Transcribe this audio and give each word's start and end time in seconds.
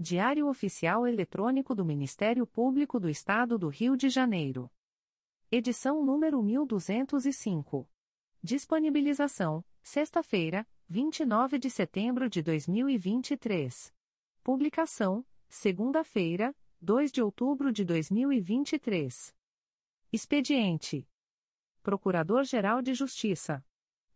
Diário 0.00 0.46
Oficial 0.46 1.08
Eletrônico 1.08 1.74
do 1.74 1.84
Ministério 1.84 2.46
Público 2.46 3.00
do 3.00 3.10
Estado 3.10 3.58
do 3.58 3.66
Rio 3.66 3.96
de 3.96 4.08
Janeiro. 4.08 4.70
Edição 5.50 6.04
número 6.04 6.40
1205. 6.40 7.90
Disponibilização: 8.40 9.64
sexta-feira, 9.82 10.64
29 10.88 11.58
de 11.58 11.68
setembro 11.68 12.30
de 12.30 12.42
2023. 12.42 13.92
Publicação: 14.44 15.26
segunda-feira, 15.48 16.54
2 16.80 17.10
de 17.10 17.20
outubro 17.20 17.72
de 17.72 17.84
2023. 17.84 19.34
Expediente: 20.12 21.08
Procurador-Geral 21.82 22.80
de 22.82 22.94
Justiça 22.94 23.66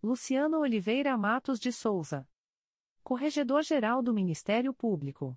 Luciano 0.00 0.60
Oliveira 0.60 1.18
Matos 1.18 1.58
de 1.58 1.72
Souza. 1.72 2.24
Corregedor-Geral 3.02 4.00
do 4.00 4.14
Ministério 4.14 4.72
Público. 4.72 5.36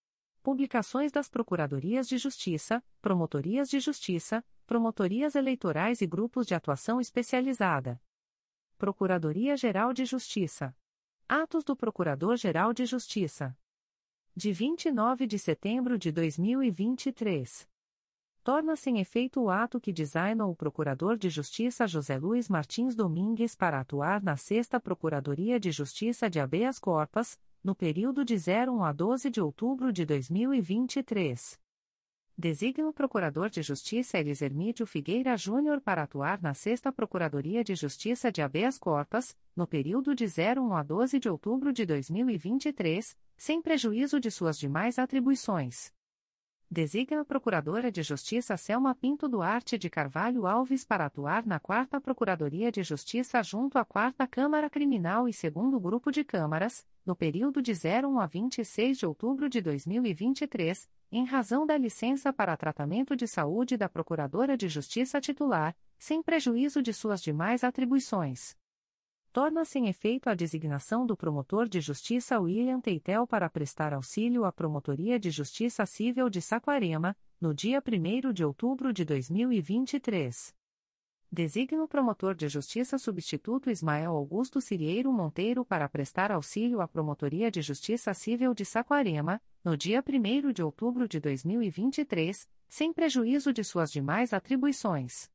Publicações 0.43 1.11
das 1.11 1.29
Procuradorias 1.29 2.07
de 2.07 2.17
Justiça, 2.17 2.83
Promotorias 2.99 3.69
de 3.69 3.79
Justiça, 3.79 4.43
Promotorias 4.65 5.35
Eleitorais 5.35 6.01
e 6.01 6.07
Grupos 6.07 6.47
de 6.47 6.55
Atuação 6.55 6.99
Especializada. 6.99 8.01
Procuradoria-Geral 8.75 9.93
de 9.93 10.03
Justiça. 10.03 10.75
Atos 11.29 11.63
do 11.63 11.75
Procurador-Geral 11.75 12.73
de 12.73 12.87
Justiça. 12.87 13.55
De 14.35 14.51
29 14.51 15.27
de 15.27 15.37
setembro 15.37 15.95
de 15.95 16.11
2023. 16.11 17.69
Torna-se 18.43 18.89
em 18.89 18.99
efeito 18.99 19.41
o 19.41 19.51
ato 19.51 19.79
que 19.79 19.93
designa 19.93 20.47
o 20.47 20.55
Procurador 20.55 21.17
de 21.17 21.29
Justiça 21.29 21.85
José 21.85 22.17
Luiz 22.17 22.49
Martins 22.49 22.95
Domingues 22.95 23.55
para 23.55 23.79
atuar 23.79 24.23
na 24.23 24.35
Sexta 24.35 24.79
Procuradoria 24.79 25.59
de 25.59 25.71
Justiça 25.71 26.27
de 26.27 26.39
Habeas 26.39 26.79
Corpus, 26.79 27.37
no 27.63 27.75
período 27.75 28.25
de 28.25 28.35
01 28.35 28.83
a 28.83 28.91
12 28.91 29.29
de 29.29 29.39
outubro 29.39 29.93
de 29.93 30.03
2023. 30.03 31.59
Designa 32.35 32.87
o 32.87 32.93
Procurador 32.93 33.49
de 33.49 33.61
Justiça 33.61 34.17
Elis 34.17 34.39
Figueira 34.87 35.37
Júnior 35.37 35.79
para 35.79 36.01
atuar 36.01 36.41
na 36.41 36.55
Sexta 36.55 36.91
Procuradoria 36.91 37.63
de 37.63 37.75
Justiça 37.75 38.31
de 38.31 38.41
Habeas 38.41 38.79
Corpus, 38.79 39.35
no 39.55 39.67
período 39.67 40.15
de 40.15 40.25
01 40.25 40.73
a 40.73 40.81
12 40.81 41.19
de 41.19 41.29
outubro 41.29 41.71
de 41.71 41.85
2023, 41.85 43.15
sem 43.37 43.61
prejuízo 43.61 44.19
de 44.19 44.31
suas 44.31 44.57
demais 44.57 44.97
atribuições. 44.97 45.93
Designa 46.73 47.19
a 47.19 47.25
Procuradora 47.25 47.91
de 47.91 48.01
Justiça 48.01 48.55
Selma 48.55 48.95
Pinto 48.95 49.27
Duarte 49.27 49.77
de 49.77 49.89
Carvalho 49.89 50.47
Alves 50.47 50.85
para 50.85 51.05
atuar 51.05 51.45
na 51.45 51.59
Quarta 51.59 51.99
Procuradoria 51.99 52.71
de 52.71 52.81
Justiça 52.81 53.43
junto 53.43 53.77
à 53.77 53.83
Quarta 53.83 54.25
Câmara 54.25 54.69
Criminal 54.69 55.27
e 55.27 55.33
Segundo 55.33 55.77
Grupo 55.81 56.09
de 56.13 56.23
Câmaras, 56.23 56.85
no 57.05 57.13
período 57.13 57.61
de 57.61 57.73
01 57.73 58.17
a 58.21 58.25
26 58.25 58.99
de 58.99 59.05
outubro 59.05 59.49
de 59.49 59.59
2023, 59.59 60.89
em 61.11 61.25
razão 61.25 61.65
da 61.65 61.77
licença 61.77 62.31
para 62.31 62.55
tratamento 62.55 63.17
de 63.17 63.27
saúde 63.27 63.75
da 63.75 63.89
Procuradora 63.89 64.55
de 64.55 64.69
Justiça 64.69 65.19
titular, 65.19 65.75
sem 65.99 66.23
prejuízo 66.23 66.81
de 66.81 66.93
suas 66.93 67.21
demais 67.21 67.65
atribuições 67.65 68.55
torna-se 69.31 69.79
em 69.79 69.87
efeito 69.87 70.29
a 70.29 70.33
designação 70.33 71.05
do 71.05 71.15
promotor 71.15 71.67
de 71.67 71.79
justiça 71.79 72.39
William 72.39 72.81
Teitel 72.81 73.25
para 73.25 73.49
prestar 73.49 73.93
auxílio 73.93 74.43
à 74.43 74.51
Promotoria 74.51 75.17
de 75.17 75.31
Justiça 75.31 75.85
Civil 75.85 76.29
de 76.29 76.41
Saquarema, 76.41 77.15
no 77.39 77.53
dia 77.53 77.81
1 77.81 78.33
de 78.33 78.43
outubro 78.43 78.91
de 78.91 79.05
2023. 79.05 80.53
Designa 81.31 81.81
o 81.81 81.87
promotor 81.87 82.35
de 82.35 82.49
justiça 82.49 82.97
substituto 82.97 83.69
Ismael 83.69 84.11
Augusto 84.11 84.59
Cirieiro 84.59 85.13
Monteiro 85.13 85.63
para 85.63 85.87
prestar 85.87 86.29
auxílio 86.29 86.81
à 86.81 86.87
Promotoria 86.89 87.49
de 87.49 87.61
Justiça 87.61 88.13
Civil 88.13 88.53
de 88.53 88.65
Saquarema, 88.65 89.41
no 89.63 89.77
dia 89.77 90.03
1 90.05 90.51
de 90.51 90.61
outubro 90.61 91.07
de 91.07 91.21
2023, 91.21 92.49
sem 92.67 92.91
prejuízo 92.91 93.53
de 93.53 93.63
suas 93.63 93.89
demais 93.89 94.33
atribuições. 94.33 95.29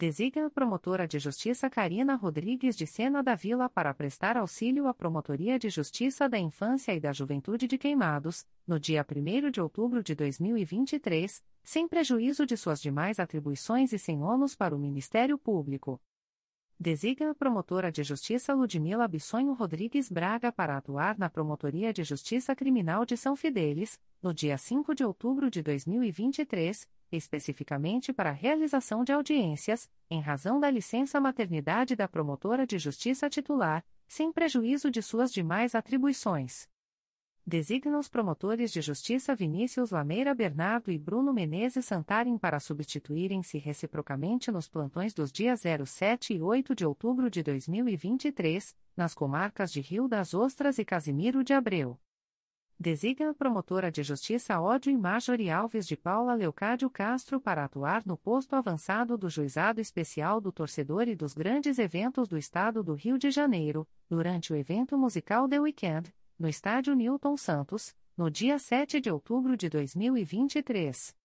Designa 0.00 0.46
a 0.46 0.50
promotora 0.50 1.08
de 1.08 1.18
justiça 1.18 1.68
Karina 1.68 2.14
Rodrigues 2.14 2.76
de 2.76 2.86
Sena 2.86 3.20
da 3.20 3.34
Vila 3.34 3.68
para 3.68 3.92
prestar 3.92 4.36
auxílio 4.36 4.86
à 4.86 4.94
Promotoria 4.94 5.58
de 5.58 5.68
Justiça 5.68 6.28
da 6.28 6.38
Infância 6.38 6.94
e 6.94 7.00
da 7.00 7.12
Juventude 7.12 7.66
de 7.66 7.76
Queimados, 7.76 8.46
no 8.64 8.78
dia 8.78 9.04
1 9.04 9.50
de 9.50 9.60
outubro 9.60 10.00
de 10.00 10.14
2023, 10.14 11.42
sem 11.64 11.88
prejuízo 11.88 12.46
de 12.46 12.56
suas 12.56 12.80
demais 12.80 13.18
atribuições 13.18 13.92
e 13.92 13.98
sem 13.98 14.22
ônus 14.22 14.54
para 14.54 14.72
o 14.72 14.78
Ministério 14.78 15.36
Público. 15.36 16.00
Designa 16.78 17.32
a 17.32 17.34
promotora 17.34 17.90
de 17.90 18.04
justiça 18.04 18.54
Ludmila 18.54 19.08
Bissonho 19.08 19.52
Rodrigues 19.52 20.08
Braga 20.08 20.52
para 20.52 20.76
atuar 20.76 21.18
na 21.18 21.28
Promotoria 21.28 21.92
de 21.92 22.04
Justiça 22.04 22.54
Criminal 22.54 23.04
de 23.04 23.16
São 23.16 23.34
Fidélis, 23.34 23.98
no 24.22 24.32
dia 24.32 24.56
5 24.56 24.94
de 24.94 25.02
outubro 25.02 25.50
de 25.50 25.60
2023, 25.60 26.86
especificamente 27.10 28.12
para 28.12 28.30
a 28.30 28.32
realização 28.32 29.04
de 29.04 29.12
audiências, 29.12 29.90
em 30.10 30.20
razão 30.20 30.60
da 30.60 30.70
licença 30.70 31.20
maternidade 31.20 31.96
da 31.96 32.08
promotora 32.08 32.66
de 32.66 32.78
justiça 32.78 33.28
titular, 33.28 33.84
sem 34.06 34.32
prejuízo 34.32 34.90
de 34.90 35.02
suas 35.02 35.32
demais 35.32 35.74
atribuições. 35.74 36.68
Designa 37.46 37.98
os 37.98 38.10
promotores 38.10 38.70
de 38.70 38.82
justiça 38.82 39.34
Vinícius 39.34 39.90
Lameira 39.90 40.34
Bernardo 40.34 40.90
e 40.90 40.98
Bruno 40.98 41.32
Menezes 41.32 41.86
Santarim 41.86 42.36
para 42.36 42.60
substituírem-se 42.60 43.56
reciprocamente 43.56 44.50
nos 44.50 44.68
plantões 44.68 45.14
dos 45.14 45.32
dias 45.32 45.62
07 45.62 46.34
e 46.34 46.42
8 46.42 46.74
de 46.74 46.84
outubro 46.84 47.30
de 47.30 47.42
2023, 47.42 48.76
nas 48.94 49.14
comarcas 49.14 49.72
de 49.72 49.80
Rio 49.80 50.06
das 50.06 50.34
Ostras 50.34 50.78
e 50.78 50.84
Casimiro 50.84 51.42
de 51.42 51.54
Abreu. 51.54 51.98
Designa 52.80 53.34
promotora 53.34 53.90
de 53.90 54.04
justiça 54.04 54.60
Ódio 54.60 54.96
Marjorie 54.96 55.50
Alves 55.50 55.84
de 55.84 55.96
Paula 55.96 56.34
Leocádio 56.34 56.88
Castro 56.88 57.40
para 57.40 57.64
atuar 57.64 58.06
no 58.06 58.16
posto 58.16 58.54
avançado 58.54 59.18
do 59.18 59.28
Juizado 59.28 59.80
Especial 59.80 60.40
do 60.40 60.52
Torcedor 60.52 61.08
e 61.08 61.16
dos 61.16 61.34
grandes 61.34 61.76
eventos 61.80 62.28
do 62.28 62.38
Estado 62.38 62.80
do 62.80 62.94
Rio 62.94 63.18
de 63.18 63.32
Janeiro, 63.32 63.84
durante 64.08 64.52
o 64.52 64.56
evento 64.56 64.96
musical 64.96 65.48
The 65.48 65.58
Weekend, 65.58 66.14
no 66.38 66.48
Estádio 66.48 66.94
Newton 66.94 67.36
Santos, 67.36 67.96
no 68.16 68.30
dia 68.30 68.60
7 68.60 69.00
de 69.00 69.10
outubro 69.10 69.56
de 69.56 69.68
2023. 69.68 71.17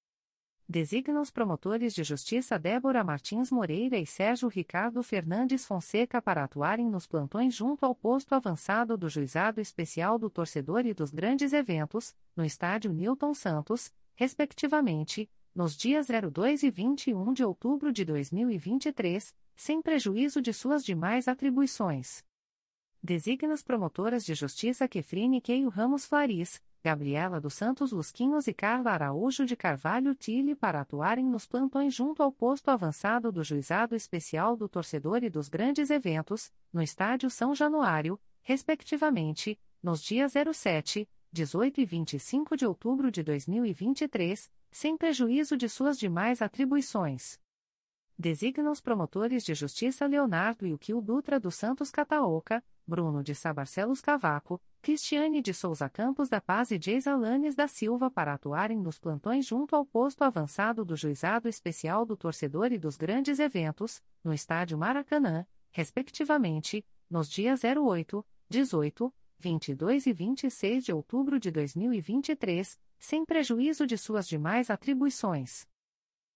Designa 0.68 1.20
os 1.20 1.30
promotores 1.30 1.94
de 1.94 2.04
justiça 2.04 2.58
Débora 2.58 3.04
Martins 3.04 3.52
Moreira 3.52 3.98
e 3.98 4.06
Sérgio 4.06 4.48
Ricardo 4.48 5.04
Fernandes 5.04 5.66
Fonseca 5.66 6.22
para 6.22 6.44
atuarem 6.44 6.90
nos 6.90 7.06
plantões 7.06 7.54
junto 7.54 7.86
ao 7.86 7.94
posto 7.94 8.34
avançado 8.34 8.98
do 8.98 9.10
Juizado 9.10 9.60
Especial 9.60 10.18
do 10.18 10.30
Torcedor 10.30 10.86
e 10.86 10.94
dos 10.94 11.12
Grandes 11.12 11.52
Eventos, 11.52 12.16
no 12.34 12.46
Estádio 12.46 12.94
Newton 12.94 13.34
Santos, 13.34 13.92
respectivamente, 14.16 15.30
nos 15.54 15.76
dias 15.76 16.08
02 16.08 16.64
e 16.64 16.72
21 16.72 17.34
de 17.34 17.44
outubro 17.44 17.92
de 17.92 18.06
2023, 18.06 19.36
sem 19.56 19.82
prejuízo 19.82 20.42
de 20.42 20.54
suas 20.54 20.84
demais 20.84 21.28
atribuições. 21.28 22.24
Designa 23.04 23.54
as 23.54 23.62
promotoras 23.62 24.24
de 24.24 24.34
justiça 24.34 24.88
Kefrine 24.88 25.42
Keio 25.42 25.68
Ramos 25.68 26.06
Flaris, 26.06 26.62
Gabriela 26.84 27.40
dos 27.40 27.54
Santos 27.54 27.94
Lusquinhos 27.94 28.46
e 28.46 28.54
Carla 28.54 28.92
Araújo 28.92 29.46
de 29.46 29.56
Carvalho 29.56 30.14
Tille 30.14 30.54
para 30.54 30.82
atuarem 30.82 31.26
nos 31.26 31.46
plantões 31.46 31.94
junto 31.94 32.22
ao 32.22 32.30
posto 32.30 32.68
avançado 32.70 33.32
do 33.32 33.42
Juizado 33.42 33.96
Especial 33.96 34.58
do 34.58 34.68
Torcedor 34.68 35.24
e 35.24 35.30
dos 35.30 35.48
Grandes 35.48 35.90
Eventos, 35.90 36.52
no 36.74 36.82
Estádio 36.82 37.30
São 37.30 37.56
Januário, 37.56 38.20
respectivamente, 38.42 39.58
nos 39.82 40.04
dias 40.04 40.34
07, 40.54 41.08
18 41.32 41.80
e 41.80 41.86
25 41.86 42.58
de 42.58 42.66
outubro 42.66 43.10
de 43.10 43.24
2023, 43.24 44.52
sem 44.70 44.98
prejuízo 44.98 45.56
de 45.56 45.70
suas 45.70 45.98
demais 45.98 46.42
atribuições. 46.42 47.40
Designa 48.20 48.70
os 48.70 48.82
promotores 48.82 49.46
de 49.46 49.54
justiça 49.54 50.06
Leonardo 50.06 50.68
e 50.68 50.74
Ukil 50.74 51.00
Dutra 51.00 51.40
dos 51.40 51.56
Santos 51.56 51.90
Cataoca, 51.90 52.62
Bruno 52.86 53.24
de 53.24 53.34
Sabarcelos 53.34 54.02
Cavaco, 54.02 54.62
Cristiane 54.82 55.42
de 55.42 55.54
Souza 55.54 55.90
Campos 55.90 56.30
da 56.30 56.42
Paz 56.42 56.72
e 56.72 56.80
Geis 56.82 57.08
Alanes 57.08 57.56
da 57.56 57.68
Silva 57.68 58.12
para 58.12 58.34
atuarem 58.34 58.78
nos 58.78 59.00
plantões 59.00 59.46
junto 59.46 59.76
ao 59.76 59.86
posto 59.86 60.24
avançado 60.24 60.84
do 60.84 60.96
Juizado 60.96 61.48
Especial 61.48 62.06
do 62.06 62.18
Torcedor 62.18 62.72
e 62.72 62.78
dos 62.78 62.98
Grandes 62.98 63.40
Eventos, 63.40 64.02
no 64.24 64.34
Estádio 64.34 64.78
Maracanã, 64.78 65.46
respectivamente, 65.72 66.86
nos 67.10 67.30
dias 67.30 67.62
08, 67.64 68.26
18, 68.50 69.14
22 69.40 70.06
e 70.06 70.14
26 70.14 70.86
de 70.86 70.94
outubro 70.94 71.40
de 71.40 71.52
2023, 71.52 72.80
sem 73.00 73.26
prejuízo 73.26 73.86
de 73.88 73.98
suas 73.98 74.28
demais 74.28 74.70
atribuições. 74.70 75.68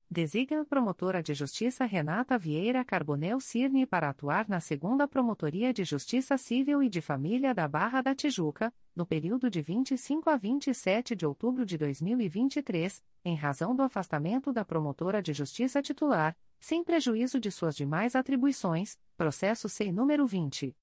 Designa 0.09 0.63
promotora 0.63 1.21
de 1.21 1.33
justiça 1.33 1.83
Renata 1.83 2.37
Vieira 2.37 2.81
Carbonel 2.85 3.41
Cirne 3.41 3.85
para 3.85 4.07
atuar 4.07 4.47
na 4.47 4.61
segunda 4.61 5.05
Promotoria 5.05 5.73
de 5.73 5.83
Justiça 5.83 6.37
Civil 6.37 6.81
e 6.81 6.87
de 6.87 7.01
Família 7.01 7.53
da 7.53 7.67
Barra 7.67 8.01
da 8.01 8.15
Tijuca, 8.15 8.73
no 8.95 9.05
período 9.05 9.49
de 9.49 9.61
25 9.61 10.29
a 10.29 10.37
27 10.37 11.13
de 11.13 11.25
outubro 11.25 11.65
de 11.65 11.77
2023, 11.77 13.03
em 13.25 13.35
razão 13.35 13.75
do 13.75 13.83
afastamento 13.83 14.53
da 14.53 14.63
promotora 14.63 15.21
de 15.21 15.33
justiça 15.33 15.81
titular, 15.81 16.33
sem 16.57 16.85
prejuízo 16.85 17.37
de 17.37 17.51
suas 17.51 17.75
demais 17.75 18.15
atribuições, 18.15 18.97
processo 19.17 19.67
sem 19.67 19.91
número 19.91 20.25
20. 20.25 20.73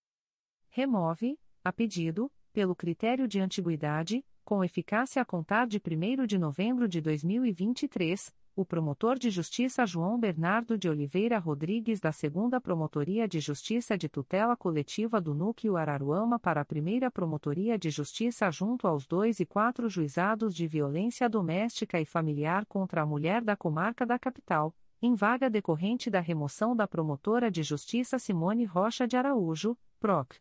remove, 0.69 1.39
a 1.63 1.71
pedido, 1.71 2.31
pelo 2.53 2.75
critério 2.75 3.27
de 3.27 3.39
antiguidade, 3.39 4.23
com 4.43 4.63
eficácia 4.63 5.21
a 5.21 5.25
contar 5.25 5.67
de 5.67 5.77
1 5.77 6.25
de 6.25 6.37
novembro 6.37 6.87
de 6.87 6.99
2023, 7.01 8.33
o 8.55 8.65
promotor 8.65 9.17
de 9.17 9.29
justiça 9.29 9.85
João 9.85 10.19
Bernardo 10.19 10.77
de 10.77 10.89
Oliveira 10.89 11.37
Rodrigues 11.37 11.99
da 11.99 12.11
Segunda 12.11 12.59
Promotoria 12.59 13.27
de 13.27 13.39
Justiça 13.39 13.97
de 13.97 14.09
Tutela 14.09 14.57
Coletiva 14.57 15.21
do 15.21 15.33
Núcleo 15.33 15.77
Araruama 15.77 16.37
para 16.37 16.61
a 16.61 16.65
Primeira 16.65 17.09
Promotoria 17.09 17.77
de 17.77 17.89
Justiça 17.89 18.51
junto 18.51 18.87
aos 18.87 19.07
dois 19.07 19.39
e 19.39 19.45
quatro 19.45 19.87
juizados 19.87 20.53
de 20.53 20.67
violência 20.67 21.29
doméstica 21.29 22.01
e 22.01 22.05
familiar 22.05 22.65
contra 22.65 23.03
a 23.03 23.05
mulher 23.05 23.41
da 23.43 23.55
comarca 23.55 24.05
da 24.05 24.19
capital, 24.19 24.75
em 25.01 25.15
vaga 25.15 25.49
decorrente 25.49 26.09
da 26.09 26.19
remoção 26.19 26.75
da 26.75 26.85
promotora 26.85 27.49
de 27.49 27.63
justiça 27.63 28.19
Simone 28.19 28.65
Rocha 28.65 29.07
de 29.07 29.15
Araújo, 29.15 29.77
PROC 30.01 30.35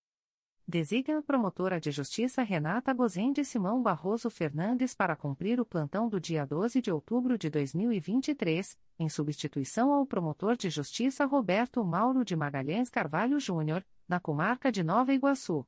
Designa 0.66 1.18
a 1.18 1.22
promotora 1.22 1.78
de 1.78 1.90
justiça 1.90 2.42
Renata 2.42 2.94
Gozende 2.94 3.44
Simão 3.44 3.82
Barroso 3.82 4.30
Fernandes 4.30 4.94
para 4.94 5.14
cumprir 5.14 5.60
o 5.60 5.66
plantão 5.66 6.08
do 6.08 6.18
dia 6.18 6.46
12 6.46 6.80
de 6.80 6.90
outubro 6.90 7.36
de 7.36 7.50
2023, 7.50 8.78
em 8.98 9.06
substituição 9.10 9.92
ao 9.92 10.06
promotor 10.06 10.56
de 10.56 10.70
justiça 10.70 11.26
Roberto 11.26 11.84
Mauro 11.84 12.24
de 12.24 12.34
Magalhães 12.34 12.88
Carvalho 12.88 13.38
Júnior, 13.38 13.84
na 14.08 14.18
comarca 14.18 14.72
de 14.72 14.82
Nova 14.82 15.12
Iguaçu. 15.12 15.66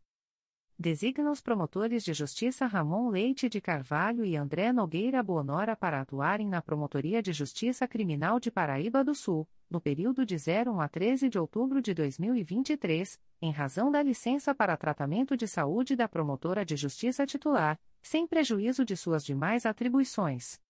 Designa 0.79 1.31
os 1.31 1.43
promotores 1.43 2.03
de 2.03 2.15
justiça 2.15 2.67
Ramon 2.67 3.11
Leite 3.11 3.51
de 3.51 3.61
Carvalho 3.61 4.25
e 4.25 4.35
André 4.35 4.73
Nogueira 4.73 5.23
Bonora 5.23 5.77
para 5.77 6.01
atuarem 6.01 6.49
na 6.49 6.63
Promotoria 6.63 7.23
de 7.23 7.35
Justiça 7.35 7.87
Criminal 7.87 8.41
de 8.41 8.51
Paraíba 8.51 9.05
do 9.05 9.15
Sul, 9.15 9.47
no 9.71 9.81
período 9.81 10.25
de 10.25 10.37
0 10.37 10.81
a 10.81 10.89
13 10.89 11.29
de 11.29 11.39
outubro 11.39 11.83
de 11.83 11.93
2023, 11.93 13.21
em 13.43 13.51
razão 13.51 13.91
da 13.91 14.03
licença 14.03 14.55
para 14.55 14.77
tratamento 14.77 15.37
de 15.37 15.47
saúde 15.47 15.97
da 15.97 16.09
promotora 16.09 16.65
de 16.65 16.77
justiça 16.77 17.27
titular, 17.27 17.79
sem 18.01 18.27
prejuízo 18.27 18.85
de 18.85 18.97
suas 18.97 19.25
demais 19.25 19.67
atribuições. 19.67 20.61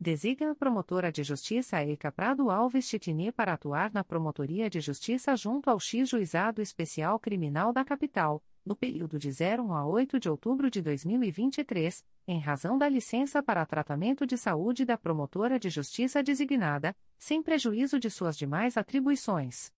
Designa 0.00 0.52
a 0.52 0.54
promotora 0.54 1.10
de 1.10 1.24
justiça 1.24 1.82
Eika 1.82 2.12
Prado 2.12 2.50
Alves 2.50 2.88
Titini 2.88 3.32
para 3.32 3.54
atuar 3.54 3.92
na 3.92 4.04
Promotoria 4.04 4.70
de 4.70 4.80
Justiça 4.80 5.34
junto 5.34 5.68
ao 5.68 5.80
X 5.80 6.08
Juizado 6.08 6.62
Especial 6.62 7.18
Criminal 7.18 7.72
da 7.72 7.84
Capital, 7.84 8.40
no 8.68 8.76
período 8.76 9.18
de 9.18 9.32
0 9.32 9.72
a 9.72 9.86
8 9.86 10.20
de 10.20 10.28
outubro 10.28 10.70
de 10.70 10.82
2023, 10.82 12.04
em 12.26 12.38
razão 12.38 12.76
da 12.76 12.86
licença 12.86 13.42
para 13.42 13.64
tratamento 13.64 14.26
de 14.26 14.36
saúde 14.36 14.84
da 14.84 14.98
promotora 14.98 15.58
de 15.58 15.70
justiça 15.70 16.22
designada, 16.22 16.94
sem 17.18 17.42
prejuízo 17.42 17.98
de 17.98 18.10
suas 18.10 18.36
demais 18.36 18.76
atribuições. 18.76 19.72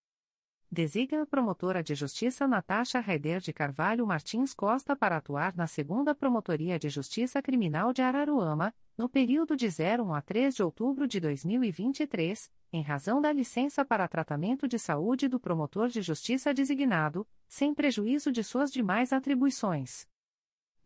Designa 0.73 1.23
a 1.23 1.27
promotora 1.27 1.83
de 1.83 1.97
justiça 1.97 2.47
Natasha 2.47 3.01
Raider 3.01 3.41
de 3.41 3.53
Carvalho 3.53 4.07
Martins 4.07 4.55
Costa 4.55 4.95
para 4.95 5.17
atuar 5.17 5.53
na 5.57 5.67
segunda 5.67 6.15
Promotoria 6.15 6.79
de 6.79 6.89
Justiça 6.89 7.43
Criminal 7.43 7.93
de 7.93 8.03
Araruama, 8.03 8.73
no 8.97 9.09
período 9.09 9.57
de 9.57 9.69
0 9.69 10.13
a 10.15 10.23
3 10.23 10.55
de 10.55 10.63
outubro 10.63 11.09
de 11.09 11.19
2023, 11.19 12.53
em 12.73 12.83
razão 12.83 13.21
da 13.21 13.33
licença 13.33 13.85
para 13.85 14.07
tratamento 14.07 14.69
de 14.69 14.79
saúde 14.79 15.27
do 15.27 15.41
promotor 15.41 15.89
de 15.89 16.03
justiça 16.03 16.55
designado, 16.55 17.27
sem 17.49 17.75
prejuízo 17.75 18.31
de 18.31 18.45
suas 18.45 18.71
demais 18.71 19.13
atribuições. 19.13 20.07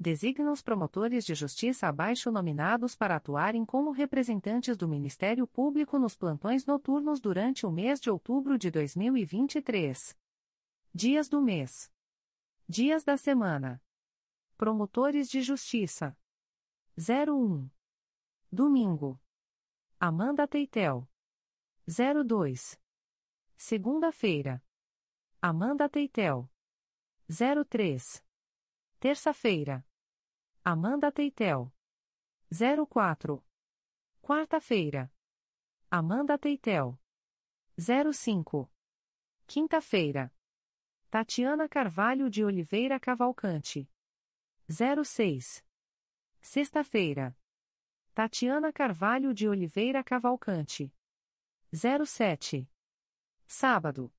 Designa 0.05 0.53
os 0.53 0.61
promotores 0.61 1.25
de 1.25 1.35
justiça 1.35 1.89
abaixo 1.89 2.31
nominados 2.31 2.95
para 2.95 3.17
atuarem 3.17 3.65
como 3.65 3.91
representantes 3.91 4.77
do 4.77 4.87
Ministério 4.87 5.47
Público 5.47 5.99
nos 5.99 6.15
plantões 6.15 6.67
noturnos 6.67 7.23
durante 7.23 7.65
o 7.65 7.71
mês 7.71 7.99
de 7.99 8.11
outubro 8.11 8.59
de 8.59 8.71
2023. 8.71 10.15
Dias 10.95 11.27
do 11.27 11.41
mês. 11.41 11.91
Dias 12.69 13.03
da 13.03 13.17
semana. 13.17 13.83
Promotores 14.59 15.27
de 15.27 15.41
Justiça. 15.41 16.15
01. 16.99 17.71
Domingo. 18.53 19.19
Amanda 19.99 20.47
Teitel. 20.47 21.09
02. 21.89 22.79
Segunda-feira. 23.57 24.63
Amanda 25.41 25.89
Teitel. 25.89 26.47
03. 27.27 28.23
Terça-feira. 29.01 29.83
Amanda 30.67 31.13
Teitel. 31.13 31.71
04. 32.51 33.45
Quarta-feira. 34.23 35.13
Amanda 35.91 36.39
Teitel. 36.39 36.99
05. 37.77 38.73
Quinta-feira. 39.47 40.33
Tatiana 41.11 41.69
Carvalho 41.69 42.31
de 42.31 42.43
Oliveira 42.43 42.99
Cavalcante. 42.99 43.91
06. 44.67 45.63
Sexta-feira. 46.41 47.37
Tatiana 48.15 48.73
Carvalho 48.73 49.35
de 49.35 49.47
Oliveira 49.47 50.03
Cavalcante. 50.03 50.91
07. 51.75 52.67
Sábado. 53.47 54.11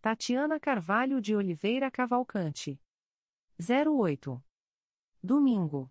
Tatiana 0.00 0.58
Carvalho 0.58 1.20
de 1.20 1.36
Oliveira 1.36 1.90
Cavalcante. 1.90 2.80
08. 3.58 4.45
Domingo. 5.22 5.90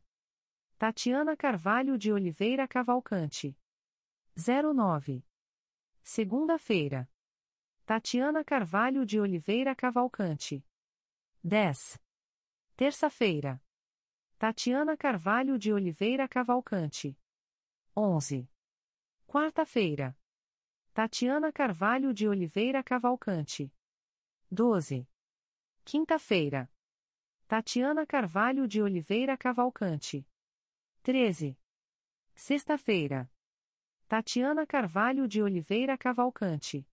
Tatiana 0.78 1.36
Carvalho 1.36 1.98
de 1.98 2.12
Oliveira 2.12 2.68
Cavalcante. 2.68 3.58
09. 4.36 5.26
Segunda-feira. 6.04 7.10
Tatiana 7.86 8.44
Carvalho 8.44 9.06
de 9.06 9.20
Oliveira 9.20 9.76
Cavalcante. 9.76 10.66
10. 11.44 12.00
Terça-feira. 12.76 13.62
Tatiana 14.38 14.98
Carvalho 14.98 15.58
de 15.58 15.72
Oliveira 15.72 16.28
Cavalcante. 16.28 17.18
11. 17.96 18.50
Quarta-feira. 19.28 20.18
Tatiana 20.94 21.52
Carvalho 21.52 22.14
de 22.14 22.28
Oliveira 22.28 22.84
Cavalcante. 22.84 23.74
12. 24.52 25.08
Quinta-feira. 25.84 26.70
Tatiana 27.48 28.08
Carvalho 28.08 28.68
de 28.68 28.82
Oliveira 28.82 29.38
Cavalcante. 29.38 30.28
13. 31.04 31.56
Sexta-feira. 32.34 33.32
Tatiana 34.08 34.66
Carvalho 34.66 35.28
de 35.28 35.44
Oliveira 35.44 35.96
Cavalcante. 35.96 36.88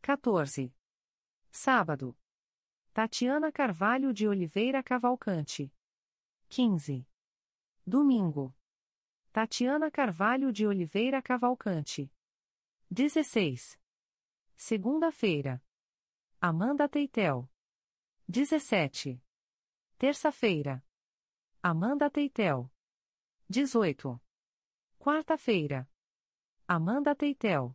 14. 0.00 0.74
Sábado. 1.50 2.16
Tatiana 2.94 3.52
Carvalho 3.52 4.14
de 4.14 4.26
Oliveira 4.26 4.82
Cavalcante. 4.82 5.70
15. 6.48 7.06
Domingo. 7.86 8.54
Tatiana 9.32 9.90
Carvalho 9.90 10.50
de 10.50 10.66
Oliveira 10.66 11.20
Cavalcante. 11.20 12.10
16. 12.90 13.78
Segunda-feira. 14.56 15.62
Amanda 16.40 16.88
Teitel. 16.88 17.50
17. 18.26 19.23
Terça-feira. 20.04 20.84
Amanda 21.62 22.10
Teitel. 22.10 22.70
18. 23.48 24.20
Quarta-feira. 24.98 25.88
Amanda 26.68 27.14
Teitel. 27.14 27.74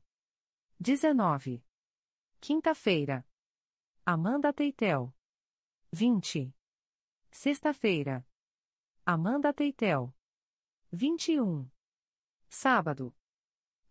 19. 0.80 1.66
Quinta-feira. 2.40 3.26
Amanda 4.06 4.54
Teitel. 4.54 5.12
20. 5.92 6.54
Sexta-feira. 7.32 8.24
Amanda 9.04 9.52
Teitel. 9.52 10.14
21. 10.92 11.68
Sábado. 12.48 13.12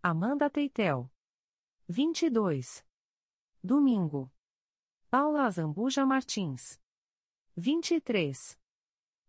Amanda 0.01 0.49
Teitel. 0.49 1.11
22. 1.89 2.85
Domingo. 3.61 4.31
Paula 5.11 5.47
Azambuja 5.47 6.07
Martins. 6.07 6.79
23. 7.61 8.57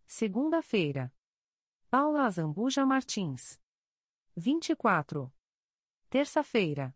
Segunda-feira. 0.05 1.12
Paula 1.89 2.27
Azambuja 2.27 2.86
Martins. 2.86 3.59
24. 4.36 5.33
Terça-feira. 6.12 6.95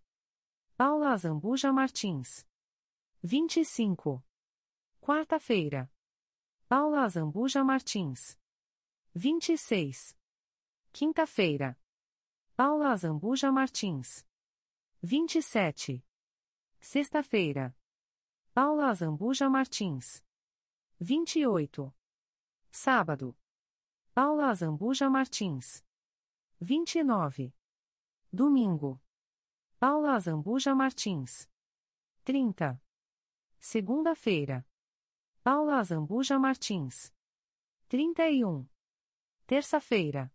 Paula 0.78 1.12
Azambuja 1.12 1.74
Martins. 1.74 2.46
25. 3.24 4.24
Quarta-feira. 5.02 5.92
Paula 6.70 7.04
Azambuja 7.04 7.64
Martins. 7.64 8.38
26. 9.16 10.16
Quinta-feira. 10.92 11.76
Paula 12.56 12.92
Azambuja 12.92 13.52
Martins. 13.52 14.24
27. 15.02 16.06
Sexta-feira. 16.80 17.76
Paula 18.54 18.90
Azambuja 18.92 19.50
Martins. 19.50 20.24
28. 21.04 21.94
Sábado. 22.72 23.36
Paula 24.14 24.50
Azambuja 24.50 25.10
Martins. 25.10 25.84
29. 26.62 27.54
Domingo. 28.32 29.02
Paula 29.78 30.16
Azambuja 30.16 30.74
Martins. 30.74 31.50
30. 32.24 32.82
Segunda-feira. 33.60 34.66
Paula 35.44 35.80
Azambuja 35.80 36.40
Martins. 36.40 37.14
31. 37.90 38.66
Terça-feira. 39.46 40.34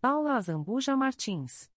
Paula 0.00 0.34
Azambuja 0.34 0.96
Martins. 0.96 1.70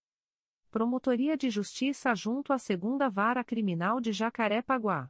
Promotoria 0.73 1.37
de 1.37 1.49
Justiça 1.49 2.13
junto 2.17 2.53
à 2.53 2.59
Segunda 2.59 3.09
Vara 3.09 3.45
Criminal 3.45 4.01
de 4.01 4.13
Jacaré-Paguá. 4.13 5.09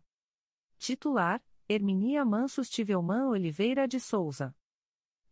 Titular: 0.77 1.43
Herminia 1.67 2.23
Mansos 2.23 2.69
Tivelman 2.69 3.31
Oliveira 3.31 3.89
de 3.89 3.99
Souza. 3.99 4.55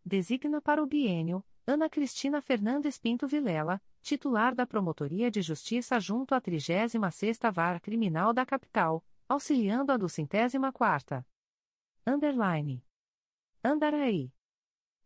Designa 0.05 0.61
para 0.61 0.81
o 0.81 0.87
bienio 0.87 1.43
Ana 1.65 1.89
Cristina 1.89 2.41
Fernandes 2.41 2.99
Pinto 2.99 3.25
Vilela, 3.25 3.81
titular 4.03 4.53
da 4.53 4.67
Promotoria 4.67 5.31
de 5.31 5.41
Justiça 5.41 5.97
junto 5.99 6.35
à 6.35 6.41
36ª 6.41 7.51
Vara 7.51 7.79
Criminal 7.79 8.33
da 8.33 8.45
Capital, 8.45 9.03
auxiliando 9.27 9.91
a 9.93 9.97
do 9.97 10.09
centésima 10.09 10.73
quarta. 10.73 11.25
Underline. 12.05 12.85
Andaraí. 13.63 14.31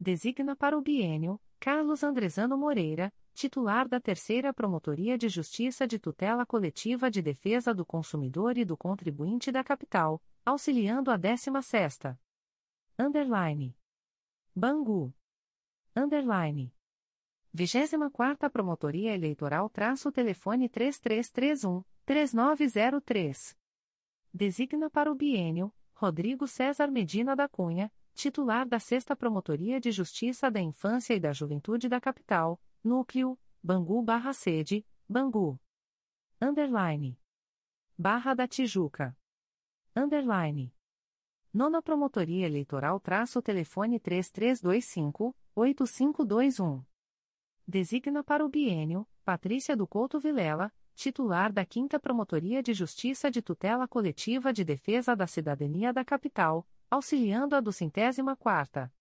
Designa 0.00 0.56
para 0.56 0.76
o 0.76 0.82
bienio 0.82 1.40
Carlos 1.60 2.02
Andrezano 2.02 2.58
Moreira, 2.58 3.12
titular 3.34 3.86
da 3.88 4.00
Terceira 4.00 4.54
Promotoria 4.54 5.18
de 5.18 5.28
Justiça 5.28 5.86
de 5.86 5.98
Tutela 5.98 6.46
Coletiva 6.46 7.10
de 7.10 7.20
Defesa 7.20 7.74
do 7.74 7.84
Consumidor 7.84 8.56
e 8.56 8.64
do 8.64 8.76
Contribuinte 8.76 9.50
da 9.50 9.64
Capital, 9.64 10.22
auxiliando 10.46 11.10
a 11.10 11.18
16ª. 11.18 12.16
Underline. 12.96 13.76
Bangu. 14.54 15.12
Underline. 15.96 16.72
24ª 17.54 18.48
Promotoria 18.50 19.14
Eleitoral 19.14 19.68
traço 19.68 20.12
telefone 20.12 20.68
3331-3903. 20.68 23.56
Designa 24.32 24.88
para 24.88 25.10
o 25.10 25.14
bienio, 25.14 25.74
Rodrigo 25.92 26.46
César 26.46 26.88
Medina 26.88 27.36
da 27.36 27.48
Cunha, 27.48 27.92
titular 28.14 28.66
da 28.66 28.78
6 28.78 29.06
Promotoria 29.18 29.80
de 29.80 29.90
Justiça 29.90 30.50
da 30.50 30.60
Infância 30.60 31.14
e 31.14 31.20
da 31.20 31.32
Juventude 31.32 31.88
da 31.88 32.00
Capital, 32.00 32.60
Núcleo, 32.84 33.36
Bangu 33.62 34.02
barra 34.02 34.34
sede, 34.34 34.86
Bangu. 35.08 35.58
Underline. 36.38 37.18
Barra 37.96 38.34
da 38.34 38.46
Tijuca. 38.46 39.16
Underline. 39.96 40.70
Nona 41.50 41.80
Promotoria 41.80 42.44
Eleitoral 42.44 43.00
traço 43.00 43.40
telefone 43.40 43.98
3325-8521. 43.98 46.84
Designa 47.66 48.22
para 48.22 48.44
o 48.44 48.50
bienio, 48.50 49.08
Patrícia 49.24 49.74
do 49.74 49.86
Couto 49.86 50.20
Vilela, 50.20 50.70
titular 50.94 51.50
da 51.50 51.64
5 51.64 51.98
Promotoria 51.98 52.62
de 52.62 52.74
Justiça 52.74 53.30
de 53.30 53.40
Tutela 53.40 53.88
Coletiva 53.88 54.52
de 54.52 54.62
Defesa 54.62 55.16
da 55.16 55.26
Cidadania 55.26 55.90
da 55.90 56.04
Capital, 56.04 56.68
auxiliando 56.90 57.56
a 57.56 57.60
do 57.60 57.72
centésima 57.72 58.36
quarta. 58.36 58.92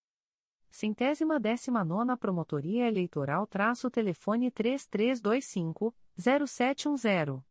Centésima 0.74 1.40
décima 1.40 1.86
nona 1.86 2.18
Promotoria 2.18 2.88
Eleitoral 2.88 3.46
traço 3.46 3.92
telefone 3.92 4.50
3325-0710. 4.50 7.44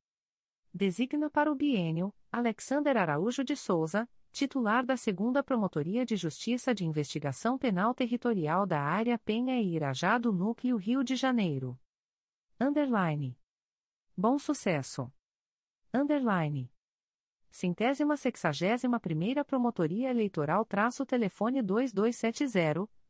Designa 0.74 1.30
para 1.30 1.48
o 1.48 1.54
bienio, 1.54 2.12
Alexander 2.32 2.96
Araújo 2.96 3.44
de 3.44 3.54
Souza, 3.54 4.08
titular 4.32 4.84
da 4.84 4.96
segunda 4.96 5.40
Promotoria 5.40 6.04
de 6.04 6.16
Justiça 6.16 6.74
de 6.74 6.84
Investigação 6.84 7.56
Penal 7.56 7.94
Territorial 7.94 8.66
da 8.66 8.80
Área 8.80 9.16
Penha 9.16 9.60
e 9.60 9.76
Irajá 9.76 10.18
do 10.18 10.32
Núcleo 10.32 10.76
Rio 10.76 11.04
de 11.04 11.14
Janeiro. 11.14 11.78
Underline. 12.60 13.38
Bom 14.16 14.36
sucesso. 14.36 15.08
Underline. 15.94 16.68
Centésima 17.48 18.16
sexagésima 18.16 18.98
primeira 18.98 19.44
Promotoria 19.44 20.10
Eleitoral 20.10 20.64
traço 20.64 21.06
telefone 21.06 21.62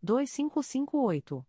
2270-2558. 0.04 1.44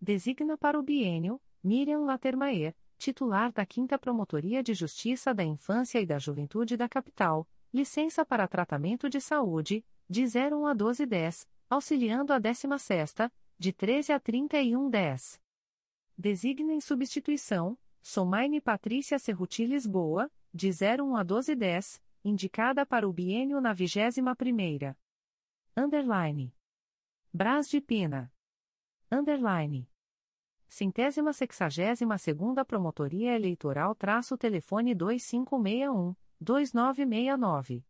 Designa 0.00 0.56
para 0.56 0.78
o 0.78 0.82
bienio, 0.82 1.40
Miriam 1.62 2.00
Latermaer, 2.00 2.74
titular 2.96 3.52
da 3.52 3.64
5 3.64 3.98
Promotoria 3.98 4.62
de 4.62 4.74
Justiça 4.74 5.34
da 5.34 5.44
Infância 5.44 6.00
e 6.00 6.06
da 6.06 6.18
Juventude 6.18 6.76
da 6.76 6.88
Capital, 6.88 7.48
licença 7.72 8.24
para 8.24 8.48
tratamento 8.48 9.08
de 9.08 9.20
saúde, 9.20 9.84
de 10.08 10.24
01 10.24 10.66
a 10.66 10.74
1210, 10.74 11.48
auxiliando 11.68 12.32
a 12.32 12.38
16 12.38 13.14
de 13.58 13.72
13 13.72 14.12
a 14.12 14.20
3110. 14.20 15.40
Designa 16.16 16.72
em 16.72 16.80
substituição, 16.80 17.78
Somaine 18.00 18.60
Patrícia 18.60 19.18
Cerruti 19.18 19.64
Lisboa, 19.64 20.30
de 20.52 20.70
01 20.70 21.16
a 21.16 21.24
1210, 21.24 22.02
indicada 22.24 22.86
para 22.86 23.08
o 23.08 23.12
biênio 23.12 23.60
na 23.60 23.74
21ª. 23.74 24.96
Underline. 25.76 26.52
Brás 27.40 27.70
de 27.70 27.80
Pina. 27.80 28.32
Underline. 29.12 29.88
Centésima 30.66 31.32
sexagésima 31.32 32.18
segunda 32.18 32.64
Promotoria 32.64 33.32
Eleitoral 33.32 33.94
traço 33.94 34.36
telefone 34.36 34.92
2561, 34.92 36.16
2969. 36.40 37.86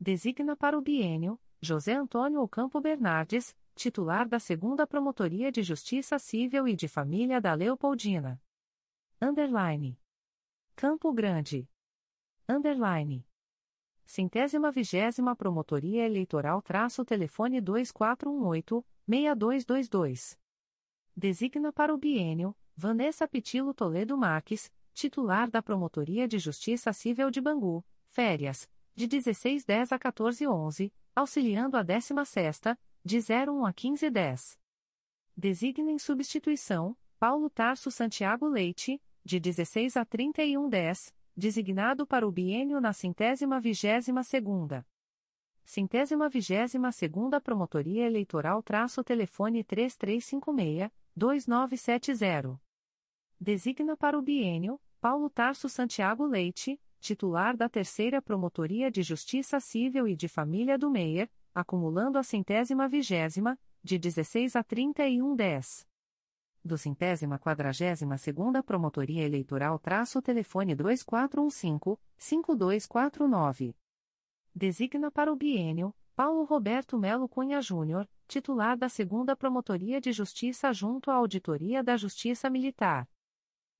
Designa 0.00 0.56
para 0.56 0.76
o 0.76 0.82
biênio, 0.82 1.40
José 1.60 1.92
Antônio 1.92 2.40
Ocampo 2.40 2.80
Bernardes, 2.80 3.56
titular 3.76 4.28
da 4.28 4.40
segunda 4.40 4.88
Promotoria 4.88 5.52
de 5.52 5.62
Justiça 5.62 6.18
Civil 6.18 6.66
e 6.66 6.74
de 6.74 6.88
Família 6.88 7.40
da 7.40 7.54
Leopoldina. 7.54 8.42
Underline. 9.22 9.96
Campo 10.74 11.12
Grande. 11.12 11.70
Underline. 12.48 13.24
Centésima 14.04 14.70
vigésima 14.70 15.34
Promotoria 15.34 16.04
Eleitoral 16.04 16.60
traço 16.62 17.04
telefone 17.04 17.60
2418-6222. 17.62 20.38
Designa 21.16 21.72
para 21.72 21.94
o 21.94 21.98
bienio, 21.98 22.54
Vanessa 22.76 23.26
Pitilo 23.26 23.72
Toledo 23.72 24.14
Marques, 24.16 24.70
titular 24.92 25.50
da 25.50 25.62
Promotoria 25.62 26.28
de 26.28 26.38
Justiça 26.38 26.92
Civil 26.92 27.30
de 27.30 27.40
Bangu, 27.40 27.82
férias, 28.08 28.68
de 28.94 29.06
1610 29.06 29.92
a 29.92 29.96
1411, 29.96 30.92
auxiliando 31.14 31.76
a 31.76 31.82
16 31.82 32.60
de 33.04 33.18
01 33.18 33.64
a 33.64 33.68
1510. 33.68 34.58
Designa 35.36 35.90
em 35.90 35.98
substituição, 35.98 36.96
Paulo 37.18 37.50
Tarso 37.50 37.90
Santiago 37.90 38.46
Leite, 38.46 39.02
de 39.24 39.40
16 39.40 39.96
a 39.96 40.04
3110, 40.04 41.12
designado 41.36 42.06
para 42.06 42.26
o 42.26 42.32
biênio 42.32 42.80
na 42.80 42.92
centésima 42.92 43.60
vigésima 43.60 44.22
segunda. 44.22 44.86
Centésima 45.64 46.28
vigésima 46.28 46.92
segunda 46.92 47.40
Promotoria 47.40 48.06
Eleitoral 48.06 48.62
traço 48.62 49.02
telefone 49.02 49.64
3356-2970. 49.64 52.60
Designa 53.40 53.96
para 53.96 54.16
o 54.18 54.22
biênio, 54.22 54.80
Paulo 55.00 55.28
Tarso 55.28 55.68
Santiago 55.68 56.24
Leite, 56.26 56.80
titular 57.00 57.56
da 57.56 57.68
Terceira 57.68 58.22
Promotoria 58.22 58.88
de 58.90 59.02
Justiça 59.02 59.58
Civil 59.58 60.06
e 60.06 60.14
de 60.14 60.28
Família 60.28 60.78
do 60.78 60.88
Meier, 60.90 61.28
acumulando 61.54 62.18
a 62.18 62.22
centésima 62.22 62.86
vigésima, 62.88 63.58
de 63.82 63.98
16 63.98 64.56
a 64.56 64.62
3110 64.62 65.86
do 66.64 66.78
centésima 66.78 67.38
quadragésima 67.38 68.16
segunda 68.16 68.62
Promotoria 68.62 69.22
Eleitoral 69.22 69.78
traço 69.78 70.22
telefone 70.22 70.74
2415-5249. 70.74 73.74
Designa 74.54 75.10
para 75.10 75.30
o 75.30 75.36
biênio, 75.36 75.94
Paulo 76.16 76.44
Roberto 76.44 76.96
Melo 76.96 77.28
Cunha 77.28 77.60
Júnior, 77.60 78.08
titular 78.26 78.78
da 78.78 78.88
segunda 78.88 79.36
Promotoria 79.36 80.00
de 80.00 80.10
Justiça 80.12 80.72
junto 80.72 81.10
à 81.10 81.14
Auditoria 81.14 81.82
da 81.82 81.98
Justiça 81.98 82.48
Militar. 82.48 83.06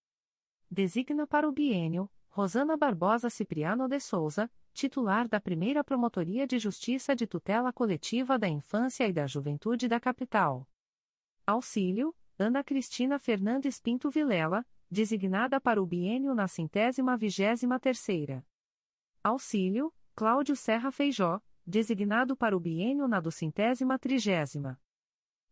Designa 0.71 1.27
para 1.27 1.49
o 1.49 1.53
biênio, 1.53 2.11
Rosana 2.29 2.77
Barbosa 2.77 3.31
Cipriano 3.31 3.89
de 3.89 3.99
Souza, 4.01 4.51
titular 4.75 5.27
da 5.27 5.41
primeira 5.41 5.83
Promotoria 5.83 6.47
de 6.47 6.59
Justiça 6.59 7.17
de 7.17 7.27
Tutela 7.27 7.73
Coletiva 7.73 8.39
da 8.39 8.49
Infância 8.49 9.09
e 9.09 9.13
da 9.13 9.27
Juventude 9.27 9.89
da 9.89 9.99
Capital. 9.99 10.69
Auxílio, 11.47 12.15
Ana 12.39 12.63
Cristina 12.63 13.19
Fernandes 13.19 13.81
Pinto 13.81 14.11
Vilela, 14.11 14.67
designada 14.91 15.59
para 15.61 15.83
o 15.83 15.87
biênio 15.87 16.35
na 16.35 16.47
centésima 16.47 17.17
vigésima 17.17 17.81
terceira. 17.81 18.45
Auxílio, 19.25 19.93
Cláudio 20.15 20.55
Serra 20.55 20.93
Feijó, 20.93 21.41
designado 21.67 22.37
para 22.37 22.57
o 22.57 22.61
biênio 22.61 23.09
na 23.09 23.19
docentésima 23.19 23.99
trigésima. 23.99 24.81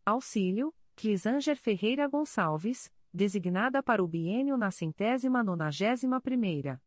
Auxílio, 0.07 0.73
Clisanger 0.95 1.57
Ferreira 1.57 2.07
Gonçalves, 2.07 2.93
designada 3.13 3.83
para 3.83 4.03
o 4.03 4.07
biênio 4.07 4.57
na 4.57 4.71
centésima 4.71 5.43
nonagésima 5.43 6.21
primeira. 6.21 6.81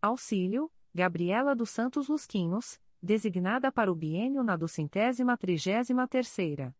Auxílio, 0.00 0.72
Gabriela 0.94 1.54
dos 1.54 1.68
Santos 1.68 2.08
Lusquinhos, 2.08 2.80
designada 3.02 3.70
para 3.70 3.92
o 3.92 3.94
biênio 3.94 4.42
na 4.42 4.56
duzentésima 4.56 5.36
trigésima 5.36 6.08
terceira. 6.08 6.74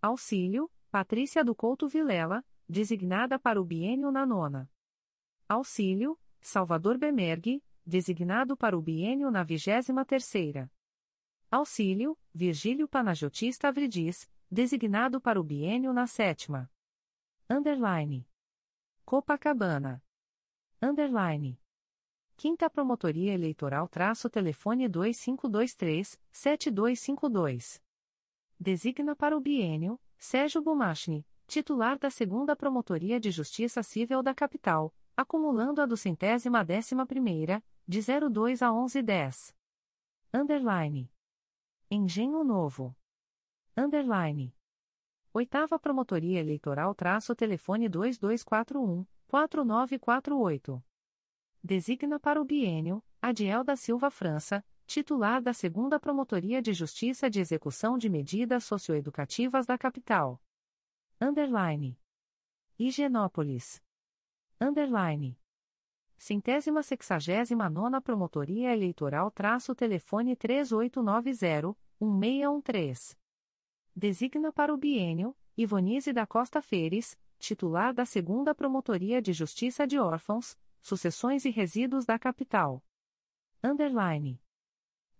Auxílio, 0.00 0.70
Patrícia 0.90 1.44
do 1.44 1.54
Couto 1.54 1.86
Vilela, 1.86 2.44
designada 2.68 3.38
para 3.38 3.60
o 3.60 3.64
biênio 3.64 4.10
na 4.10 4.24
nona. 4.24 4.70
Auxílio, 5.48 6.18
Salvador 6.40 6.96
Bemergue, 6.96 7.62
designado 7.84 8.56
para 8.56 8.78
o 8.78 8.80
biênio 8.80 9.30
na 9.30 9.42
vigésima 9.42 10.04
terceira. 10.04 10.70
Auxílio, 11.54 12.18
Virgílio 12.34 12.88
Panagotista 12.88 13.68
Avridis, 13.68 14.28
designado 14.50 15.20
para 15.20 15.40
o 15.40 15.44
biênio 15.44 15.92
na 15.92 16.04
sétima. 16.04 16.68
Underline. 17.48 18.28
Copacabana. 19.04 20.02
Underline. 20.82 21.56
Quinta 22.36 22.68
Promotoria 22.68 23.32
Eleitoral 23.32 23.86
traço 23.86 24.28
telefone 24.28 24.88
2523-7252. 24.88 27.80
Designa 28.58 29.14
para 29.14 29.36
o 29.36 29.40
biênio, 29.40 30.00
Sérgio 30.18 30.60
Bumachni, 30.60 31.24
titular 31.46 32.00
da 32.00 32.10
Segunda 32.10 32.56
Promotoria 32.56 33.20
de 33.20 33.30
Justiça 33.30 33.80
Civil 33.80 34.24
da 34.24 34.34
Capital, 34.34 34.92
acumulando 35.16 35.80
a 35.80 35.86
do 35.86 35.96
centésima 35.96 36.64
décima 36.64 37.06
primeira, 37.06 37.62
de 37.86 38.00
02 38.00 38.60
a 38.60 38.72
1110. 38.72 39.54
Underline. 40.34 41.13
Engenho 41.90 42.42
Novo. 42.42 42.96
Underline. 43.76 44.54
Oitava 45.32 45.78
Promotoria 45.78 46.40
Eleitoral 46.40 46.94
traço 46.94 47.34
telefone 47.34 47.88
2241 47.88 49.06
4948. 49.26 50.82
Designa 51.62 52.18
para 52.18 52.40
o 52.40 52.44
biênio, 52.44 53.02
Adiel 53.20 53.62
da 53.62 53.76
Silva 53.76 54.10
França, 54.10 54.64
titular 54.86 55.42
da 55.42 55.52
Segunda 55.52 56.00
Promotoria 56.00 56.62
de 56.62 56.72
Justiça 56.72 57.28
de 57.28 57.40
Execução 57.40 57.98
de 57.98 58.08
Medidas 58.08 58.64
Socioeducativas 58.64 59.66
da 59.66 59.76
Capital. 59.76 60.40
Underline. 61.20 61.98
Higienópolis. 62.78 63.82
Underline. 64.60 65.38
Centésima 66.26 66.82
sexagésima 66.82 67.68
nona 67.68 68.00
Promotoria 68.00 68.72
Eleitoral 68.72 69.30
traço 69.30 69.74
telefone 69.74 70.34
3890-1613. 70.34 73.14
Designa 73.94 74.50
para 74.50 74.72
o 74.72 74.78
biênio, 74.78 75.36
Ivonise 75.54 76.14
da 76.14 76.26
Costa 76.26 76.62
Feres, 76.62 77.20
titular 77.38 77.92
da 77.92 78.06
Segunda 78.06 78.54
Promotoria 78.54 79.20
de 79.20 79.34
Justiça 79.34 79.86
de 79.86 79.98
Órfãos, 79.98 80.56
Sucessões 80.80 81.44
e 81.44 81.50
Resíduos 81.50 82.06
da 82.06 82.18
Capital. 82.18 82.82
Underline. 83.62 84.40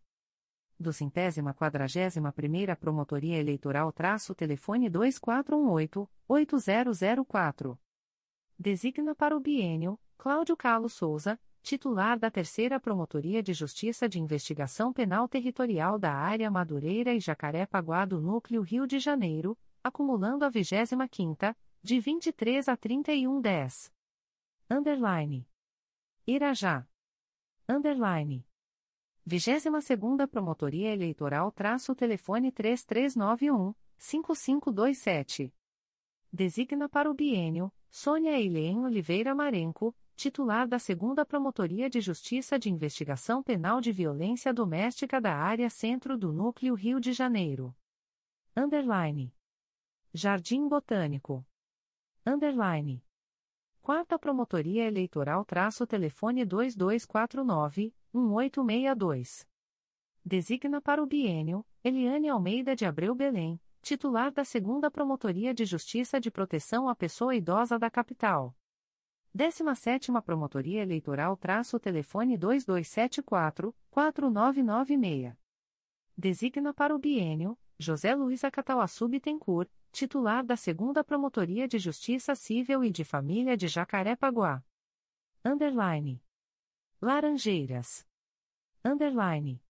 do 0.79 0.91
centésima 0.91 1.53
quadragésima 1.53 2.31
primeira 2.31 2.75
Promotoria 2.75 3.37
Eleitoral 3.37 3.91
traço 3.91 4.33
telefone 4.33 4.89
2418-8004. 4.89 7.77
Designa 8.57 9.13
para 9.13 9.37
o 9.37 9.39
biênio, 9.39 9.99
Cláudio 10.17 10.57
Carlos 10.57 10.93
Souza, 10.93 11.39
titular 11.61 12.17
da 12.17 12.31
terceira 12.31 12.79
Promotoria 12.79 13.43
de 13.43 13.53
Justiça 13.53 14.09
de 14.09 14.19
Investigação 14.19 14.91
Penal 14.91 15.27
Territorial 15.27 15.99
da 15.99 16.13
Área 16.13 16.49
Madureira 16.49 17.13
e 17.13 17.19
Jacaré-Paguá 17.19 18.05
do 18.05 18.19
Núcleo 18.19 18.61
Rio 18.61 18.87
de 18.87 18.97
Janeiro, 18.99 19.55
acumulando 19.83 20.45
a 20.45 20.49
25 20.49 21.07
quinta, 21.09 21.55
de 21.83 21.99
23 21.99 22.67
a 22.67 22.77
31 22.77 23.41
10. 23.41 23.91
Underline. 24.69 25.47
Irajá. 26.25 26.87
Underline. 27.67 28.45
22ª 29.27 30.27
Promotoria 30.27 30.93
Eleitoral 30.93 31.51
traço 31.51 31.95
telefone 31.95 32.51
3391-5527. 32.51 35.51
Designa 36.33 36.89
para 36.89 37.09
o 37.09 37.13
biênio, 37.13 37.73
Sônia 37.89 38.39
Eileen 38.39 38.85
Oliveira 38.85 39.35
Marenco, 39.35 39.93
titular 40.21 40.67
da 40.67 40.77
2 40.77 41.25
Promotoria 41.27 41.89
de 41.89 41.99
Justiça 41.99 42.59
de 42.59 42.69
Investigação 42.69 43.41
Penal 43.41 43.81
de 43.81 43.91
Violência 43.91 44.53
Doméstica 44.53 45.19
da 45.19 45.35
Área 45.35 45.67
Centro 45.67 46.15
do 46.15 46.31
Núcleo 46.31 46.75
Rio 46.75 46.99
de 46.99 47.11
Janeiro. 47.11 47.75
Underline. 48.55 49.33
Jardim 50.13 50.67
Botânico. 50.67 51.43
Underline. 52.23 53.03
Quarta 53.81 54.19
Promotoria 54.19 54.85
Eleitoral 54.85 55.43
traço 55.43 55.87
telefone 55.87 56.45
2249 56.45 57.91
1862. 58.13 59.47
Designa 60.23 60.79
para 60.79 61.01
o 61.01 61.07
biênio 61.07 61.65
Eliane 61.83 62.29
Almeida 62.29 62.75
de 62.75 62.85
Abreu 62.85 63.15
Belém, 63.15 63.59
titular 63.81 64.31
da 64.31 64.45
Segunda 64.45 64.91
Promotoria 64.91 65.51
de 65.51 65.65
Justiça 65.65 66.21
de 66.21 66.29
Proteção 66.29 66.87
à 66.87 66.95
Pessoa 66.95 67.33
Idosa 67.35 67.79
da 67.79 67.89
Capital. 67.89 68.55
17ª 69.35 70.21
Promotoria 70.21 70.81
Eleitoral 70.81 71.35
traço 71.37 71.79
telefone 71.79 72.37
2274 72.37 73.73
4996. 73.89 75.33
Designa 76.17 76.73
para 76.73 76.93
o 76.93 76.99
biênio 76.99 77.57
José 77.79 78.13
Luiz 78.13 78.43
Acatauaçu 78.43 79.07
Bittencourt, 79.07 79.69
titular 79.91 80.45
da 80.45 80.57
Segunda 80.57 81.01
Promotoria 81.03 81.67
de 81.67 81.79
Justiça 81.79 82.35
Civil 82.35 82.83
e 82.83 82.91
de 82.91 83.03
Família 83.05 83.55
de 83.55 83.69
Jacaré-Paguá. 83.69 84.61
Underline. 85.43 86.23
Laranjeiras. 87.01 88.05
Underline. 88.83 89.63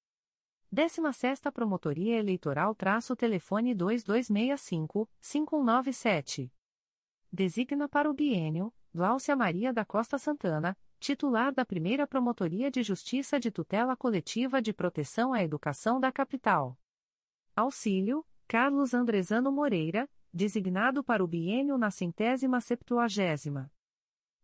16 0.72 1.42
Promotoria 1.54 2.18
Eleitoral 2.18 2.74
traço 2.74 3.16
telefone 3.16 3.76
2265-5197. 3.76 6.52
Designa 7.32 7.88
para 7.88 8.10
o 8.10 8.14
biênio, 8.14 8.74
Gláucia 8.94 9.38
Maria 9.38 9.72
da 9.72 9.86
Costa 9.86 10.18
Santana, 10.18 10.78
titular 11.00 11.54
da 11.54 11.66
primeira 11.66 12.06
Promotoria 12.06 12.70
de 12.70 12.84
Justiça 12.84 13.40
de 13.40 13.50
Tutela 13.50 13.96
Coletiva 13.96 14.62
de 14.62 14.74
Proteção 14.74 15.32
à 15.32 15.42
Educação 15.42 15.98
da 15.98 16.12
Capital. 16.12 16.78
Auxílio, 17.56 18.26
Carlos 18.50 18.94
Andrezano 18.94 19.50
Moreira, 19.50 20.10
designado 20.34 21.02
para 21.02 21.24
o 21.24 21.28
biênio 21.28 21.78
na 21.78 21.90
centésima 21.90 22.60
septuagésima. 22.60 23.72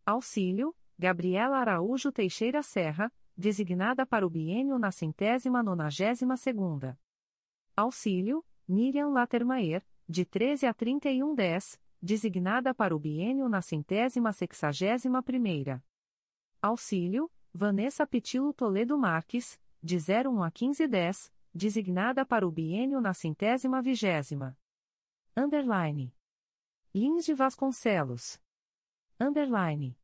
Auxílio, 0.06 0.74
Gabriela 0.98 1.58
Araújo 1.58 2.10
Teixeira 2.10 2.64
Serra, 2.64 3.12
designada 3.36 4.06
para 4.06 4.26
o 4.26 4.30
biênio 4.30 4.80
na 4.80 4.92
centésima 4.92 5.62
nonagésima 5.62 6.38
segunda. 6.38 6.98
Auxílio, 7.76 8.46
Miriam 8.66 9.10
Latermaier, 9.10 9.86
de 10.08 10.24
13 10.24 10.68
a 10.68 10.74
31 10.74 11.36
10, 11.36 11.78
designada 12.02 12.74
para 12.74 12.96
o 12.96 13.00
biênio 13.00 13.50
na 13.50 13.62
centésima 13.62 14.32
sexagésima 14.32 15.22
primeira. 15.22 15.84
Auxílio, 16.62 17.30
Vanessa 17.54 18.06
Pitilo 18.06 18.54
Toledo 18.54 18.98
Marques, 18.98 19.60
de 19.82 19.98
01 19.98 20.44
a 20.44 20.52
15 20.52 20.88
10, 20.88 21.34
designada 21.54 22.26
para 22.26 22.48
o 22.48 22.52
biênio 22.52 23.02
na 23.02 23.14
centésima 23.14 23.82
vigésima. 23.82 24.58
Underline. 25.36 26.14
Lins 26.94 27.26
de 27.26 27.34
Vasconcelos. 27.34 28.40
Underline. 29.20 29.98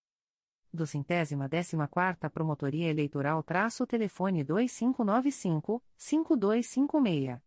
Do 0.71 0.87
centésima 0.87 1.47
décima 1.47 1.87
quarta 1.87 2.31
Promotoria 2.31 2.89
Eleitoral 2.89 3.43
traço 3.43 3.85
telefone 3.85 4.43
2595-5256. 4.43 7.39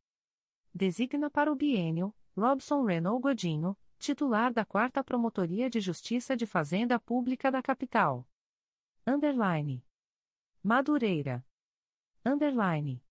Designa 0.72 1.28
para 1.28 1.50
o 1.50 1.56
bienio, 1.56 2.14
Robson 2.36 2.84
Renault 2.84 3.20
Godinho, 3.20 3.76
titular 3.98 4.52
da 4.52 4.64
quarta 4.64 5.02
Promotoria 5.02 5.68
de 5.68 5.80
Justiça 5.80 6.36
de 6.36 6.46
Fazenda 6.46 6.96
Pública 6.98 7.50
da 7.50 7.62
Capital. 7.62 8.26
Underline. 9.06 9.84
Madureira. 10.62 11.44
Underline. 12.24 13.02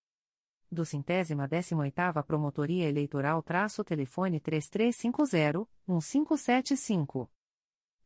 Do 0.72 0.84
centésima 0.84 1.48
décima 1.48 1.84
oitava 1.84 2.24
Promotoria 2.24 2.90
Eleitoral 2.90 3.42
traço 3.42 3.84
telefone 3.84 4.40
3350-1575. 4.40 7.30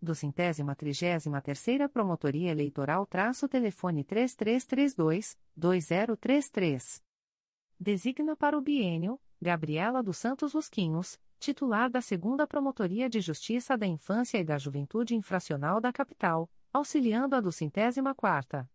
Do 0.00 0.14
centésima 0.14 0.76
trigésima 0.76 1.40
terceira 1.40 1.88
Promotoria 1.88 2.52
Eleitoral 2.52 3.04
traço 3.04 3.48
telefone 3.48 4.04
3332-2033. 4.04 7.02
Designa 7.80 8.36
para 8.36 8.56
o 8.56 8.60
bienio, 8.60 9.20
Gabriela 9.42 10.00
dos 10.00 10.16
Santos 10.16 10.52
Rusquinhos, 10.52 11.18
titular 11.40 11.90
da 11.90 12.00
segunda 12.00 12.46
Promotoria 12.46 13.08
de 13.08 13.20
Justiça 13.20 13.76
da 13.76 13.86
Infância 13.86 14.38
e 14.38 14.44
da 14.44 14.56
Juventude 14.56 15.16
Infracional 15.16 15.80
da 15.80 15.92
Capital, 15.92 16.48
auxiliando 16.72 17.34
a 17.34 17.40
do 17.40 17.50
centésima 17.50 18.14
quarta. 18.14 18.70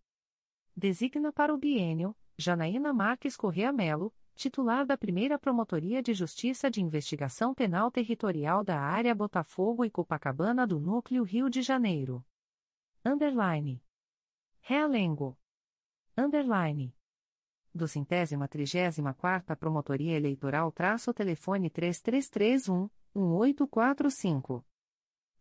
Designa 0.75 1.33
para 1.33 1.51
o 1.51 1.57
bienio, 1.57 2.15
Janaína 2.37 2.93
Marques 2.93 3.35
Correa 3.35 3.73
Melo, 3.73 4.13
titular 4.35 4.85
da 4.85 4.95
primeira 4.95 5.39
Promotoria 5.39 6.03
de 6.03 6.13
Justiça 6.13 6.69
de 6.69 6.79
Investigação 6.79 7.55
Penal 7.55 7.89
Territorial 7.89 8.63
da 8.63 8.79
Área 8.79 9.15
Botafogo 9.15 9.83
e 9.83 9.89
Copacabana 9.89 10.67
do 10.67 10.79
Núcleo 10.79 11.23
Rio 11.23 11.49
de 11.49 11.63
Janeiro. 11.63 12.23
Underline. 13.03 13.83
Realengo. 14.61 15.35
Underline. 16.15 16.95
Do 17.77 17.87
centésima 17.87 18.47
trigésima 18.47 19.13
quarta 19.13 19.55
Promotoria 19.55 20.17
Eleitoral 20.17 20.71
traço 20.71 21.13
telefone 21.13 21.69
3331-1845. 21.69 24.63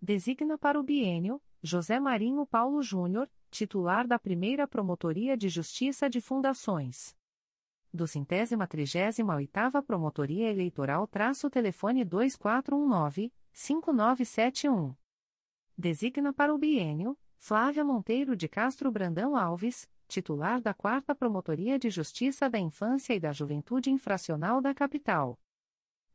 Designa 0.00 0.56
para 0.56 0.80
o 0.80 0.82
biênio, 0.82 1.38
José 1.62 1.98
Marinho 1.98 2.46
Paulo 2.46 2.82
Júnior, 2.82 3.28
titular 3.50 4.06
da 4.06 4.18
Primeira 4.18 4.66
Promotoria 4.66 5.36
de 5.36 5.48
Justiça 5.48 6.08
de 6.08 6.20
Fundações 6.20 7.16
do 7.96 8.06
centésima 8.06 8.66
trigésima 8.66 9.34
oitava 9.34 9.82
Promotoria 9.82 10.50
Eleitoral 10.50 11.06
traço 11.08 11.50
telefone 11.50 12.04
2419-5971. 12.04 14.94
Designa 15.76 16.32
para 16.32 16.54
o 16.54 16.58
biênio, 16.58 17.18
Flávia 17.38 17.84
Monteiro 17.84 18.36
de 18.36 18.48
Castro 18.48 18.90
Brandão 18.90 19.36
Alves, 19.36 19.86
titular 20.06 20.60
da 20.60 20.72
4 20.72 21.16
Promotoria 21.16 21.78
de 21.78 21.90
Justiça 21.90 22.48
da 22.48 22.58
Infância 22.58 23.12
e 23.14 23.20
da 23.20 23.32
Juventude 23.32 23.90
Infracional 23.90 24.60
da 24.60 24.74
Capital. 24.74 25.38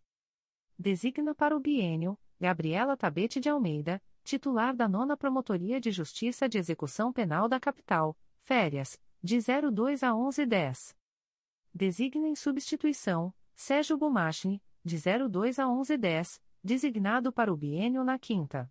Designa 0.81 1.33
para 1.35 1.55
o 1.55 1.59
biênio 1.59 2.17
Gabriela 2.39 2.97
Tabete 2.97 3.39
de 3.39 3.47
Almeida, 3.47 4.01
titular 4.23 4.75
da 4.75 4.87
nona 4.87 5.15
Promotoria 5.15 5.79
de 5.79 5.91
Justiça 5.91 6.49
de 6.49 6.57
Execução 6.57 7.13
Penal 7.13 7.47
da 7.47 7.59
Capital, 7.59 8.17
Férias, 8.41 8.99
de 9.21 9.37
02 9.37 10.01
a 10.01 10.11
1110. 10.11 10.97
Designa 11.71 12.27
em 12.27 12.35
substituição, 12.35 13.31
Sérgio 13.53 13.95
Gumachni, 13.95 14.59
de 14.83 14.97
02 14.97 15.59
a 15.59 15.67
1110, 15.67 16.41
designado 16.63 17.31
para 17.31 17.53
o 17.53 17.55
biênio 17.55 18.03
na 18.03 18.17
quinta. 18.17 18.67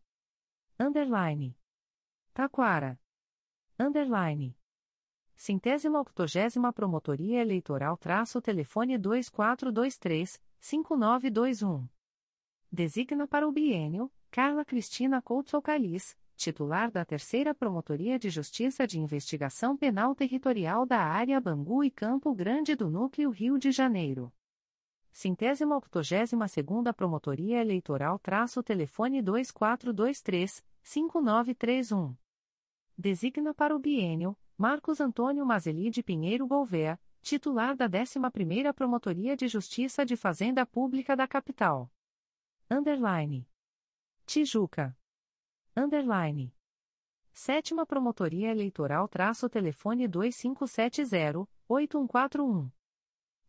Underline. 0.80 1.56
Taquara. 2.34 2.98
Underline. 3.78 4.58
Centésima 5.36 6.00
octogésima 6.00 6.72
Promotoria 6.72 7.40
Eleitoral 7.40 7.96
traço 7.96 8.42
telefone 8.42 8.98
2423-5921. 8.98 11.88
Designa 12.72 13.26
para 13.26 13.48
o 13.48 13.52
biênio, 13.52 14.08
Carla 14.30 14.64
Cristina 14.64 15.20
Couto 15.20 15.60
Calis, 15.60 16.16
titular 16.36 16.88
da 16.88 17.04
Terceira 17.04 17.52
Promotoria 17.52 18.16
de 18.16 18.30
Justiça 18.30 18.86
de 18.86 19.00
Investigação 19.00 19.76
Penal 19.76 20.14
Territorial 20.14 20.86
da 20.86 21.00
Área 21.00 21.40
Bangu 21.40 21.82
e 21.82 21.90
Campo 21.90 22.32
Grande 22.32 22.76
do 22.76 22.88
Núcleo 22.88 23.30
Rio 23.30 23.58
de 23.58 23.72
Janeiro. 23.72 24.32
Centésima 25.10 25.76
octogésima 25.76 26.46
segunda 26.46 26.94
Promotoria 26.94 27.60
Eleitoral 27.60 28.20
traço 28.20 28.62
telefone 28.62 29.20
2423-5931. 29.20 32.14
Designa 32.96 33.52
para 33.52 33.74
o 33.74 33.80
biênio, 33.80 34.38
Marcos 34.56 35.00
Antônio 35.00 35.44
Mazeli 35.44 35.90
de 35.90 36.04
Pinheiro 36.04 36.46
Gouveia, 36.46 37.00
titular 37.20 37.74
da 37.74 37.90
11ª 37.90 38.72
Promotoria 38.72 39.36
de 39.36 39.48
Justiça 39.48 40.06
de 40.06 40.16
Fazenda 40.16 40.64
Pública 40.64 41.16
da 41.16 41.26
Capital. 41.26 41.90
Underline. 42.72 43.44
Tijuca. 44.24 44.96
Underline. 45.76 46.54
Sétima 47.32 47.84
Promotoria 47.84 48.52
Eleitoral 48.52 49.08
traço 49.08 49.48
telefone 49.48 50.08
2570-8141. 50.08 52.70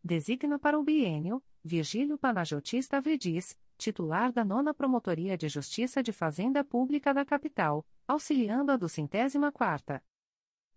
Designa 0.04 0.58
para 0.58 0.80
o 0.80 0.84
biênio, 0.84 1.40
Virgílio 1.64 2.18
Panajotista 2.18 3.00
Vedis, 3.00 3.56
titular 3.78 4.32
da 4.32 4.44
nona 4.44 4.74
Promotoria 4.74 5.38
de 5.38 5.48
Justiça 5.48 6.02
de 6.02 6.12
Fazenda 6.12 6.64
Pública 6.64 7.14
da 7.14 7.24
Capital, 7.24 7.86
auxiliando 8.08 8.72
a 8.72 8.76
do 8.76 8.90
centésima 8.90 9.52
quarta. 9.52 10.04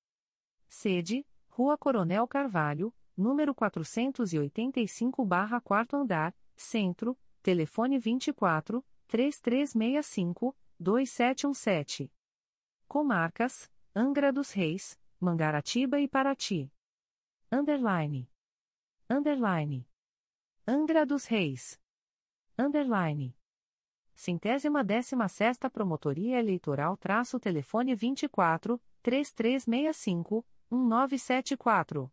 Sede, 0.69 1.27
Rua 1.49 1.79
Coronel 1.79 2.29
Carvalho, 2.29 2.95
número 3.17 3.55
485 3.55 5.27
quarto 5.65 5.97
andar, 5.97 6.37
Centro, 6.55 7.19
telefone 7.43 7.99
24 7.99 8.85
3365 9.09 10.55
2717. 10.79 12.13
Comarcas, 12.87 13.71
Angra 13.95 14.33
dos 14.33 14.53
Reis, 14.53 14.99
Mangaratiba 15.21 16.01
e 16.01 16.07
Paraty. 16.07 16.73
Underline. 17.51 18.31
Underline. 19.11 19.89
Angra 20.67 21.05
dos 21.05 21.27
Reis. 21.27 21.81
Underline. 22.59 23.37
Centésima 24.15 24.83
décima 24.83 25.29
sexta 25.29 25.71
Promotoria 25.71 26.39
Eleitoral 26.39 26.97
traço 26.97 27.39
telefone 27.39 27.95
24 27.95 28.81
3365 29.03 30.45
1974. 30.71 32.13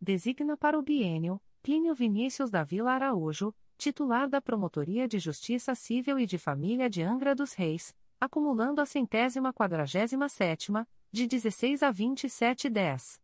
Designa 0.00 0.56
para 0.56 0.78
o 0.78 0.82
biênio 0.82 1.40
Plínio 1.62 1.94
Vinícius 1.94 2.50
da 2.50 2.64
Vila 2.64 2.92
Araújo, 2.92 3.54
titular 3.78 4.28
da 4.28 4.40
Promotoria 4.40 5.06
de 5.06 5.20
Justiça 5.20 5.72
Civil 5.72 6.18
e 6.18 6.26
de 6.26 6.36
Família 6.36 6.90
de 6.90 7.00
Angra 7.00 7.32
dos 7.32 7.52
Reis, 7.52 7.94
acumulando 8.20 8.80
a 8.80 8.86
centésima 8.86 9.52
quadragésima 9.52 10.28
sétima, 10.28 10.86
de 11.12 11.28
16 11.28 11.84
a 11.84 11.90
27 11.92 12.68
10. 12.68 13.20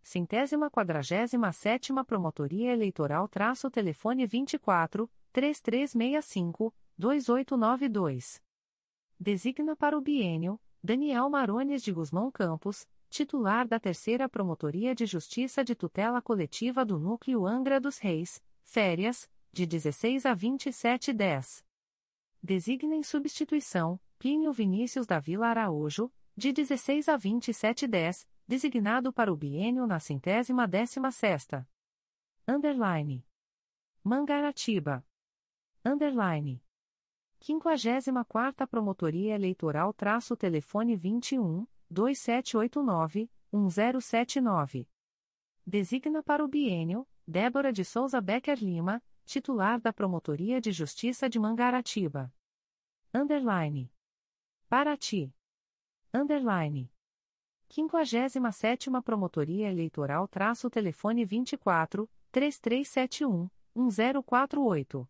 Centésima 0.00 0.70
quadragésima 0.70 1.50
sétima 1.50 2.04
Promotoria 2.04 2.72
Eleitoral 2.72 3.26
traço 3.26 3.68
telefone 3.68 4.24
24, 4.24 5.10
3365, 5.32 6.72
2892. 6.96 8.40
Designa 9.18 9.74
para 9.74 9.98
o 9.98 10.00
bienio, 10.00 10.60
Daniel 10.82 11.28
Marones 11.28 11.82
de 11.82 11.92
Guzmão 11.92 12.30
Campos, 12.30 12.86
titular 13.10 13.66
da 13.66 13.80
Terceira 13.80 14.28
Promotoria 14.28 14.94
de 14.94 15.06
Justiça 15.06 15.64
de 15.64 15.74
Tutela 15.74 16.22
Coletiva 16.22 16.84
do 16.84 17.00
Núcleo 17.00 17.44
Angra 17.44 17.80
dos 17.80 17.98
Reis, 17.98 18.42
férias, 18.62 19.28
de 19.52 19.66
16 19.66 20.24
a 20.24 20.32
27 20.32 21.12
10. 21.12 21.62
Designa 22.42 22.94
em 22.94 23.02
substituição, 23.02 24.00
Plínio 24.18 24.50
Vinícius 24.50 25.06
da 25.06 25.20
Vila 25.20 25.48
Araújo, 25.48 26.10
de 26.34 26.52
16 26.52 27.08
a 27.10 27.18
27 27.18 27.86
10, 27.86 28.26
designado 28.48 29.12
para 29.12 29.30
o 29.30 29.36
biênio 29.36 29.86
na 29.86 30.00
centésima 30.00 30.66
décima 30.66 31.12
sexta. 31.12 31.68
Underline. 32.48 33.26
Mangaratiba. 34.02 35.06
Underline. 35.84 36.64
54 37.40 38.66
Promotoria 38.66 39.34
Eleitoral 39.34 39.92
traço 39.92 40.34
telefone 40.34 40.96
21 40.96 41.66
2789 41.90 43.30
1079. 43.52 44.88
Designa 45.66 46.22
para 46.22 46.42
o 46.42 46.48
biênio 46.48 47.06
Débora 47.26 47.72
de 47.72 47.84
Souza 47.84 48.20
Becker 48.20 48.58
Lima, 48.58 49.02
titular 49.32 49.80
da 49.80 49.94
Promotoria 49.94 50.60
de 50.60 50.70
Justiça 50.70 51.26
de 51.26 51.38
Mangaratiba. 51.38 52.30
Underline. 53.14 53.90
Paraty. 54.68 55.34
Underline. 56.12 56.92
57 57.70 58.90
Promotoria 59.02 59.70
Eleitoral 59.70 60.28
traço 60.28 60.68
telefone 60.68 61.24
24 61.24 62.06
3371 62.30 63.48
1048. 63.74 65.08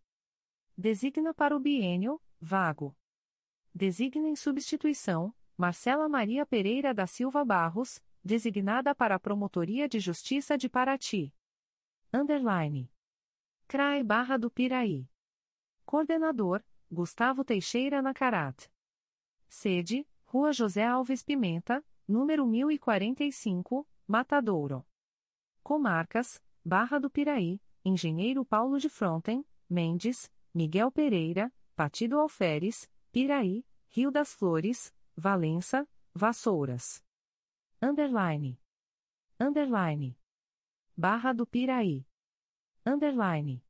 Designa 0.79 1.35
para 1.35 1.57
o 1.57 1.59
biênio, 1.59 2.23
vago. 2.41 2.97
Designa 3.75 4.29
em 4.29 4.37
substituição, 4.37 5.35
Marcela 5.57 6.09
Maria 6.09 6.47
Pereira 6.47 6.95
da 6.95 7.09
Silva 7.09 7.45
Barros, 7.45 8.01
designada 8.25 8.95
para 8.95 9.17
a 9.17 9.19
Promotoria 9.19 9.89
de 9.89 9.99
Justiça 9.99 10.57
de 10.57 10.69
Paraty. 10.69 11.35
Underline. 12.15 12.92
CRAE 13.73 14.03
Barra 14.03 14.37
do 14.37 14.51
Piraí. 14.51 15.09
Coordenador, 15.87 16.63
Gustavo 16.91 17.43
Teixeira 17.43 18.03
Nacarat. 18.03 18.69
Sede, 19.49 20.07
Rua 20.27 20.53
José 20.53 20.85
Alves 20.85 21.23
Pimenta, 21.23 21.83
número 22.07 22.47
1045, 22.47 23.89
Matadouro. 24.07 24.87
Comarcas, 25.63 26.39
Barra 26.63 27.01
do 27.01 27.09
Piraí, 27.09 27.63
Engenheiro 27.83 28.45
Paulo 28.45 28.79
de 28.79 28.91
Fronten, 28.91 29.43
Mendes, 29.71 30.31
Miguel 30.53 30.93
Pereira, 30.93 31.51
Partido 31.75 32.21
Alferes, 32.21 32.91
Piraí, 33.11 33.65
Rio 33.89 34.11
das 34.11 34.35
Flores, 34.35 34.95
Valença, 35.17 35.89
Vassouras. 36.15 37.03
Underline. 37.81 38.61
Underline. 39.41 40.15
Barra 40.95 41.33
do 41.33 41.47
Piraí. 41.47 42.07
Underline. 42.85 43.65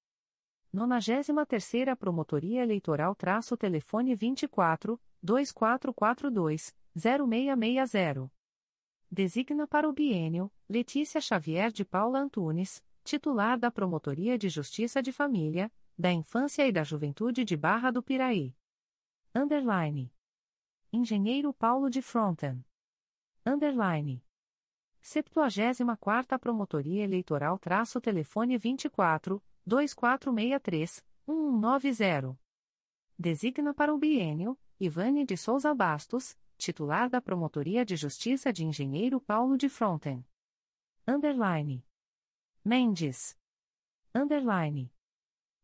93ª 0.74 1.94
Promotoria 1.94 2.62
Eleitoral 2.62 3.14
traço 3.14 3.58
telefone 3.58 4.14
24 4.14 4.98
2442 5.22 6.74
0660. 6.96 8.32
Designa 9.10 9.66
para 9.66 9.86
o 9.86 9.92
biênio 9.92 10.50
Letícia 10.66 11.20
Xavier 11.20 11.70
de 11.70 11.84
Paula 11.84 12.20
Antunes, 12.20 12.82
titular 13.04 13.58
da 13.58 13.70
Promotoria 13.70 14.38
de 14.38 14.48
Justiça 14.48 15.02
de 15.02 15.12
Família, 15.12 15.70
da 15.98 16.10
Infância 16.10 16.66
e 16.66 16.72
da 16.72 16.82
Juventude 16.82 17.44
de 17.44 17.54
Barra 17.54 17.90
do 17.90 18.02
Piraí. 18.02 18.56
Underline. 19.34 20.10
Engenheiro 20.90 21.52
Paulo 21.52 21.90
de 21.90 22.00
Fronten. 22.00 22.64
Underline. 23.44 24.24
74ª 25.03 26.38
Promotoria 26.38 27.03
Eleitoral 27.03 27.59
traço 27.59 28.00
telefone 28.00 28.57
24 28.57 29.42
2463 29.66 31.05
1190. 31.26 32.38
Designa 33.18 33.74
para 33.74 33.92
o 33.92 33.98
biênio 33.98 34.57
Ivane 34.78 35.24
de 35.24 35.36
Souza 35.36 35.74
Bastos, 35.74 36.36
titular 36.57 37.11
da 37.11 37.20
Promotoria 37.20 37.84
de 37.84 37.96
Justiça 37.96 38.53
de 38.53 38.64
Engenheiro 38.64 39.20
Paulo 39.20 39.57
de 39.57 39.68
Fronten. 39.68 40.24
Underline. 41.07 41.84
Mendes. 42.64 43.36
Underline. 44.14 44.92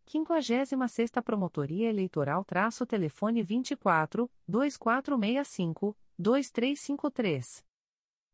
56 0.06 1.10
Promotoria 1.24 1.88
Eleitoral 1.88 2.44
traço 2.44 2.84
telefone 2.86 3.42
24 3.42 4.28
2465 4.48 5.96
2353. 6.18 7.67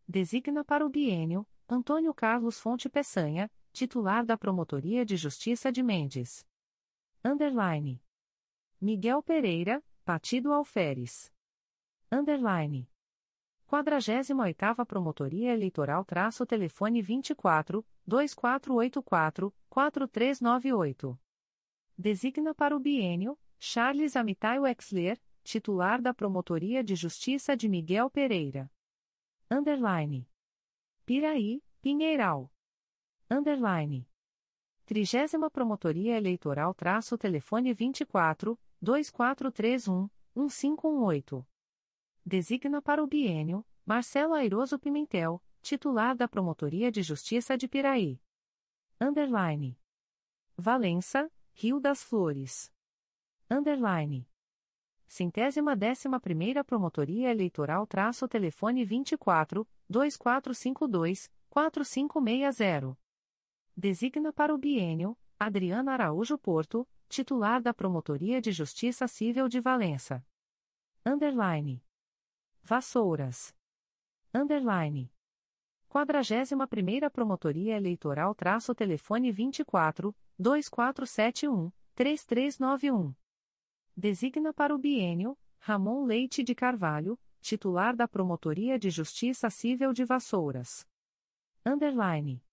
Designa 0.07 0.62
para 0.62 0.84
o 0.84 0.88
biênio 0.90 1.46
Antônio 1.66 2.12
Carlos 2.12 2.61
Fonte 2.61 2.90
Peçanha, 2.90 3.50
titular 3.72 4.24
da 4.24 4.36
Promotoria 4.36 5.02
de 5.05 5.16
Justiça 5.16 5.72
de 5.72 5.82
Mendes. 5.82 6.46
Underline. 7.24 8.02
Miguel 8.78 9.22
Pereira, 9.22 9.82
Partido 10.05 10.52
Alferes. 10.52 11.32
Underline. 12.12 12.86
48ª 13.66 14.84
Promotoria 14.84 15.55
Eleitoral 15.55 16.05
traço 16.05 16.44
telefone 16.44 17.00
24 17.00 17.82
2484 18.07 19.55
4398. 19.70 21.18
Designa 21.96 22.55
para 22.55 22.76
o 22.76 22.78
biênio 22.78 23.38
Charles 23.59 24.16
Amitai 24.16 24.59
Wexler, 24.61 25.18
titular 25.42 26.02
da 26.02 26.12
Promotoria 26.12 26.84
de 26.84 26.94
Justiça 26.94 27.57
de 27.57 27.70
Miguel 27.70 28.11
Pereira. 28.11 28.70
Underline. 29.55 30.28
Piraí, 31.07 31.62
Pinheiral. 31.80 32.50
Underline. 33.30 34.05
Trigésima 34.84 35.48
Promotoria 35.48 36.16
Eleitoral 36.16 36.74
traço 36.74 37.16
telefone 37.16 37.72
24 37.72 38.59
2431 38.82 40.11
1518. 40.34 41.46
Designa 42.26 42.82
para 42.82 43.00
o 43.00 43.07
biênio 43.07 43.64
Marcelo 43.86 44.34
Airoso 44.34 44.76
Pimentel, 44.76 45.40
titular 45.62 46.16
da 46.16 46.26
Promotoria 46.26 46.90
de 46.90 47.05
Justiça 47.05 47.57
de 47.57 47.68
Piraí. 47.68 48.20
Underline. 49.00 49.78
Valença, 50.57 51.30
Rio 51.52 51.78
das 51.78 52.02
Flores. 52.02 52.72
Underline. 53.48 54.28
Centésima 55.14 55.76
décima 55.76 56.18
primeira 56.18 56.64
Promotoria 56.64 57.30
Eleitoral 57.30 57.86
traço 57.86 58.26
telefone 58.26 58.84
24 58.84 59.64
2452 59.88 61.30
4560. 61.48 62.98
Designa 63.76 64.32
para 64.32 64.52
o 64.52 64.58
biênio 64.58 65.16
Adriana 65.38 65.92
Araújo 65.92 66.36
Porto, 66.36 66.84
titular 67.08 67.62
da 67.62 67.72
Promotoria 67.72 68.40
de 68.40 68.50
Justiça 68.50 69.06
Civil 69.06 69.48
de 69.48 69.60
Valença. 69.60 70.20
Underline. 71.06 71.80
Vassouras. 72.60 73.54
Underline. 74.34 75.12
41ª 75.90 77.08
Promotoria 77.08 77.76
Eleitoral 77.76 78.34
traço 78.34 78.74
telefone 78.74 79.30
24 79.30 80.12
2471 80.36 81.70
3391. 81.94 83.24
Designa 83.97 84.53
para 84.53 84.74
o 84.74 84.78
biênio 84.78 85.38
Ramon 85.61 86.05
Leite 86.05 86.42
de 86.42 86.53
Carvalho, 86.53 87.16
titular 87.40 87.95
da 87.95 88.09
Promotoria 88.09 88.76
de 88.76 88.90
Justiça 88.90 89.49
Civil 89.49 89.92
de 89.92 90.05
Vassouras. 90.05 90.84
Underline. 91.64 92.45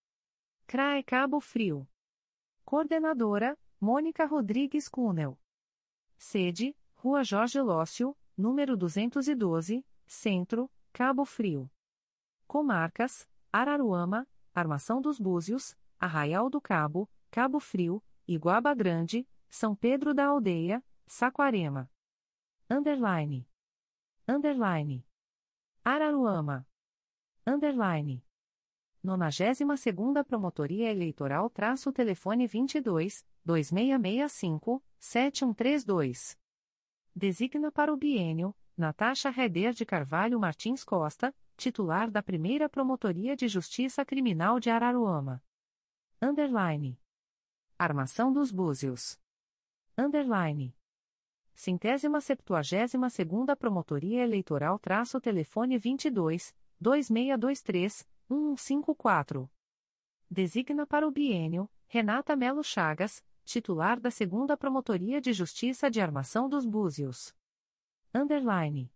CRAE 0.68 1.04
Cabo 1.04 1.42
Frio. 1.42 1.90
Coordenadora 2.64 3.58
Mônica 3.80 4.24
Rodrigues 4.26 4.88
Cunel. 4.88 5.36
Sede 6.16 6.78
Rua 6.94 7.24
Jorge 7.24 7.60
Lócio, 7.60 8.16
número 8.38 8.78
212, 8.78 9.84
Centro, 10.06 10.70
Cabo 10.94 11.26
Frio. 11.26 11.72
Comarcas: 12.46 13.28
Araruama, 13.52 14.28
Armação 14.54 15.02
dos 15.02 15.20
Búzios, 15.20 15.76
Arraial 16.00 16.52
do 16.52 16.62
Cabo, 16.62 17.10
Cabo 17.32 17.60
Frio, 17.60 18.04
Iguaba 18.28 18.76
Grande, 18.76 19.28
São 19.50 19.76
Pedro 19.76 20.14
da 20.14 20.28
Aldeia, 20.28 20.84
Saquarema. 21.14 21.92
Underline. 22.70 23.46
Underline. 24.26 25.06
Araruama. 25.84 26.66
Underline. 27.46 28.24
92ª 29.04 30.24
Promotoria 30.24 30.90
Eleitoral 30.90 31.50
traço 31.50 31.92
telefone 31.92 32.48
22 32.48 33.26
2665 33.44 34.82
7132. 34.98 36.40
Designa 37.14 37.74
para 37.74 37.94
o 37.94 37.98
bienio 37.98 38.56
Natasha 38.78 39.30
Reder 39.30 39.74
de 39.74 39.86
Carvalho 39.86 40.40
Martins 40.40 40.86
Costa, 40.86 41.36
titular 41.58 42.10
da 42.10 42.24
Primeira 42.24 42.70
Promotoria 42.70 43.36
de 43.36 43.50
Justiça 43.50 44.06
Criminal 44.06 44.62
de 44.62 44.70
Araruama. 44.70 45.44
Underline. 46.22 46.98
Armação 47.78 48.32
dos 48.32 48.50
Búzios. 48.50 49.20
Underline. 49.98 50.74
Centésima 51.64 52.20
septuagésima 52.20 53.08
segunda 53.08 53.56
Promotoria 53.56 54.24
Eleitoral 54.24 54.80
traço 54.80 55.22
telefone 55.22 55.78
22 55.78 56.56
2623 56.80 58.08
1154. 58.28 59.48
Designa 60.28 60.88
para 60.88 61.08
o 61.08 61.12
bienio 61.12 61.70
Renata 61.88 62.36
Melo 62.36 62.64
Chagas, 62.64 63.24
titular 63.46 64.00
da 64.00 64.10
segunda 64.10 64.58
Promotoria 64.58 65.22
de 65.22 65.34
Justiça 65.34 65.88
de 65.88 66.02
Armação 66.02 66.50
dos 66.50 66.66
Búzios. 66.66 67.32
Underline. 68.12 68.92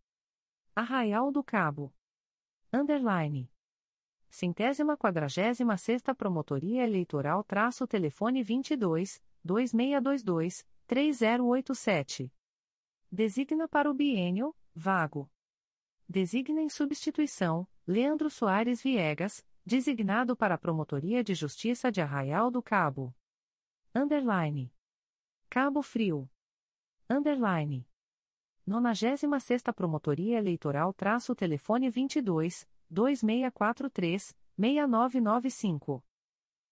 Arraial 0.75 1.31
do 1.31 1.43
Cabo. 1.43 1.93
Underline. 2.73 3.47
Centésima 4.27 4.97
quadragésima 4.97 5.77
sexta 5.77 6.15
Promotoria 6.15 6.83
Eleitoral 6.83 7.43
traço 7.43 7.85
telefone 7.85 8.41
22 8.41 9.21
2622 9.43 10.65
3087. 10.87 12.33
Designa 13.11 13.67
para 13.67 13.89
o 13.89 13.93
bienio, 13.93 14.55
vago. 14.73 15.29
Designa 16.07 16.61
em 16.61 16.69
substituição, 16.69 17.67
Leandro 17.87 18.29
Soares 18.29 18.81
Viegas, 18.81 19.45
designado 19.65 20.35
para 20.35 20.55
a 20.55 20.57
Promotoria 20.57 21.23
de 21.23 21.33
Justiça 21.33 21.91
de 21.91 22.01
Arraial 22.01 22.51
do 22.51 22.61
Cabo. 22.61 23.15
Underline. 23.93 24.73
Cabo 25.49 25.81
Frio. 25.81 26.29
Underline. 27.09 27.87
96 28.65 29.61
Promotoria 29.75 30.37
Eleitoral 30.37 30.91
traço 30.91 31.35
telefone 31.35 31.89
22 31.89 32.67
2643 32.89 34.35
6995. 34.57 36.03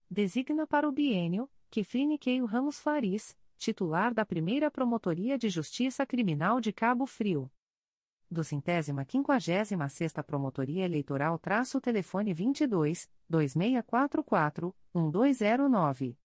Designa 0.09 0.67
para 0.67 0.87
o 0.87 0.91
bienio 0.91 1.49
Kefrine 1.69 2.19
Keio 2.19 2.45
Ramos 2.45 2.79
Faris, 2.79 3.35
titular 3.57 4.13
da 4.13 4.25
Primeira 4.25 4.69
Promotoria 4.69 5.37
de 5.37 5.49
Justiça 5.49 6.05
Criminal 6.05 6.59
de 6.59 6.71
Cabo 6.71 7.05
Frio. 7.05 7.51
Do 8.29 8.43
centésima 8.43 9.05
quinquagésima 9.05 9.87
sexta 9.89 10.23
Promotoria 10.23 10.85
Eleitoral 10.85 11.37
traço 11.37 11.79
telefone 11.79 12.33
22 12.33 13.09
2644 13.29 14.75
1209. 14.93 16.17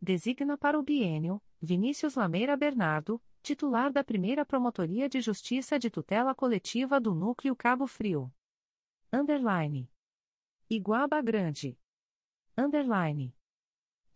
Designa 0.00 0.58
para 0.58 0.78
o 0.78 0.82
bienio 0.82 1.40
Vinícius 1.60 2.14
Lameira 2.14 2.56
Bernardo, 2.56 3.22
titular 3.42 3.92
da 3.92 4.04
primeira 4.04 4.44
Promotoria 4.44 5.08
de 5.08 5.20
Justiça 5.20 5.78
de 5.78 5.90
Tutela 5.90 6.34
Coletiva 6.34 7.00
do 7.00 7.14
Núcleo 7.14 7.54
Cabo 7.56 7.86
Frio. 7.86 8.32
Underline. 9.12 9.90
Iguaba 10.68 11.22
Grande. 11.22 11.78
Underline. 12.56 13.37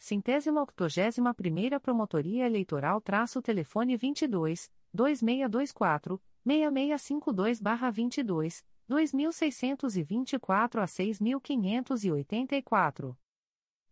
Centésima 0.02 0.60
octogésima 0.60 1.32
primeira 1.32 1.78
Promotoria 1.78 2.44
Eleitoral 2.44 3.00
traço 3.00 3.40
telefone 3.40 3.96
22 3.96 4.68
2624 4.92 6.20
6652-22, 6.44 8.64
2624 8.88 10.80
a 10.80 10.88
6584. 10.88 13.16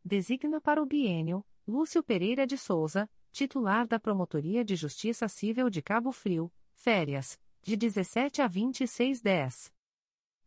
Designa 0.05 0.61
para 0.61 0.83
o 0.83 0.87
bienio 0.87 1.47
Lúcio 1.65 2.03
Pereira 2.03 2.45
de 2.45 2.59
Souza, 2.59 3.09
titular 3.31 3.87
da 3.87 4.01
Promotoria 4.01 4.65
de 4.65 4.75
Justiça 4.75 5.29
Civil 5.29 5.71
de 5.71 5.81
Cabo 5.81 6.11
Frio, 6.11 6.53
férias, 6.75 7.39
de 7.63 7.77
17 7.77 8.43
a 8.43 8.49
2610. 8.49 9.73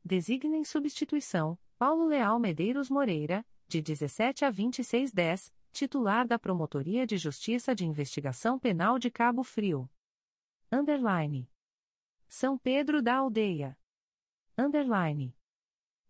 Designa 0.04 0.58
em 0.58 0.66
substituição, 0.66 1.58
Paulo 1.78 2.06
Leal 2.06 2.38
Medeiros 2.38 2.90
Moreira, 2.90 3.46
de 3.74 3.82
17 3.82 4.46
a 4.46 4.52
2610, 4.52 5.52
titular 5.72 6.28
da 6.28 6.38
Promotoria 6.38 7.08
de 7.08 7.18
Justiça 7.18 7.74
de 7.74 7.84
Investigação 7.84 8.60
Penal 8.60 9.00
de 9.00 9.10
Cabo 9.10 9.44
Frio. 9.44 9.90
Underline. 10.72 11.50
São 12.28 12.56
Pedro 12.56 13.02
da 13.02 13.16
Aldeia. 13.16 13.76
Underline. 14.56 15.36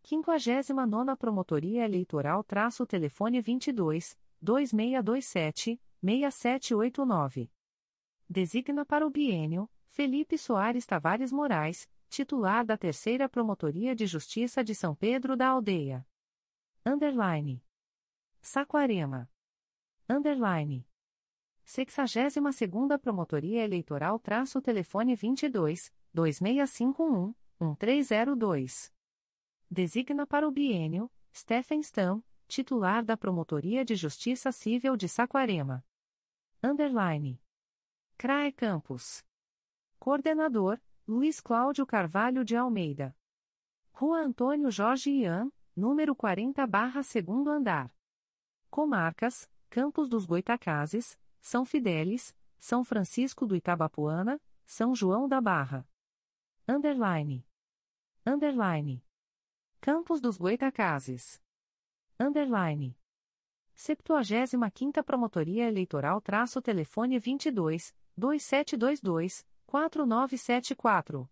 59 0.03 1.15
Promotoria 1.15 1.85
Eleitoral 1.85 2.43
traço 2.43 2.85
telefone 2.85 3.39
22 3.39 4.19
2627 4.41 5.81
6789. 6.01 7.49
Designa 8.29 8.85
para 8.85 9.07
o 9.07 9.09
bienio 9.09 9.69
Felipe 9.87 10.37
Soares 10.37 10.85
Tavares 10.85 11.31
Moraes, 11.31 11.89
titular 12.09 12.65
da 12.65 12.77
Terceira 12.77 13.29
Promotoria 13.29 13.95
de 13.95 14.05
Justiça 14.05 14.61
de 14.61 14.75
São 14.75 14.93
Pedro 14.93 15.37
da 15.37 15.47
Aldeia. 15.47 16.05
Underline. 16.85 17.63
Saquarema. 18.41 19.29
Underline. 20.09 20.85
62ª 21.65 22.99
Promotoria 22.99 23.63
Eleitoral 23.63 24.19
traço 24.19 24.61
telefone 24.61 25.15
22 25.15 25.93
2651 26.13 27.33
1302. 27.57 28.93
Designa 29.71 30.27
para 30.27 30.45
o 30.45 30.51
bienio 30.51 31.09
Stephen 31.33 31.81
Stam, 31.81 32.21
titular 32.49 33.01
da 33.01 33.15
Promotoria 33.15 33.85
de 33.85 33.95
Justiça 33.95 34.51
Civil 34.51 34.97
de 34.97 35.07
Saquarema. 35.07 35.85
Underline. 36.61 37.41
CRAE 38.17 38.51
Campos. 38.51 39.23
Coordenador, 39.97 40.81
Luiz 41.07 41.39
Cláudio 41.39 41.85
Carvalho 41.85 42.43
de 42.43 42.57
Almeida. 42.57 43.15
Rua 43.93 44.19
Antônio 44.19 44.69
Jorge 44.69 45.11
Ian, 45.11 45.49
número 45.75 46.15
40 46.15 46.65
barra 46.67 47.03
segundo 47.03 47.49
andar. 47.49 47.93
Comarcas, 48.69 49.49
Campos 49.69 50.07
dos 50.07 50.25
Goitacazes, 50.25 51.17
São 51.41 51.65
Fidélis, 51.65 52.35
São 52.59 52.83
Francisco 52.83 53.45
do 53.45 53.55
Itabapuana, 53.55 54.41
São 54.65 54.95
João 54.95 55.27
da 55.27 55.41
Barra. 55.41 55.87
Underline. 56.67 57.45
Underline. 58.25 59.03
Campos 59.81 60.21
dos 60.21 60.37
Goitacazes. 60.37 61.41
Underline. 62.19 62.97
75ª 63.75 65.03
Promotoria 65.03 65.67
Eleitoral 65.67 66.21
traço 66.21 66.61
telefone 66.61 67.17
22 67.17 67.93
2722 68.15 69.45
4974. 69.65 71.29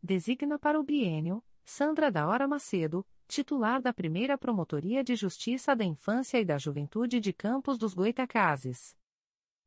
Designa 0.00 0.58
para 0.58 0.78
o 0.78 0.84
bienio 0.84 1.44
Sandra 1.64 2.12
da 2.12 2.28
Hora 2.28 2.46
Macedo, 2.46 3.04
titular 3.26 3.82
da 3.82 3.92
Primeira 3.92 4.38
Promotoria 4.38 5.02
de 5.02 5.16
Justiça 5.16 5.74
da 5.74 5.84
Infância 5.84 6.40
e 6.40 6.44
da 6.44 6.58
Juventude 6.58 7.20
de 7.20 7.32
Campos 7.32 7.76
dos 7.76 7.92
Goitacazes. 7.92 8.96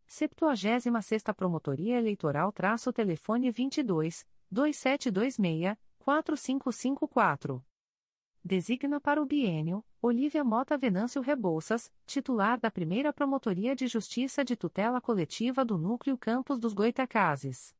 76ª 0.07 1.34
Promotoria 1.34 1.97
Eleitoral 1.97 2.51
traço 2.51 2.91
telefone 2.91 3.51
22 3.51 4.26
2726 4.49 5.78
4554. 5.99 7.64
Designa 8.43 9.01
para 9.01 9.22
o 9.22 9.26
bienio 9.26 9.84
Olívia 10.01 10.43
Mota 10.43 10.78
Venâncio 10.78 11.22
Rebouças, 11.22 11.91
titular 12.05 12.57
da 12.57 12.72
Primeira 12.72 13.12
Promotoria 13.12 13.76
de 13.76 13.86
Justiça 13.86 14.43
de 14.45 14.55
Tutela 14.55 15.01
Coletiva 15.01 15.66
do 15.66 15.78
Núcleo 15.78 16.18
Campos 16.18 16.57
dos 16.57 16.74
Goitacazes. 16.74 17.76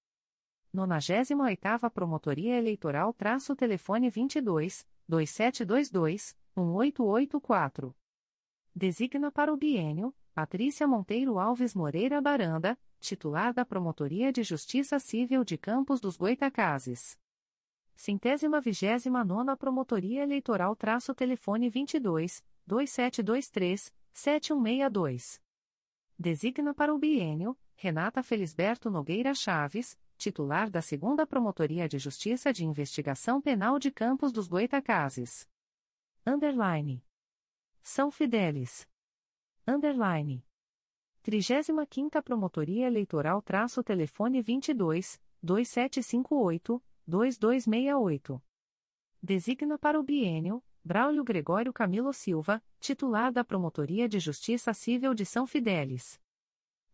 98ª 0.76 1.90
Promotoria 1.90 2.58
Eleitoral 2.58 3.14
traço 3.14 3.56
telefone 3.56 4.10
22 4.10 4.86
2722 5.10 6.38
1884. 6.56 7.96
Designa 8.76 9.32
para 9.32 9.52
o 9.52 9.58
bienio 9.58 10.14
Patrícia 10.36 10.88
Monteiro 10.88 11.40
Alves 11.40 11.74
Moreira 11.74 12.22
Baranda, 12.22 12.78
titular 13.00 13.52
da 13.52 13.66
Promotoria 13.66 14.32
de 14.32 14.44
Justiça 14.44 15.00
Civil 15.00 15.44
de 15.44 15.58
Campos 15.58 16.00
dos 16.00 16.16
Goitacazes. 16.16 17.18
Centésima 17.96 18.62
vigésima 18.62 19.26
nona 19.26 19.58
Promotoria 19.58 20.22
Eleitoral 20.22 20.76
traço 20.76 21.16
telefone 21.16 21.72
22 21.72 22.44
2723 22.68 23.92
7162. 24.14 25.42
Designa 26.18 26.72
para 26.72 26.94
o 26.94 27.00
bienio 27.00 27.58
Renata 27.76 28.22
Felisberto 28.22 28.92
Nogueira 28.92 29.34
Chaves, 29.34 29.98
titular 30.20 30.70
da 30.70 30.82
segunda 30.82 31.26
Promotoria 31.26 31.88
de 31.88 31.98
Justiça 31.98 32.52
de 32.52 32.66
Investigação 32.66 33.42
Penal 33.42 33.80
de 33.80 33.90
Campos 33.90 34.34
dos 34.34 34.50
Goitacazes. 34.50 35.50
Underline. 36.28 37.02
São 37.82 38.12
Fidélis. 38.12 38.86
Underline. 39.66 40.46
35ª 41.24 42.22
Promotoria 42.22 42.88
Eleitoral 42.88 43.42
traço 43.42 43.82
telefone 43.82 44.42
22 44.42 45.22
2758 45.42 46.84
2268. 47.08 48.44
Designa 49.24 49.78
para 49.78 49.98
o 49.98 50.04
bienio 50.04 50.62
Braulio 50.84 51.24
Gregório 51.24 51.72
Camilo 51.72 52.12
Silva, 52.12 52.62
titular 52.80 53.32
da 53.32 53.44
Promotoria 53.44 54.08
de 54.08 54.20
Justiça 54.20 54.74
Civil 54.74 55.14
de 55.14 55.26
São 55.26 55.48
Fidélis. 55.48 56.20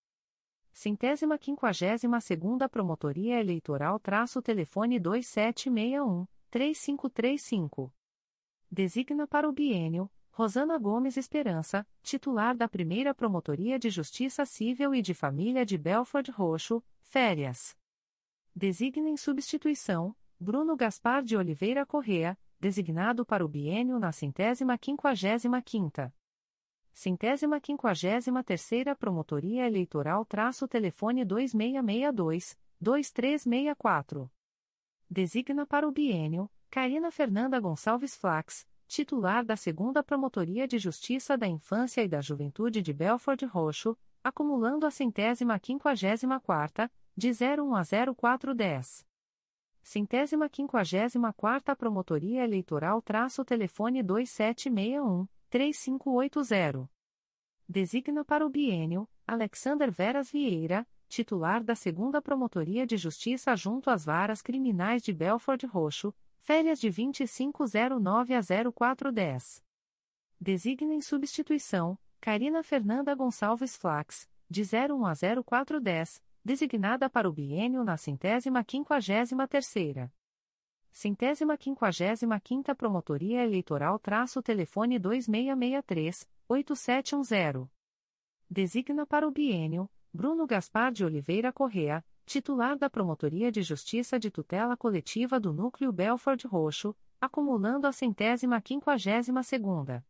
Centésima 0.72 1.39
quinquagésima 1.39 2.22
segunda 2.22 2.70
Promotoria 2.70 3.39
Eleitoral 3.39 3.99
traço 3.99 4.43
telefone 4.43 4.99
2761, 4.99 6.28
3535. 6.52 7.91
Designa 8.74 9.28
para 9.28 9.49
o 9.49 9.51
bienio, 9.51 10.09
Rosana 10.32 10.78
Gomes 10.78 11.17
Esperança, 11.17 11.86
titular 12.01 12.55
da 12.55 12.69
Primeira 12.69 13.13
Promotoria 13.13 13.78
de 13.78 13.89
Justiça 13.89 14.45
Civil 14.45 14.95
e 14.95 15.01
de 15.01 15.13
Família 15.13 15.65
de 15.65 15.78
Belford 15.78 16.32
Roxo, 16.32 16.82
férias. 17.01 17.76
Designa 18.55 19.09
em 19.09 19.17
substituição, 19.17 20.15
Bruno 20.39 20.78
Gaspar 20.78 21.22
de 21.22 21.36
Oliveira 21.36 21.86
Correa, 21.86 22.39
designado 22.61 23.26
para 23.26 23.43
o 23.43 23.47
biênio 23.49 23.99
na 23.99 24.13
centésima 24.13 24.78
quinquagésima 24.78 25.61
quinta. 25.61 26.15
Centésima 26.93 27.59
quinquagésima 27.59 28.41
terceira 28.41 28.95
Promotoria 28.95 29.67
Eleitoral 29.67 30.24
traço 30.24 30.65
telefone 30.65 31.26
2662, 31.26 32.57
2364. 32.80 34.32
Designa 35.09 35.65
para 35.65 35.86
o 35.86 35.91
biênio, 35.91 36.49
Karina 36.72 37.11
Fernanda 37.11 37.59
Gonçalves 37.59 38.15
Flax, 38.15 38.65
titular 38.88 39.43
da 39.43 39.57
segunda 39.57 40.01
Promotoria 40.01 40.65
de 40.65 40.80
Justiça 40.80 41.38
da 41.38 41.45
Infância 41.45 42.01
e 42.01 42.07
da 42.07 42.22
Juventude 42.22 42.82
de 42.82 42.93
Belford 42.93 43.45
Roxo, 43.45 43.97
acumulando 44.24 44.86
a 44.86 44.89
centésima 44.89 45.59
quinquagésima 45.59 46.39
quarta, 46.39 46.89
de 47.13 47.30
01 47.32 47.76
a 47.76 47.84
0410. 48.15 49.05
Centésima 49.84 50.47
quinquagésima 50.47 51.34
quarta 51.34 51.76
Promotoria 51.76 52.41
Eleitoral 52.45 53.01
traço 53.01 53.43
telefone 53.43 54.01
2761, 54.01 55.28
3580. 55.49 56.89
Designa 57.67 58.24
para 58.24 58.45
o 58.45 58.49
biênio, 58.49 59.09
Alexander 59.28 59.91
Veras 59.91 60.32
Vieira, 60.32 60.88
titular 61.09 61.65
da 61.65 61.76
segunda 61.76 62.22
Promotoria 62.22 62.88
de 62.88 62.95
Justiça 62.95 63.57
junto 63.57 63.89
às 63.89 64.05
varas 64.05 64.41
criminais 64.41 65.03
de 65.03 65.11
Belford 65.11 65.65
Roxo, 65.65 66.15
férias 66.41 66.79
de 66.79 66.89
2509 66.89 68.33
a 68.33 68.41
0410. 68.41 69.63
Designa 70.39 70.93
em 70.95 71.01
substituição, 71.01 71.97
Karina 72.19 72.63
Fernanda 72.63 73.13
Gonçalves 73.13 73.77
Flax, 73.77 74.27
de 74.49 74.63
01 74.63 75.05
a 75.05 75.13
0410, 75.13 76.21
designada 76.43 77.09
para 77.09 77.29
o 77.29 77.31
biênio 77.31 77.83
na 77.83 77.95
centésima 77.95 78.63
quinquagésima 78.63 79.47
terceira. 79.47 80.11
Centésima 80.91 81.57
quinquagésima 81.57 82.39
quinta 82.39 82.75
Promotoria 82.75 83.43
Eleitoral 83.43 83.97
traço 83.99 84.41
telefone 84.41 84.97
2663, 84.97 86.27
8710. 86.49 87.69
Designa 88.49 89.05
para 89.05 89.27
o 89.27 89.31
biênio, 89.31 89.89
Bruno 90.11 90.45
Gaspar 90.45 90.91
de 90.91 91.05
Oliveira 91.05 91.53
Correa, 91.53 92.03
titular 92.32 92.77
da 92.77 92.89
Promotoria 92.89 93.51
de 93.51 93.61
Justiça 93.61 94.17
de 94.17 94.32
Tutela 94.32 94.77
Coletiva 94.77 95.38
do 95.38 95.51
Núcleo 95.51 95.91
Belford 95.91 96.47
Roxo, 96.47 96.95
acumulando 97.19 97.86
a 97.86 97.91
centésima 97.91 98.61
quinquagésima 98.61 99.43
segunda. 99.43 100.05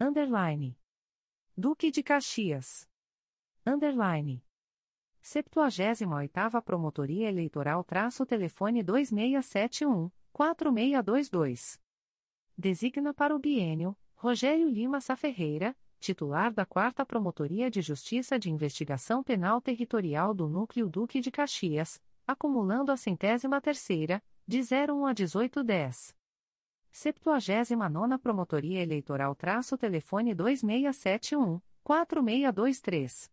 Underline. 0.00 0.76
Duque 1.56 1.92
de 1.92 2.02
Caxias. 2.02 2.88
Underline. 3.64 4.44
78ª 5.22 6.60
Promotoria 6.62 7.28
Eleitoral 7.28 7.84
traço 7.84 8.26
telefone 8.26 8.82
2671 8.82 10.10
4622. 10.32 11.80
Designa 12.58 13.14
para 13.14 13.36
o 13.36 13.38
biênio 13.38 13.96
Rogério 14.16 14.68
Lima 14.68 15.00
Saferreira, 15.00 15.76
titular 15.98 16.52
da 16.52 16.64
4 16.64 17.04
Promotoria 17.06 17.70
de 17.70 17.80
Justiça 17.80 18.38
de 18.38 18.50
Investigação 18.50 19.22
Penal 19.22 19.60
Territorial 19.60 20.34
do 20.34 20.48
Núcleo 20.48 20.88
Duque 20.88 21.20
de 21.20 21.30
Caxias, 21.30 22.00
acumulando 22.26 22.92
a 22.92 22.96
centésima 22.96 23.60
terceira, 23.60 24.22
de 24.46 24.60
01 24.60 25.06
a 25.06 25.14
1810. 25.14 26.14
79 26.92 28.18
Promotoria 28.18 28.82
Eleitoral 28.82 29.34
traço 29.34 29.76
telefone 29.76 30.34
2671 30.34 31.60
4623. 31.82 33.30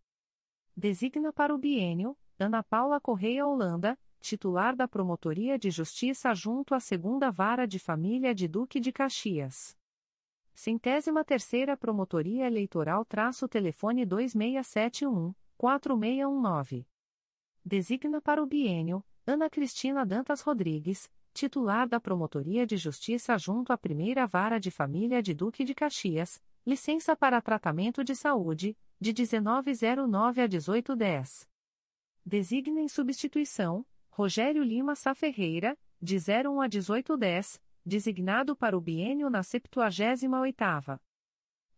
Designa 0.76 1.32
para 1.32 1.54
o 1.54 1.58
biênio 1.58 2.16
Ana 2.38 2.62
Paula 2.62 3.00
Correia 3.00 3.46
Holanda, 3.46 3.96
titular 4.20 4.74
da 4.74 4.88
Promotoria 4.88 5.58
de 5.58 5.70
Justiça 5.70 6.34
junto 6.34 6.74
à 6.74 6.80
Segunda 6.80 7.30
Vara 7.30 7.66
de 7.66 7.78
Família 7.78 8.34
de 8.34 8.48
Duque 8.48 8.80
de 8.80 8.90
Caxias. 8.90 9.76
Centésima 10.54 11.24
terceira 11.24 11.76
Promotoria 11.76 12.46
Eleitoral 12.46 13.04
traço 13.04 13.48
telefone 13.48 14.06
2671 14.06 15.34
4619. 15.58 16.86
Designa 17.64 18.20
para 18.20 18.40
o 18.40 18.46
biênio 18.46 19.04
Ana 19.26 19.50
Cristina 19.50 20.06
Dantas 20.06 20.42
Rodrigues, 20.42 21.10
titular 21.32 21.88
da 21.88 21.98
Promotoria 21.98 22.64
de 22.64 22.76
Justiça 22.76 23.36
junto 23.36 23.72
à 23.72 23.76
Primeira 23.76 24.28
Vara 24.28 24.60
de 24.60 24.70
Família 24.70 25.20
de 25.20 25.34
Duque 25.34 25.64
de 25.64 25.74
Caxias, 25.74 26.40
licença 26.64 27.16
para 27.16 27.42
tratamento 27.42 28.04
de 28.04 28.14
saúde, 28.14 28.78
de 29.00 29.12
1909 29.12 30.40
a 30.40 30.46
1810. 30.46 31.48
Designa 32.24 32.80
em 32.80 32.88
substituição, 32.88 33.84
Rogério 34.08 34.62
Lima 34.62 34.94
Sá 34.94 35.16
Ferreira, 35.16 35.76
de 36.00 36.16
01 36.16 36.60
a 36.60 36.68
1810, 36.68 37.60
designado 37.84 38.56
para 38.56 38.76
o 38.76 38.80
biênio 38.80 39.28
na 39.28 39.40
78ª. 39.40 40.98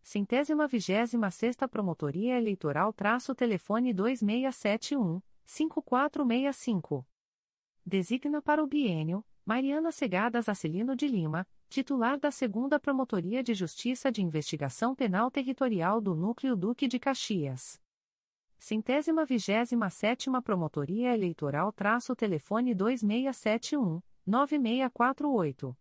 Centésima 0.01 0.67
vigésima 0.67 1.29
sexta 1.29 1.67
Promotoria 1.67 2.37
Eleitoral 2.37 2.93
traço 2.93 3.35
telefone 3.35 3.93
2671, 3.93 5.21
5465. 5.43 7.05
Designa 7.85 8.41
para 8.41 8.63
o 8.63 8.67
biênio, 8.67 9.25
Mariana 9.45 9.91
Segadas 9.91 10.47
Acilino 10.47 10.95
de 10.95 11.07
Lima, 11.07 11.45
titular 11.69 12.17
da 12.17 12.31
Segunda 12.31 12.79
Promotoria 12.79 13.43
de 13.43 13.53
Justiça 13.53 14.09
de 14.09 14.21
Investigação 14.21 14.95
Penal 14.95 15.29
Territorial 15.29 15.99
do 15.99 16.15
Núcleo 16.15 16.55
Duque 16.55 16.87
de 16.87 16.99
Caxias. 16.99 17.81
Centésima 18.57 19.25
vigésima 19.25 19.89
sétima 19.89 20.41
Promotoria 20.41 21.13
Eleitoral 21.13 21.71
traço 21.73 22.15
telefone 22.15 22.73
2671, 22.73 24.01
9648. 24.25 25.77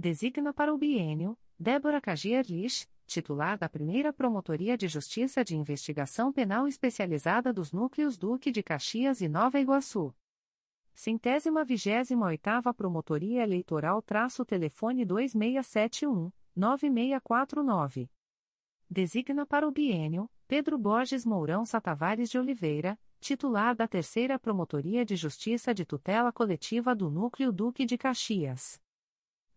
Designa 0.00 0.52
para 0.52 0.72
o 0.72 0.78
biênio, 0.78 1.36
Débora 1.58 2.00
Cagier 2.00 2.46
Lich, 2.48 2.86
titular 3.04 3.58
da 3.58 3.68
Primeira 3.68 4.12
Promotoria 4.12 4.78
de 4.78 4.86
Justiça 4.86 5.44
de 5.44 5.56
Investigação 5.56 6.32
Penal 6.32 6.68
Especializada 6.68 7.52
dos 7.52 7.72
Núcleos 7.72 8.16
Duque 8.16 8.52
de 8.52 8.62
Caxias 8.62 9.20
e 9.20 9.26
Nova 9.28 9.58
Iguaçu. 9.58 10.14
Centésima 10.94 11.64
vigésima 11.64 12.26
oitava 12.26 12.72
Promotoria 12.72 13.42
Eleitoral 13.42 14.00
traço 14.00 14.44
telefone 14.44 15.04
2671, 15.04 16.30
9649. 16.54 18.08
Designa 18.88 19.44
para 19.44 19.66
o 19.66 19.72
bienio, 19.72 20.30
Pedro 20.46 20.78
Borges 20.78 21.26
Mourão 21.26 21.66
Satavares 21.66 22.30
de 22.30 22.38
Oliveira, 22.38 22.96
titular 23.18 23.74
da 23.74 23.88
Terceira 23.88 24.38
Promotoria 24.38 25.04
de 25.04 25.16
Justiça 25.16 25.74
de 25.74 25.84
Tutela 25.84 26.30
Coletiva 26.30 26.94
do 26.94 27.10
Núcleo 27.10 27.50
Duque 27.50 27.84
de 27.84 27.98
Caxias. 27.98 28.80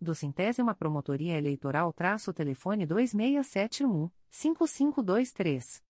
Do 0.04 0.16
Centésima 0.16 0.74
Promotoria 0.74 1.38
Eleitoral 1.38 1.94
traço 1.94 2.34
telefone 2.34 2.88
2671, 2.88 4.10
5523. 4.32 5.84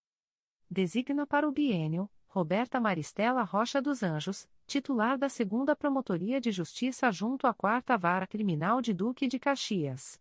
Designa 0.69 1.25
para 1.25 1.47
o 1.47 1.51
bienio, 1.53 2.09
Roberta 2.27 2.77
Maristela 2.77 3.41
Rocha 3.43 3.81
dos 3.81 4.03
Anjos, 4.03 4.49
titular 4.67 5.17
da 5.17 5.29
Segunda 5.29 5.77
Promotoria 5.77 6.41
de 6.41 6.51
Justiça 6.51 7.09
junto 7.09 7.47
à 7.47 7.53
Quarta 7.53 7.97
Vara 7.97 8.27
Criminal 8.27 8.81
de 8.81 8.93
Duque 8.93 9.29
de 9.29 9.39
Caxias. 9.39 10.19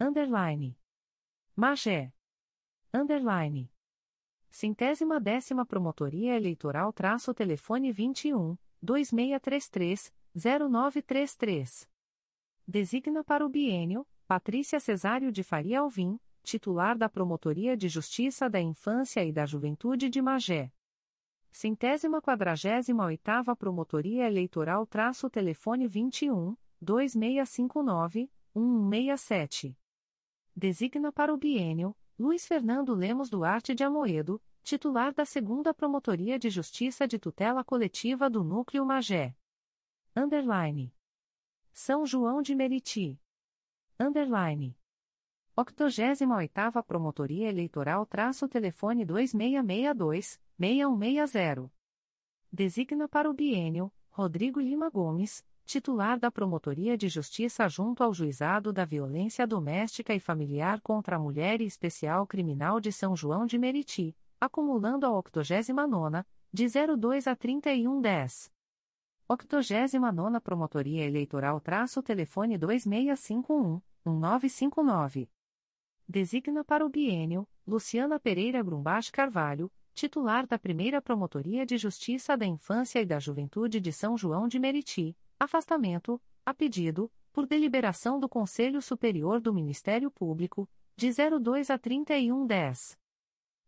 Underline. 0.00 0.74
Magé. 1.54 2.14
Underline. 2.94 3.70
Centésima 4.48 5.20
décima 5.20 5.66
Promotoria 5.66 6.34
Eleitoral 6.34 6.90
traço 6.94 7.34
telefone 7.34 7.92
21, 7.92 8.56
2633, 8.80 10.10
0933. 10.34 11.91
Designa 12.66 13.24
para 13.24 13.44
o 13.44 13.48
bienio, 13.48 14.06
Patrícia 14.26 14.78
Cesário 14.78 15.32
de 15.32 15.42
Faria 15.42 15.80
Alvim, 15.80 16.18
titular 16.44 16.96
da 16.96 17.08
Promotoria 17.08 17.76
de 17.76 17.88
Justiça 17.88 18.48
da 18.48 18.60
Infância 18.60 19.24
e 19.24 19.32
da 19.32 19.44
Juventude 19.44 20.08
de 20.08 20.22
Magé. 20.22 20.72
Centésima 21.50 22.22
quadragésima 22.22 23.04
oitava 23.04 23.54
Promotoria 23.56 24.26
Eleitoral 24.26 24.86
traço 24.86 25.28
telefone 25.28 25.88
21, 25.88 26.56
2659, 26.80 28.30
1167. 28.54 29.76
Designa 30.54 31.12
para 31.12 31.34
o 31.34 31.36
bienio, 31.36 31.96
Luiz 32.16 32.46
Fernando 32.46 32.94
Lemos 32.94 33.28
Duarte 33.28 33.74
de 33.74 33.82
Amoedo, 33.82 34.40
titular 34.62 35.12
da 35.12 35.24
segunda 35.24 35.74
Promotoria 35.74 36.38
de 36.38 36.48
Justiça 36.48 37.08
de 37.08 37.18
Tutela 37.18 37.64
Coletiva 37.64 38.30
do 38.30 38.44
Núcleo 38.44 38.86
Magé. 38.86 39.34
Underline. 40.16 40.94
São 41.72 42.04
João 42.04 42.42
de 42.42 42.54
Meriti. 42.54 43.18
Underline. 43.98 44.76
88ª 45.56 46.82
Promotoria 46.82 47.48
Eleitoral 47.48 48.04
traço 48.04 48.46
telefone 48.46 49.06
2662, 49.06 50.38
6160. 50.58 51.72
Designa 52.52 53.08
para 53.08 53.30
o 53.30 53.32
bienio, 53.32 53.90
Rodrigo 54.10 54.60
Lima 54.60 54.90
Gomes, 54.90 55.42
titular 55.64 56.18
da 56.18 56.30
Promotoria 56.30 56.96
de 56.96 57.08
Justiça 57.08 57.66
junto 57.70 58.04
ao 58.04 58.12
Juizado 58.12 58.70
da 58.70 58.84
Violência 58.84 59.46
Doméstica 59.46 60.14
e 60.14 60.20
Familiar 60.20 60.78
contra 60.82 61.16
a 61.16 61.18
Mulher 61.18 61.62
e 61.62 61.64
Especial 61.64 62.26
Criminal 62.26 62.80
de 62.80 62.92
São 62.92 63.16
João 63.16 63.46
de 63.46 63.58
Meriti, 63.58 64.14
acumulando 64.38 65.06
a 65.06 65.10
89 65.10 66.22
de 66.52 66.66
02 66.68 67.26
a 67.26 67.34
3110. 67.34 68.52
89 69.36 70.40
Promotoria 70.40 71.04
Eleitoral 71.04 71.58
traço 71.58 72.02
telefone 72.02 72.58
2651, 72.58 73.80
1959. 74.04 75.28
Designa 76.06 76.62
para 76.62 76.84
o 76.84 76.88
bienio, 76.90 77.48
Luciana 77.66 78.20
Pereira 78.20 78.62
Grumbach 78.62 79.10
Carvalho, 79.10 79.72
titular 79.94 80.46
da 80.46 80.58
Primeira 80.58 81.00
Promotoria 81.00 81.64
de 81.64 81.78
Justiça 81.78 82.36
da 82.36 82.44
Infância 82.44 83.00
e 83.00 83.06
da 83.06 83.18
Juventude 83.18 83.80
de 83.80 83.90
São 83.90 84.18
João 84.18 84.46
de 84.46 84.58
Meriti, 84.58 85.16
afastamento, 85.40 86.20
a 86.44 86.52
pedido, 86.52 87.10
por 87.32 87.46
deliberação 87.46 88.20
do 88.20 88.28
Conselho 88.28 88.82
Superior 88.82 89.40
do 89.40 89.54
Ministério 89.54 90.10
Público, 90.10 90.68
de 90.94 91.10
02 91.10 91.70
a 91.70 91.78
3110. 91.78 92.98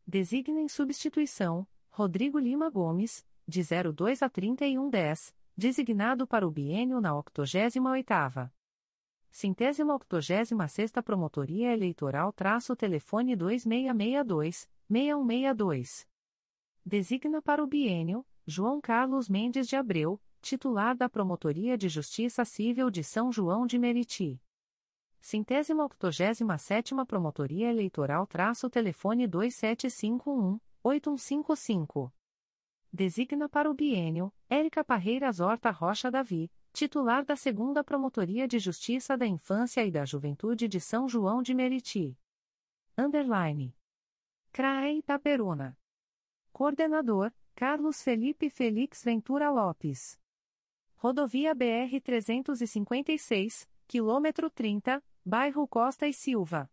Designa 0.06 0.60
em 0.60 0.68
substituição, 0.68 1.66
Rodrigo 1.88 2.38
Lima 2.38 2.68
Gomes, 2.68 3.24
de 3.48 3.62
02 3.62 4.22
a 4.22 4.28
3110, 4.28 5.34
designado 5.56 6.26
para 6.26 6.46
o 6.46 6.50
bienio 6.50 7.00
na 7.00 7.12
88ª. 7.12 8.52
Centésima 9.30 9.94
octogésima 9.94 10.68
sexta 10.68 11.02
Promotoria 11.02 11.72
Eleitoral 11.72 12.30
traço 12.32 12.76
telefone 12.76 13.34
2662-6162. 13.36 16.06
Designa 16.84 17.40
para 17.40 17.62
o 17.62 17.66
bienio, 17.66 18.26
João 18.46 18.78
Carlos 18.80 19.28
Mendes 19.28 19.66
de 19.66 19.74
Abreu, 19.76 20.20
titular 20.40 20.96
da 20.96 21.08
Promotoria 21.08 21.78
de 21.78 21.88
Justiça 21.88 22.44
Civil 22.44 22.90
de 22.90 23.02
São 23.02 23.32
João 23.32 23.66
de 23.66 23.78
Meriti. 23.78 24.38
Centésima 25.20 25.84
octogésima 25.84 26.58
sétima 26.58 27.06
Promotoria 27.06 27.70
Eleitoral 27.70 28.26
traço 28.26 28.68
telefone 28.68 29.26
2751-8155. 29.26 32.12
Designa 32.94 33.48
para 33.48 33.68
o 33.68 33.74
bienio, 33.74 34.32
Érica 34.48 34.84
Parreiras 34.84 35.40
Horta 35.40 35.72
Rocha 35.72 36.12
Davi, 36.12 36.48
titular 36.72 37.24
da 37.24 37.34
Segunda 37.34 37.82
Promotoria 37.82 38.46
de 38.46 38.60
Justiça 38.60 39.16
da 39.16 39.26
Infância 39.26 39.84
e 39.84 39.90
da 39.90 40.04
Juventude 40.04 40.68
de 40.68 40.78
São 40.78 41.08
João 41.08 41.42
de 41.42 41.52
Meriti. 41.52 42.16
Underline. 42.96 43.76
CRAE 44.52 44.98
Itaperuna. 44.98 45.76
Coordenador, 46.52 47.32
Carlos 47.56 48.00
Felipe 48.00 48.48
Felix 48.48 49.02
Ventura 49.02 49.50
Lopes. 49.50 50.16
Rodovia 50.94 51.52
BR-356, 51.52 53.68
quilômetro 53.88 54.48
30, 54.48 55.02
bairro 55.24 55.66
Costa 55.66 56.06
e 56.06 56.12
Silva. 56.12 56.70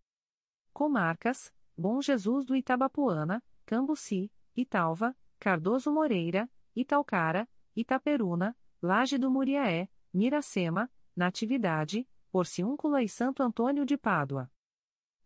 Comarcas, 0.72 1.52
Bom 1.76 2.00
Jesus 2.00 2.46
do 2.46 2.56
Itabapuana, 2.56 3.44
Cambuci, 3.66 4.32
Italva, 4.56 5.16
Cardoso 5.42 5.92
Moreira, 5.92 6.48
Italcara, 6.76 7.50
Itaperuna, 7.76 8.56
Laje 8.80 9.18
do 9.18 9.32
Muriaé, 9.32 9.90
Miracema, 10.14 10.88
Natividade, 11.16 12.08
Porciúncula 12.32 13.02
e 13.02 13.10
Santo 13.10 13.42
Antônio 13.42 13.84
de 13.84 13.98
Pádua. 13.98 14.52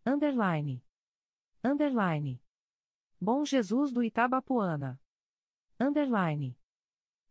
Underline. 0.06 0.82
Underline. 1.62 2.42
Bom 3.20 3.44
Jesus 3.44 3.92
do 3.92 4.02
Itabapuana. 4.02 4.98
Underline. 5.78 6.58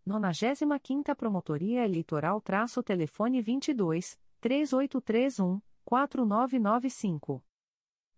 95ª 0.07 1.15
Promotoria 1.15 1.83
Eleitoral 1.83 2.39
traço 2.39 2.83
telefone 2.83 3.41
22 3.41 4.15
3831 4.39 5.59
4995. 5.83 7.43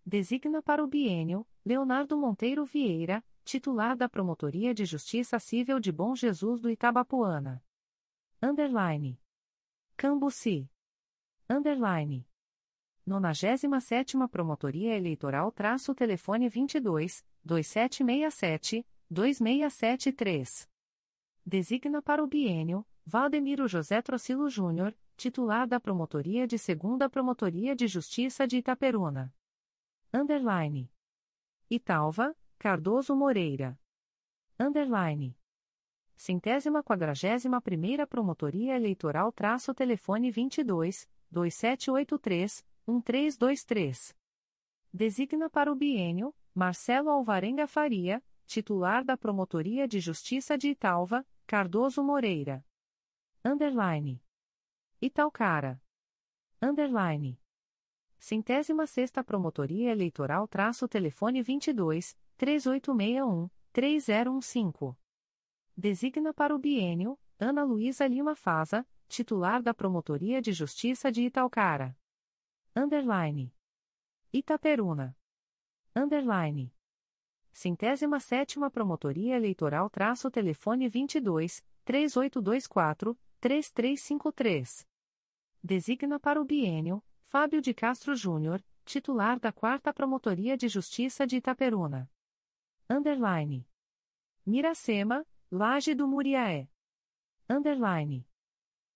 Designa 0.04 0.60
para 0.60 0.84
o 0.84 0.86
bienio 0.86 1.46
Leonardo 1.64 2.18
Monteiro 2.18 2.66
Vieira, 2.66 3.24
titular 3.48 3.96
da 3.96 4.10
Promotoria 4.10 4.74
de 4.74 4.84
Justiça 4.84 5.38
Civil 5.38 5.80
de 5.80 5.90
Bom 5.90 6.14
Jesus 6.14 6.60
do 6.60 6.68
Itabapuana. 6.68 7.64
Underline. 8.42 9.18
Cambuci. 9.96 10.70
Underline. 11.48 12.28
97ª 13.08 14.28
Promotoria 14.28 14.94
Eleitoral 14.94 15.50
traço 15.50 15.94
telefone 15.94 16.46
22 16.46 17.24
2767 17.42 18.86
2673. 19.08 20.68
Designa 21.46 22.02
para 22.02 22.22
o 22.22 22.26
bienio 22.26 22.86
Valdemiro 23.06 23.66
José 23.66 24.02
Trocilo 24.02 24.50
Júnior, 24.50 24.94
titular 25.16 25.66
da 25.66 25.80
Promotoria 25.80 26.46
de 26.46 26.58
Segunda 26.58 27.08
Promotoria 27.08 27.74
de 27.74 27.86
Justiça 27.86 28.46
de 28.46 28.58
Itaperuna. 28.58 29.34
Underline. 30.12 30.92
Italva, 31.70 32.36
Cardoso 32.60 33.14
Moreira. 33.14 33.78
Underline. 34.58 35.38
Centésima 36.16 36.82
quadragésima 36.82 37.60
primeira 37.60 38.04
Promotoria 38.04 38.74
Eleitoral 38.74 39.30
traço 39.30 39.72
telefone 39.72 40.28
22 40.32 41.08
2783 41.30 42.66
1323. 42.84 44.16
Designa 44.92 45.48
para 45.48 45.70
o 45.70 45.76
bienio 45.76 46.34
Marcelo 46.52 47.10
Alvarenga 47.10 47.68
Faria, 47.68 48.20
titular 48.44 49.04
da 49.04 49.16
Promotoria 49.16 49.86
de 49.86 50.00
Justiça 50.00 50.58
de 50.58 50.68
Italva, 50.68 51.24
Cardoso 51.46 52.02
Moreira. 52.02 52.66
Underline. 53.44 54.20
Italcara. 55.00 55.80
Underline. 56.60 57.40
Centésima 58.18 58.84
sexta 58.84 59.22
Promotoria 59.22 59.92
Eleitoral 59.92 60.48
traço 60.48 60.88
telefone 60.88 61.40
22 61.40 62.18
3861 62.38 63.50
3015. 63.72 64.96
Designa 65.76 66.32
para 66.32 66.54
o 66.54 66.58
bienio 66.58 67.18
Ana 67.36 67.64
Luísa 67.64 68.06
Lima 68.06 68.36
Faza, 68.36 68.86
titular 69.08 69.60
da 69.60 69.74
Promotoria 69.74 70.40
de 70.40 70.52
Justiça 70.52 71.10
de 71.10 71.22
Italcara. 71.22 71.98
Underline. 72.76 73.52
Itaperuna. 74.32 75.16
Underline. 75.96 76.72
Centésima 77.50 78.20
sétima 78.20 78.70
Promotoria 78.70 79.34
Eleitoral 79.34 79.90
traço 79.90 80.30
telefone 80.30 80.88
22 80.88 81.64
3824 81.84 83.18
3353. 83.40 84.86
Designa 85.60 86.20
para 86.20 86.40
o 86.40 86.44
bienio 86.44 87.02
Fábio 87.24 87.60
de 87.60 87.74
Castro 87.74 88.14
Júnior, 88.14 88.64
titular 88.84 89.40
da 89.40 89.50
4 89.50 89.92
Promotoria 89.92 90.56
de 90.56 90.68
Justiça 90.68 91.26
de 91.26 91.36
Itaperuna. 91.36 92.08
Underline. 92.90 93.68
Miracema, 94.46 95.26
Laje 95.52 95.94
do 95.94 96.08
Muriaé. 96.08 96.70
Underline. 97.46 98.26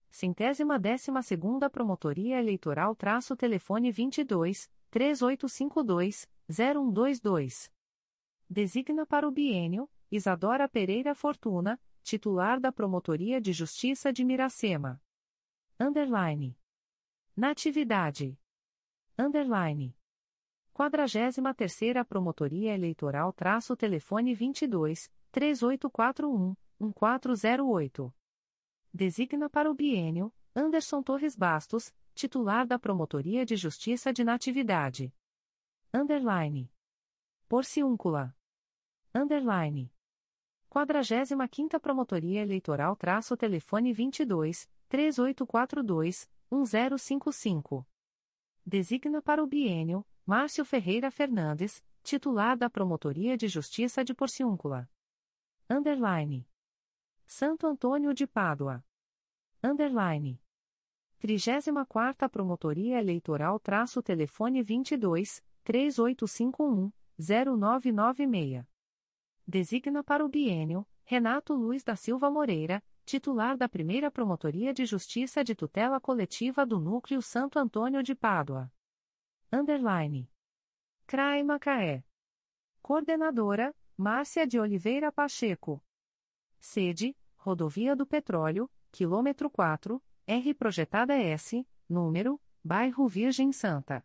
Centésima 0.08 0.78
décima 0.78 1.20
segunda 1.20 1.68
Promotoria 1.68 2.38
Eleitoral 2.38 2.96
traço 2.96 3.36
telefone 3.36 3.92
22, 3.92 4.70
3852, 4.90 6.26
0122. 6.48 7.70
Designa 8.48 9.04
para 9.04 9.28
o 9.28 9.30
bienio, 9.30 9.90
Isadora 10.10 10.66
Pereira 10.66 11.14
Fortuna, 11.14 11.78
titular 12.02 12.58
da 12.58 12.72
Promotoria 12.72 13.42
de 13.42 13.52
Justiça 13.52 14.10
de 14.10 14.24
Miracema. 14.24 15.02
Underline. 15.78 16.58
Natividade. 17.36 18.38
Underline. 19.18 19.94
43 20.72 21.36
terceira 21.54 22.02
Promotoria 22.02 22.72
Eleitoral 22.72 23.30
traço 23.32 23.76
telefone 23.76 24.34
22, 24.34 25.12
3841, 25.30 26.56
1408. 26.80 28.14
Designa 28.92 29.50
para 29.50 29.70
o 29.70 29.74
bienio, 29.74 30.32
Anderson 30.56 31.02
Torres 31.02 31.36
Bastos, 31.36 31.94
titular 32.14 32.66
da 32.66 32.78
Promotoria 32.78 33.44
de 33.44 33.54
Justiça 33.54 34.14
de 34.14 34.24
Natividade. 34.24 35.14
Underline. 35.92 36.72
Porciúncula. 37.46 38.34
Underline. 39.14 39.92
45ª 40.70 41.78
Promotoria 41.78 42.40
Eleitoral 42.40 42.96
traço 42.96 43.36
telefone 43.36 43.92
22, 43.92 44.66
3842, 44.88 46.30
1055. 46.50 47.86
Designa 48.64 49.20
para 49.20 49.42
o 49.42 49.46
bienio, 49.46 50.06
Márcio 50.24 50.64
Ferreira 50.64 51.10
Fernandes, 51.10 51.84
titular 52.00 52.56
da 52.56 52.70
Promotoria 52.70 53.36
de 53.36 53.48
Justiça 53.48 54.04
de 54.04 54.14
Porciúncula. 54.14 54.88
Underline. 55.68 56.48
Santo 57.26 57.66
Antônio 57.66 58.14
de 58.14 58.24
Pádua. 58.24 58.84
Underline. 59.60 60.40
34ª 61.20 62.28
Promotoria 62.28 63.00
Eleitoral 63.00 63.58
traço 63.58 64.00
telefone 64.00 64.62
22, 64.62 65.44
3851, 65.64 66.92
0996. 67.18 68.64
Designa 69.44 70.04
para 70.04 70.24
o 70.24 70.28
bienio, 70.28 70.86
Renato 71.04 71.52
Luiz 71.52 71.82
da 71.82 71.96
Silva 71.96 72.30
Moreira, 72.30 72.80
titular 73.04 73.56
da 73.56 73.68
Primeira 73.68 74.08
Promotoria 74.08 74.72
de 74.72 74.86
Justiça 74.86 75.42
de 75.42 75.56
Tutela 75.56 76.00
Coletiva 76.00 76.64
do 76.64 76.78
Núcleo 76.78 77.20
Santo 77.20 77.58
Antônio 77.58 78.04
de 78.04 78.14
Pádua. 78.14 78.70
Underline. 79.54 80.30
CRAE 81.06 81.42
Macaé. 81.44 82.02
Coordenadora, 82.80 83.76
Márcia 83.94 84.46
de 84.46 84.58
Oliveira 84.58 85.12
Pacheco. 85.12 85.84
Sede, 86.58 87.14
Rodovia 87.36 87.94
do 87.94 88.06
Petróleo, 88.06 88.70
quilômetro 88.90 89.50
4, 89.50 90.02
R 90.26 90.54
Projetada 90.54 91.14
S, 91.14 91.68
número, 91.86 92.40
Bairro 92.64 93.06
Virgem 93.06 93.52
Santa. 93.52 94.02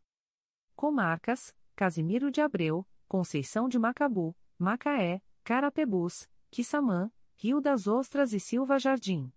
Comarcas, 0.76 1.56
Casimiro 1.78 2.30
de 2.30 2.42
Abreu, 2.42 2.86
Conceição 3.08 3.70
de 3.70 3.80
Macabu, 3.80 4.36
Macaé, 4.60 5.22
Carapebus, 5.46 6.30
Quissamã, 6.52 7.10
Rio 7.36 7.62
das 7.62 7.88
Ostras 7.88 8.34
e 8.34 8.40
Silva 8.40 8.78
Jardim. 8.78 9.32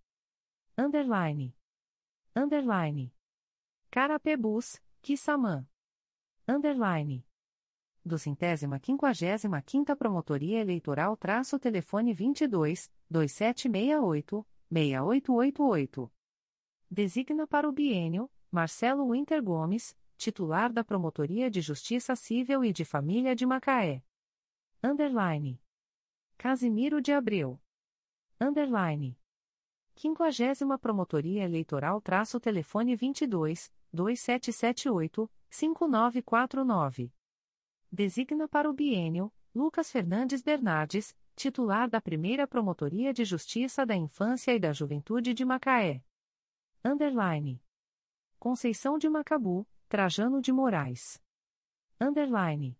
Underline. 0.76 1.56
Underline. 2.34 3.14
Carapebus, 3.92 4.82
Quissamã. 5.00 5.69
Underline. 6.50 7.24
Do 8.04 8.18
centésima 8.18 8.80
quinquagésima 8.80 9.62
quinta 9.62 9.94
Promotoria 9.94 10.58
Eleitoral 10.58 11.16
traço 11.16 11.60
telefone 11.60 12.12
22, 12.12 12.90
2768, 13.08 14.44
6888. 14.68 16.12
Designa 16.90 17.46
para 17.46 17.68
o 17.68 17.72
bienio, 17.72 18.28
Marcelo 18.50 19.12
Winter 19.12 19.40
Gomes, 19.40 19.96
titular 20.16 20.72
da 20.72 20.82
Promotoria 20.82 21.48
de 21.48 21.60
Justiça 21.60 22.16
Civil 22.16 22.64
e 22.64 22.72
de 22.72 22.84
Família 22.84 23.36
de 23.36 23.46
Macaé. 23.46 24.02
Underline. 24.82 25.62
Casimiro 26.36 27.00
de 27.00 27.12
Abreu. 27.12 27.60
Underline. 28.40 29.16
50 29.94 30.78
Promotoria 30.78 31.44
Eleitoral 31.44 32.00
traço 32.00 32.40
telefone 32.40 32.96
22, 32.96 33.72
2778, 33.92 35.30
5949. 35.50 37.12
Designa 37.90 38.48
para 38.48 38.70
o 38.70 38.72
bienio, 38.72 39.32
Lucas 39.54 39.90
Fernandes 39.90 40.42
Bernardes, 40.42 41.16
titular 41.34 41.90
da 41.90 42.00
Primeira 42.00 42.46
Promotoria 42.46 43.12
de 43.12 43.24
Justiça 43.24 43.84
da 43.84 43.96
Infância 43.96 44.54
e 44.54 44.60
da 44.60 44.72
Juventude 44.72 45.34
de 45.34 45.44
Macaé. 45.44 46.02
Underline. 46.84 47.60
Conceição 48.38 48.96
de 48.96 49.08
Macabu, 49.08 49.66
Trajano 49.88 50.40
de 50.40 50.52
Moraes. 50.52 51.20
Underline. 52.00 52.78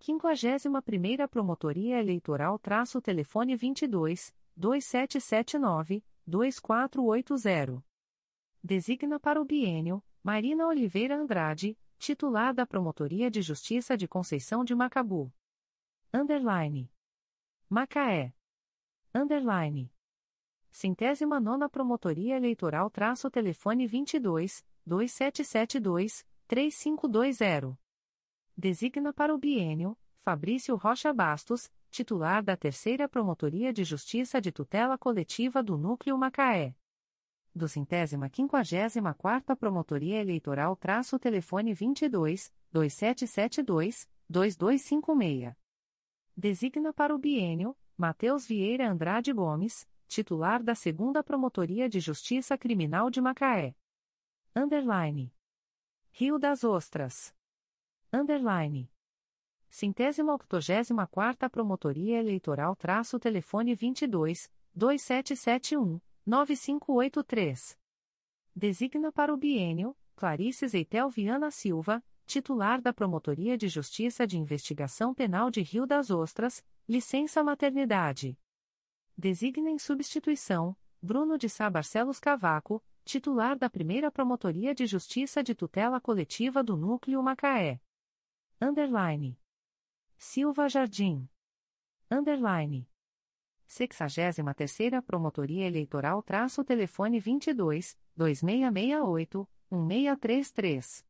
51ª 0.00 1.28
Promotoria 1.28 1.98
Eleitoral 2.00 2.58
traço 2.58 3.00
telefone 3.00 3.56
22, 3.56 4.34
2779, 4.56 6.04
2480. 6.26 7.82
Designa 8.62 9.20
para 9.20 9.40
o 9.40 9.44
bienio, 9.44 10.02
Marina 10.22 10.66
Oliveira 10.66 11.16
Andrade, 11.16 11.78
titular 11.98 12.54
da 12.54 12.66
Promotoria 12.66 13.30
de 13.30 13.42
Justiça 13.42 13.96
de 13.96 14.06
Conceição 14.06 14.64
de 14.64 14.74
Macabu. 14.74 15.32
Underline. 16.12 16.90
Macaé. 17.68 18.34
Underline. 19.14 19.92
Centésima 20.70 21.38
nona 21.38 21.68
Promotoria 21.68 22.36
Eleitoral 22.36 22.90
traço 22.90 23.30
telefone 23.30 23.86
22, 23.86 24.64
2772, 24.84 26.26
3520. 26.48 27.78
Designa 28.56 29.12
para 29.12 29.34
o 29.34 29.38
bienio, 29.38 29.96
Fabrício 30.24 30.76
Rocha 30.76 31.12
Bastos, 31.12 31.70
titular 31.90 32.42
da 32.42 32.56
Terceira 32.56 33.08
Promotoria 33.08 33.72
de 33.72 33.84
Justiça 33.84 34.40
de 34.40 34.50
Tutela 34.50 34.98
Coletiva 34.98 35.62
do 35.62 35.78
Núcleo 35.78 36.18
Macaé. 36.18 36.74
Do 37.56 37.68
centésima 37.68 38.28
quinquagésima 38.28 39.14
quarta 39.14 39.54
Promotoria 39.54 40.20
Eleitoral 40.20 40.74
traço 40.74 41.20
telefone 41.20 41.72
22, 41.72 42.52
2772, 42.72 44.08
2256. 44.28 45.54
Designa 46.36 46.92
para 46.92 47.14
o 47.14 47.18
bienio, 47.18 47.76
Matheus 47.96 48.44
Vieira 48.44 48.90
Andrade 48.90 49.32
Gomes, 49.32 49.86
titular 50.08 50.64
da 50.64 50.74
Segunda 50.74 51.22
Promotoria 51.22 51.88
de 51.88 52.00
Justiça 52.00 52.58
Criminal 52.58 53.08
de 53.08 53.20
Macaé. 53.20 53.76
Underline. 54.56 55.32
Rio 56.10 56.40
das 56.40 56.64
Ostras. 56.64 57.32
Underline. 58.12 58.90
Centésima 59.70 60.34
octogésima 60.34 61.06
quarta 61.06 61.48
Promotoria 61.48 62.18
Eleitoral 62.18 62.74
traço 62.74 63.16
telefone 63.20 63.76
22, 63.76 64.50
2771, 64.74 66.00
9583. 66.26 67.78
Designa 68.56 69.12
para 69.12 69.32
o 69.32 69.36
bienio, 69.36 69.94
Clarice 70.16 70.66
Zeitel 70.66 71.10
Viana 71.10 71.50
Silva, 71.50 72.02
titular 72.24 72.80
da 72.80 72.94
Promotoria 72.94 73.58
de 73.58 73.68
Justiça 73.68 74.26
de 74.26 74.38
Investigação 74.38 75.12
Penal 75.12 75.50
de 75.50 75.60
Rio 75.60 75.86
das 75.86 76.10
Ostras, 76.10 76.64
licença 76.88 77.44
maternidade. 77.44 78.38
Designa 79.16 79.70
em 79.70 79.78
substituição, 79.78 80.74
Bruno 81.02 81.36
de 81.36 81.48
Sá 81.50 81.68
Barcelos 81.68 82.18
Cavaco, 82.18 82.82
titular 83.04 83.58
da 83.58 83.68
Primeira 83.68 84.10
Promotoria 84.10 84.74
de 84.74 84.86
Justiça 84.86 85.42
de 85.42 85.54
Tutela 85.54 86.00
Coletiva 86.00 86.64
do 86.64 86.74
Núcleo 86.74 87.22
Macaé. 87.22 87.82
Underline. 88.58 89.38
Silva 90.16 90.70
Jardim. 90.70 91.28
Underline. 92.10 92.88
63ª 93.68 95.02
Promotoria 95.02 95.66
Eleitoral 95.66 96.22
traço 96.22 96.64
telefone 96.64 97.18
22, 97.18 97.98
2668, 98.16 99.48
1633. 99.70 101.04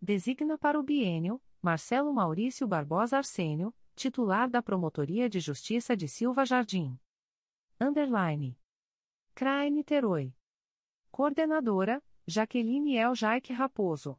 Designa 0.00 0.58
para 0.58 0.78
o 0.78 0.82
bienio, 0.82 1.40
Marcelo 1.60 2.12
Maurício 2.12 2.66
Barbosa 2.66 3.18
Arsênio, 3.18 3.74
titular 3.94 4.48
da 4.48 4.62
Promotoria 4.62 5.28
de 5.28 5.38
Justiça 5.38 5.96
de 5.96 6.08
Silva 6.08 6.44
Jardim. 6.44 6.98
Underline. 7.80 8.58
CRAE 9.34 9.70
Niterói. 9.70 10.34
Coordenadora, 11.10 12.02
Jaqueline 12.26 12.96
El 12.96 13.14
Jaique 13.14 13.52
Raposo. 13.52 14.18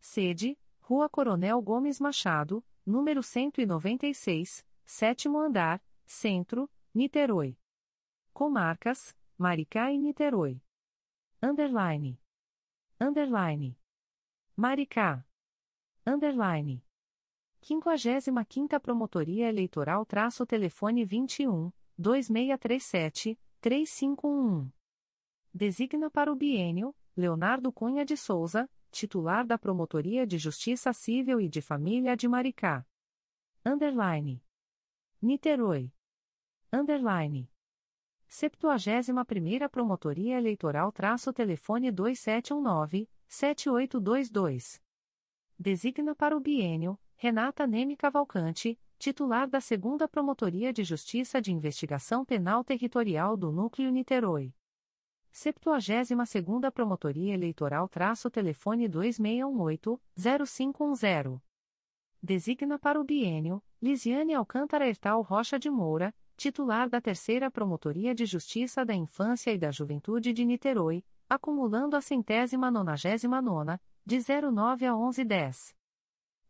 Sede, 0.00 0.58
Rua 0.80 1.08
Coronel 1.08 1.60
Gomes 1.62 1.98
Machado, 1.98 2.64
número 2.84 3.22
196, 3.22 4.64
sétimo 4.84 5.40
andar, 5.40 5.82
Centro, 6.04 6.70
Niterói. 6.94 7.56
Comarcas, 8.32 9.16
Maricá 9.36 9.90
e 9.92 9.98
Niterói. 9.98 10.62
Underline. 11.42 12.20
Underline. 13.00 13.78
Maricá. 14.56 15.26
Underline. 16.06 16.84
55ª 17.62 18.78
Promotoria 18.78 19.48
Eleitoral 19.48 20.04
traço 20.04 20.44
telefone 20.44 21.04
21, 21.04 21.72
2637, 21.96 23.38
3511. 23.60 24.70
Designa 25.52 26.10
para 26.10 26.30
o 26.30 26.36
bienio, 26.36 26.94
Leonardo 27.16 27.72
Cunha 27.72 28.04
de 28.04 28.16
Souza, 28.16 28.68
titular 28.90 29.46
da 29.46 29.56
Promotoria 29.56 30.26
de 30.26 30.36
Justiça 30.36 30.92
Civil 30.92 31.40
e 31.40 31.48
de 31.48 31.62
Família 31.62 32.16
de 32.16 32.28
Maricá. 32.28 32.86
Underline. 33.64 34.44
Niterói. 35.22 35.93
Underline. 36.74 37.48
71ª 38.28 39.68
Promotoria 39.68 40.36
Eleitoral 40.36 40.90
traço 40.90 41.32
telefone 41.32 41.92
2719-7822. 41.92 44.82
Designa 45.56 46.16
para 46.16 46.36
o 46.36 46.40
bienio, 46.40 46.98
Renata 47.14 47.64
Neme 47.64 47.96
Cavalcante, 47.96 48.76
titular 48.98 49.48
da 49.48 49.60
2 49.60 49.70
Promotoria 50.10 50.72
de 50.72 50.82
Justiça 50.82 51.40
de 51.40 51.52
Investigação 51.52 52.24
Penal 52.24 52.64
Territorial 52.64 53.36
do 53.36 53.52
Núcleo 53.52 53.92
Niterói. 53.92 54.52
72ª 55.32 56.72
Promotoria 56.72 57.34
Eleitoral 57.34 57.88
traço 57.88 58.28
telefone 58.28 58.88
2618-0510. 58.88 61.40
Designa 62.20 62.80
para 62.80 63.00
o 63.00 63.04
bienio, 63.04 63.62
Lisiane 63.80 64.34
Alcântara 64.34 64.88
Hertal 64.88 65.22
Rocha 65.22 65.56
de 65.56 65.70
Moura, 65.70 66.12
titular 66.36 66.88
da 66.88 67.00
Terceira 67.00 67.50
Promotoria 67.50 68.14
de 68.14 68.26
Justiça 68.26 68.84
da 68.84 68.94
Infância 68.94 69.52
e 69.52 69.58
da 69.58 69.70
Juventude 69.70 70.32
de 70.32 70.44
Niterói, 70.44 71.04
acumulando 71.28 71.96
a 71.96 72.00
centésima 72.00 72.70
nonagésima 72.70 73.40
nona, 73.40 73.80
de 74.04 74.18
09 74.18 74.86
a 74.86 74.94
1110. 74.94 75.74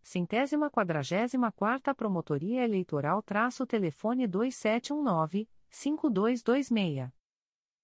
Centésima 0.02 0.70
quadragésima 0.70 1.50
quarta 1.50 1.94
Promotoria 1.94 2.64
Eleitoral 2.64 3.22
traço 3.22 3.66
telefone 3.66 4.28
2719-5226. 4.28 7.10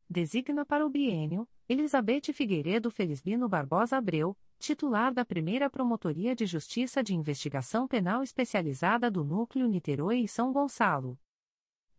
Designa 0.09 0.67
para 0.67 0.85
o 0.85 0.91
bienio, 0.91 1.49
Elizabeth 1.69 2.33
Figueiredo 2.35 2.91
Felisbino 2.91 3.49
Barbosa 3.49 3.97
Abreu, 3.97 4.37
titular 4.59 5.15
da 5.15 5.25
Primeira 5.25 5.71
Promotoria 5.71 6.35
de 6.35 6.45
Justiça 6.45 7.03
de 7.03 7.15
Investigação 7.15 7.87
Penal 7.87 8.23
Especializada 8.23 9.11
do 9.11 9.25
Núcleo 9.25 9.67
Niterói 9.67 10.19
e 10.19 10.29
São 10.29 10.53
Gonçalo. 10.53 11.19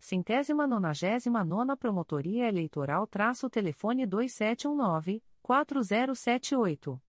Centésima 0.01 0.65
nonagésima 0.65 1.45
nona 1.45 1.77
Promotoria 1.77 2.47
Eleitoral 2.47 3.05
traço 3.05 3.47
telefone 3.47 4.07
2719-4078. 4.07 6.99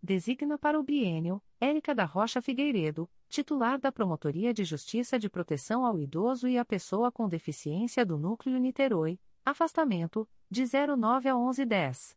Designa 0.00 0.56
para 0.56 0.78
o 0.78 0.84
bienio, 0.84 1.42
Érica 1.60 1.92
da 1.92 2.04
Rocha 2.04 2.40
Figueiredo, 2.40 3.10
titular 3.28 3.76
da 3.76 3.90
Promotoria 3.90 4.54
de 4.54 4.62
Justiça 4.62 5.18
de 5.18 5.28
Proteção 5.28 5.84
ao 5.84 5.98
Idoso 5.98 6.46
e 6.46 6.56
à 6.56 6.64
Pessoa 6.64 7.10
com 7.10 7.28
Deficiência 7.28 8.06
do 8.06 8.16
Núcleo 8.16 8.56
Niterói, 8.56 9.18
afastamento, 9.44 10.28
de 10.48 10.64
09 10.64 11.28
a 11.28 11.34
1110. 11.34 12.16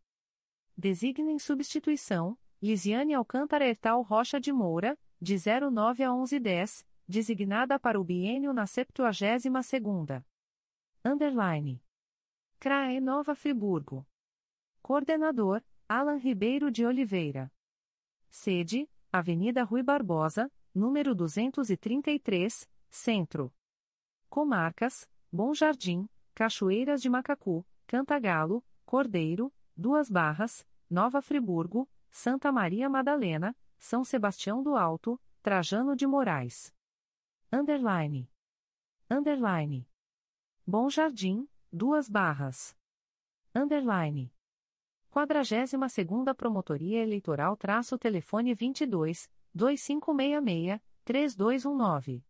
Designa 0.77 1.31
em 1.31 1.39
substituição, 1.39 2.37
Lisiane 2.61 3.15
Alcântara 3.15 3.67
Hertal 3.67 4.03
Rocha 4.03 4.39
de 4.39 4.53
Moura, 4.53 4.95
de 5.19 5.35
09 5.35 6.03
a 6.03 6.11
1110, 6.11 6.85
designada 7.07 7.79
para 7.79 7.99
o 7.99 8.03
bienio 8.03 8.53
na 8.53 8.65
72ª. 8.65 10.25
Underline. 11.03 11.81
CRAE 12.59 12.99
Nova 12.99 13.35
Friburgo. 13.35 14.07
Coordenador, 14.81 15.63
Alan 15.87 16.17
Ribeiro 16.17 16.71
de 16.71 16.85
Oliveira. 16.85 17.51
Sede, 18.29 18.89
Avenida 19.11 19.63
Rui 19.63 19.83
Barbosa, 19.83 20.51
número 20.73 21.15
233, 21.15 22.69
Centro. 22.89 23.53
Comarcas, 24.29 25.07
Bom 25.31 25.53
Jardim, 25.53 26.09
Cachoeiras 26.33 27.01
de 27.01 27.09
Macacu, 27.09 27.65
Cantagalo, 27.87 28.63
Cordeiro, 28.85 29.53
Duas 29.77 30.09
Barras, 30.09 30.67
Nova 30.89 31.21
Friburgo, 31.21 31.89
Santa 32.09 32.51
Maria 32.51 32.89
Madalena, 32.89 33.55
São 33.77 34.03
Sebastião 34.03 34.61
do 34.61 34.75
Alto, 34.75 35.21
Trajano 35.41 35.95
de 35.95 36.07
Moraes. 36.07 36.74
Underline. 37.55 38.29
Underline. 39.09 39.87
Bom 40.67 40.89
Jardim, 40.89 41.47
Duas 41.71 42.09
Barras. 42.09 42.75
Underline. 43.55 44.29
42ª 45.09 46.35
Promotoria 46.35 47.01
Eleitoral 47.01 47.55
traço 47.55 47.97
telefone 47.97 48.53
22 48.53 49.31
2566 49.53 50.81
3219. 51.05 52.25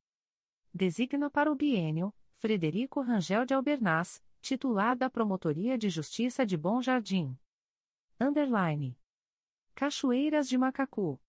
Designa 0.72 1.32
para 1.32 1.52
o 1.52 1.56
bienio 1.56 2.14
Frederico 2.38 3.02
Rangel 3.02 3.48
de 3.48 3.56
Albernaz, 3.56 4.24
titular 4.42 4.96
da 4.96 5.10
Promotoria 5.10 5.76
de 5.76 5.90
Justiça 5.90 6.46
de 6.46 6.56
Bom 6.56 6.84
Jardim. 6.84 7.36
Underline. 8.22 8.96
Cachoeiras 9.74 10.48
de 10.48 10.56
Macacu. 10.56 11.20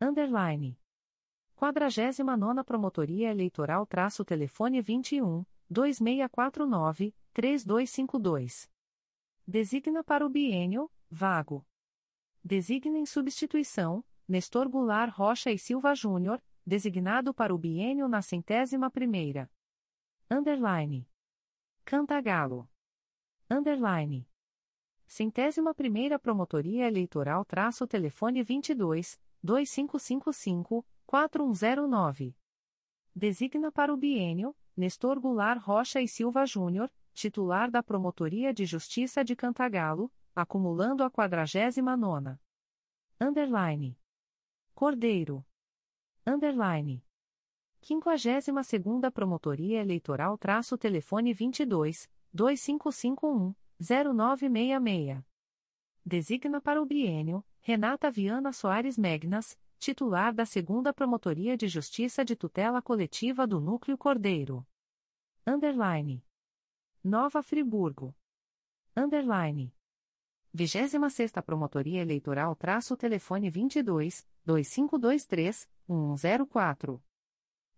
Underline. 0.00 0.78
49ª 1.56 2.62
Promotoria 2.62 3.30
Eleitoral 3.30 3.86
traço 3.86 4.22
telefone 4.24 4.82
21 4.82 5.44
2649 5.70 7.14
3252. 7.32 8.70
Designa 9.46 10.04
para 10.04 10.26
o 10.26 10.28
bienio, 10.28 10.90
vago. 11.10 11.66
Designa 12.44 12.98
em 12.98 13.06
substituição, 13.06 14.04
Nestor 14.28 14.68
Goulart 14.68 15.14
Rocha 15.14 15.50
e 15.50 15.58
Silva 15.58 15.94
Júnior, 15.94 16.42
designado 16.64 17.32
para 17.32 17.54
o 17.54 17.58
bienio 17.58 18.06
na 18.06 18.20
centésima 18.20 18.90
primeira. 18.90 19.50
Underline. 20.30 21.08
Cantagalo. 21.84 22.68
Underline. 23.48 24.28
Centésima 25.06 25.72
primeira 25.72 26.18
Promotoria 26.18 26.86
Eleitoral 26.86 27.44
traço 27.46 27.86
telefone 27.86 28.42
22 28.42 29.18
2555 29.42 30.84
4109. 31.06 32.36
Designa 33.14 33.70
para 33.70 33.94
o 33.94 33.96
bienio, 33.96 34.54
Nestor 34.76 35.20
Goulart 35.20 35.62
Rocha 35.62 36.00
e 36.00 36.08
Silva 36.08 36.44
Júnior, 36.44 36.90
titular 37.14 37.70
da 37.70 37.82
Promotoria 37.82 38.52
de 38.52 38.66
Justiça 38.66 39.24
de 39.24 39.36
Cantagalo, 39.36 40.12
acumulando 40.34 41.04
a 41.04 41.10
49ª. 41.10 42.38
Underline. 43.20 43.98
Cordeiro. 44.74 45.46
Underline. 46.26 47.02
52ª 47.82 49.10
Promotoria 49.12 49.80
Eleitoral 49.80 50.36
traço 50.36 50.76
telefone 50.76 51.32
22 51.32 52.10
2551 52.32 53.54
0966. 53.80 55.24
Designa 56.04 56.60
para 56.60 56.82
o 56.82 56.84
bienio 56.84 57.44
Renata 57.60 58.10
Viana 58.10 58.52
Soares 58.52 58.98
Megnas, 58.98 59.58
titular 59.78 60.32
da 60.34 60.44
2 60.44 60.92
Promotoria 60.94 61.56
de 61.56 61.68
Justiça 61.68 62.24
de 62.24 62.34
Tutela 62.34 62.80
Coletiva 62.82 63.46
do 63.46 63.60
Núcleo 63.60 63.96
Cordeiro. 63.96 64.66
Underline. 65.46 66.24
Nova 67.02 67.42
Friburgo. 67.42 68.14
Underline. 68.96 69.72
26 70.52 71.32
Promotoria 71.44 72.00
Eleitoral 72.00 72.56
traço 72.56 72.96
telefone 72.96 73.50
22 73.50 74.26
2523 74.44 75.68
104. 75.86 77.02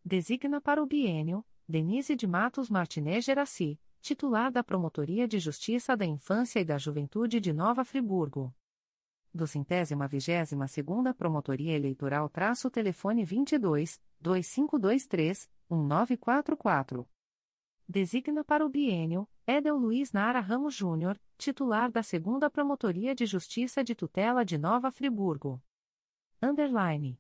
Designa 0.05 0.61
para 0.61 0.83
o 0.83 0.87
bienio 0.87 1.45
Denise 1.69 2.17
de 2.17 2.27
Matos 2.27 2.71
Martinez 2.71 3.27
Geraci, 3.27 3.79
titular 4.01 4.51
da 4.51 4.65
Promotoria 4.65 5.29
de 5.29 5.39
Justiça 5.39 5.95
da 5.95 6.07
Infância 6.07 6.61
e 6.61 6.65
da 6.65 6.79
Juventude 6.79 7.41
de 7.41 7.53
Nova 7.53 7.85
Friburgo. 7.85 8.55
Do 9.39 9.47
centésima 9.47 10.09
vigésima 10.09 10.67
segunda 10.67 11.15
Promotoria 11.15 11.77
Eleitoral 11.77 12.29
traço 12.29 12.69
telefone 12.69 13.25
22 13.25 14.01
2523 14.21 15.49
1944. 15.71 17.09
Designa 17.89 18.43
para 18.43 18.67
o 18.67 18.69
bienio 18.69 19.29
Edel 19.47 19.77
Luiz 19.77 20.11
Nara 20.11 20.41
Ramos 20.41 20.75
Júnior, 20.75 21.17
titular 21.37 21.89
da 21.89 22.01
2 22.01 22.51
Promotoria 22.53 23.15
de 23.15 23.27
Justiça 23.27 23.85
de 23.85 23.95
Tutela 23.95 24.45
de 24.45 24.59
Nova 24.59 24.91
Friburgo. 24.91 25.63
Underline. 26.43 27.17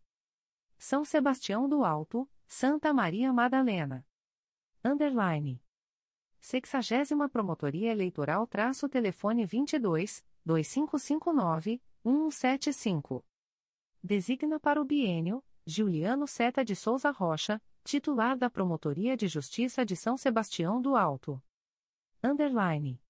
São 0.77 1.05
Sebastião 1.05 1.69
do 1.69 1.85
Alto, 1.85 2.29
Santa 2.49 2.93
Maria 2.93 3.33
Madalena. 3.33 4.05
Underline. 4.85 5.63
60 6.41 7.29
Promotoria 7.29 7.93
Eleitoral 7.93 8.45
traço 8.45 8.89
telefone 8.89 9.47
22 9.47 10.25
2559 10.45 11.81
175. 12.03 13.25
Designa 14.03 14.59
para 14.61 14.81
o 14.81 14.85
bienio 14.85 15.45
Juliano 15.67 16.27
Seta 16.27 16.65
de 16.65 16.75
Souza 16.75 17.11
Rocha, 17.11 17.61
titular 17.85 18.39
da 18.39 18.49
Promotoria 18.49 19.15
de 19.17 19.29
Justiça 19.29 19.85
de 19.85 19.95
São 19.95 20.17
Sebastião 20.17 20.81
do 20.81 20.97
Alto. 20.97 21.43
Underline. 22.23 23.03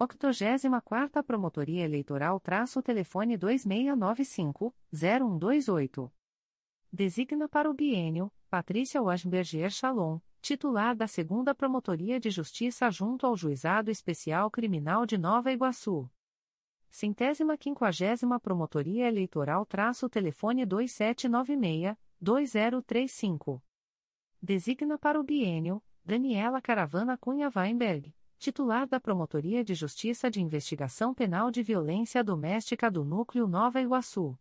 84ª 0.00 1.22
Promotoria 1.22 1.84
Eleitoral 1.84 2.40
traço 2.40 2.82
telefone 2.82 3.38
2695-0128. 3.38 6.10
Designa 6.92 7.48
para 7.48 7.70
o 7.70 7.74
biênio, 7.74 8.30
Patrícia 8.48 9.02
Washberger 9.02 9.70
Chalon, 9.70 10.20
titular 10.40 10.94
da 10.94 11.06
2 11.06 11.56
Promotoria 11.56 12.20
de 12.20 12.30
Justiça 12.30 12.88
junto 12.90 13.26
ao 13.26 13.36
Juizado 13.36 13.90
Especial 13.90 14.48
Criminal 14.50 15.04
de 15.06 15.18
Nova 15.18 15.50
Iguaçu. 15.50 16.08
Centésima 16.90 17.58
quinquagésima 17.58 18.38
Promotoria 18.38 19.08
Eleitoral 19.08 19.66
traço 19.66 20.08
telefone 20.08 20.64
2796-2035. 22.24 23.60
Designa 24.40 24.98
para 24.98 25.20
o 25.20 25.22
biênio, 25.22 25.82
Daniela 26.04 26.60
Caravana 26.60 27.16
Cunha 27.16 27.48
Weinberg, 27.54 28.12
titular 28.38 28.84
da 28.86 28.98
Promotoria 28.98 29.62
de 29.64 29.74
Justiça 29.74 30.28
de 30.30 30.42
Investigação 30.42 31.14
Penal 31.14 31.50
de 31.50 31.62
Violência 31.62 32.24
Doméstica 32.24 32.90
do 32.90 33.04
Núcleo 33.04 33.46
Nova 33.46 33.80
Iguaçu. 33.80 34.36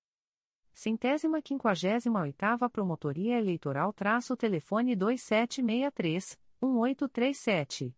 Centésima 0.72 1.42
quinquagésima 1.42 2.22
oitava 2.22 2.70
Promotoria 2.70 3.40
Eleitoral 3.40 3.92
traço 3.92 4.38
telefone 4.38 4.96
2763-1837. 4.96 7.92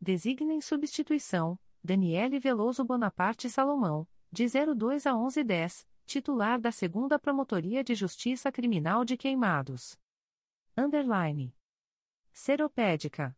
Designa 0.00 0.54
em 0.54 0.60
substituição, 0.60 1.58
Daniele 1.84 2.38
Veloso 2.38 2.84
Bonaparte 2.84 3.50
Salomão, 3.50 4.08
de 4.30 4.46
02 4.46 5.06
a 5.06 5.12
1110, 5.12 5.86
titular 6.06 6.60
da 6.60 6.72
Segunda 6.72 7.18
Promotoria 7.18 7.84
de 7.84 7.94
Justiça 7.94 8.50
Criminal 8.50 9.04
de 9.04 9.16
Queimados. 9.16 9.98
Underline. 10.76 11.54
Seropédica. 12.32 13.36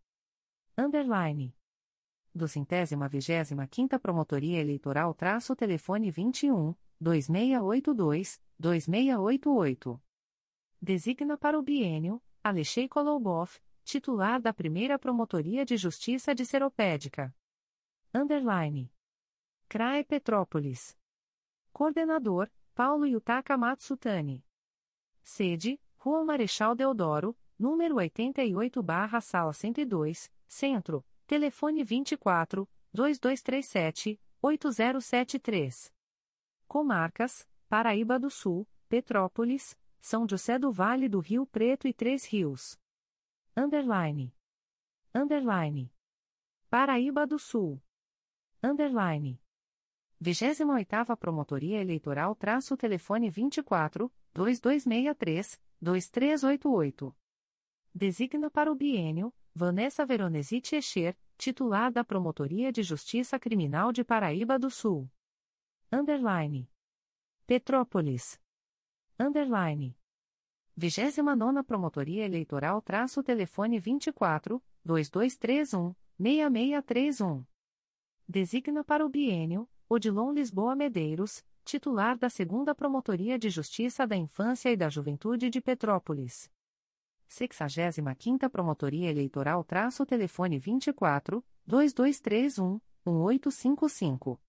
Underline. 0.79 1.55
Do 2.37 2.49
centésima 2.49 3.07
vigésima 3.07 3.65
quinta 3.69 3.97
Promotoria 3.97 4.59
Eleitoral 4.59 5.15
traço 5.15 5.55
telefone 5.55 6.11
21, 6.11 6.75
2682, 7.01 8.41
2688. 8.59 10.03
Designa 10.83 11.39
para 11.39 11.57
o 11.57 11.63
bienio, 11.63 12.21
Alexei 12.43 12.89
Kolobov, 12.89 13.61
titular 13.85 14.41
da 14.41 14.53
Primeira 14.53 14.99
Promotoria 14.99 15.65
de 15.65 15.77
Justiça 15.77 16.35
de 16.35 16.45
Seropédica. 16.45 17.33
Underline. 18.13 18.93
CRAE 19.69 20.03
Petrópolis. 20.03 20.99
Coordenador, 21.73 22.51
Paulo 22.75 23.07
Yutaka 23.07 23.57
Matsutani. 23.57 24.45
Sede, 25.23 25.81
Rua 25.97 26.25
Marechal 26.25 26.75
Deodoro, 26.75 27.37
número 27.57 27.95
88 27.95 28.83
barra 28.83 29.21
Sala 29.21 29.53
102, 29.53 30.33
Centro, 30.49 31.05
telefone 31.27 31.83
24, 31.83 32.69
2237, 32.93 34.21
8073. 34.43 35.93
Comarcas, 36.67 37.49
Paraíba 37.69 38.19
do 38.19 38.31
Sul, 38.31 38.67
Petrópolis, 38.89 39.77
São 40.01 40.29
José 40.29 40.59
do 40.59 40.71
Vale 40.71 41.09
do 41.09 41.21
Rio 41.21 41.47
Preto 41.47 41.89
e 41.89 41.93
Três 41.93 42.25
Rios. 42.27 42.79
Underline. 43.57 44.35
Underline. 45.15 45.93
Paraíba 46.69 47.27
do 47.27 47.39
Sul. 47.39 47.83
Underline. 48.63 49.41
28ª 50.23 51.17
Promotoria 51.17 51.81
Eleitoral 51.81 52.35
traço 52.35 52.77
telefone 52.77 53.31
24, 53.31 54.13
2263, 54.33 55.61
2388. 55.81 57.17
Designa 57.95 58.51
para 58.51 58.73
o 58.73 58.75
bienio, 58.75 59.33
Vanessa 59.57 60.05
Veronesi 60.05 60.61
Tchecher, 60.61 61.17
titular 61.39 61.93
da 61.93 62.03
Promotoria 62.03 62.73
de 62.73 62.83
Justiça 62.83 63.39
Criminal 63.39 63.93
de 63.93 64.03
Paraíba 64.03 64.59
do 64.59 64.69
Sul. 64.69 65.09
Underline. 65.93 66.69
Petrópolis. 67.47 68.41
Underline. 69.17 69.97
29 70.77 71.63
Promotoria 71.63 72.25
Eleitoral 72.25 72.83
traço 72.83 73.23
telefone 73.23 73.79
24, 73.79 74.61
2231, 74.85 75.95
6631. 76.19 77.47
Designa 78.27 78.83
para 78.83 79.07
o 79.07 79.09
bienio, 79.09 79.71
Odilon 79.89 80.33
Lisboa 80.33 80.75
Medeiros, 80.75 81.45
titular 81.65 82.19
da 82.19 82.29
Segunda 82.29 82.75
Promotoria 82.75 83.39
de 83.39 83.51
Justiça 83.51 84.05
da 84.05 84.17
Infância 84.17 84.69
e 84.73 84.77
da 84.77 84.89
Juventude 84.89 85.49
de 85.49 85.61
Petrópolis. 85.61 86.53
65ª 87.29 88.49
Promotoria 88.49 89.11
Eleitoral 89.11 89.65
traço 89.65 90.07
telefone 90.07 90.59
24 90.59 91.45
2231 91.67 92.81
1855. 93.07 94.41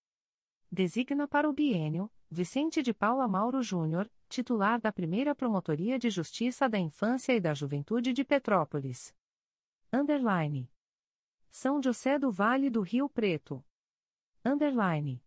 Designa 0.71 1.27
para 1.27 1.49
o 1.49 1.53
bienio 1.53 2.11
Vicente 2.29 2.81
de 2.81 2.93
Paula 2.93 3.27
Mauro 3.27 3.61
Júnior, 3.61 4.09
titular 4.27 4.79
da 4.79 4.91
Primeira 4.91 5.33
Promotoria 5.33 5.97
de 5.97 6.09
Justiça 6.09 6.67
da 6.67 6.77
Infância 6.77 7.33
e 7.33 7.39
da 7.39 7.53
Juventude 7.53 8.11
de 8.13 8.23
Petrópolis. 8.23 9.15
Underline. 9.91 10.69
São 11.49 11.81
José 11.81 12.19
do 12.19 12.31
Vale 12.31 12.69
do 12.69 12.81
Rio 12.81 13.07
Preto. 13.07 13.63
Underline 14.43 15.24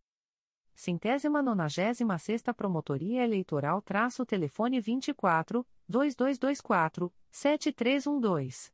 centésima 0.79 1.43
nonagésima 1.43 2.17
sexta 2.19 2.55
Promotoria 2.55 3.25
Eleitoral 3.25 3.83
traço 3.83 4.25
telefone 4.25 4.81
24, 4.81 5.67
2224, 5.89 7.13
7312. 7.33 8.73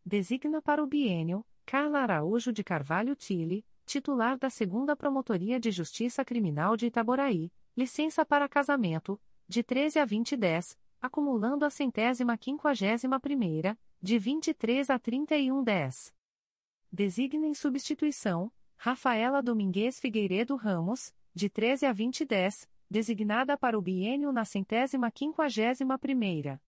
Designa 0.06 0.62
para 0.62 0.84
o 0.84 0.88
bienio, 0.88 1.46
Carla 1.66 2.00
Araújo 2.00 2.52
de 2.52 2.66
Carvalho 2.66 3.16
Tille, 3.16 3.66
titular 3.86 4.38
da 4.38 4.50
segunda 4.50 4.94
Promotoria 4.94 5.58
de 5.58 5.72
Justiça 5.72 6.26
Criminal 6.26 6.76
de 6.76 6.88
Itaboraí, 6.88 7.50
licença 7.78 8.26
para 8.26 8.50
casamento, 8.50 9.18
de 9.48 9.64
13 9.64 10.00
a 10.00 10.06
2010, 10.06 10.78
acumulando 11.00 11.64
a 11.64 11.70
centésima 11.70 12.38
quinquagésima 12.38 13.22
primeira, 13.22 13.80
de 14.02 14.20
23 14.20 14.90
a 14.90 15.00
31 15.00 15.64
10. 15.64 16.14
Designa 16.92 17.48
em 17.48 17.54
substituição, 17.54 18.52
Rafaela 18.78 19.42
Domingues 19.42 20.00
Figueiredo 20.00 20.56
Ramos, 20.56 21.14
de 21.34 21.50
13 21.50 21.86
a 21.88 21.92
20 21.92 22.24
10, 22.24 22.70
designada 22.90 23.58
para 23.58 23.78
o 23.78 23.82
biênio 23.82 24.32
na 24.32 24.46
centésima 24.46 25.12
quinquagésima 25.12 25.98
primeira. 25.98 26.62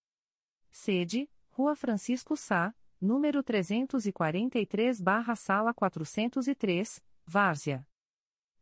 Sede, 0.70 1.28
Rua 1.50 1.76
Francisco 1.76 2.38
Sá, 2.38 2.76
número 3.02 3.44
343-Sala 3.44 5.73
403, 5.73 7.03
Várzea. 7.26 7.86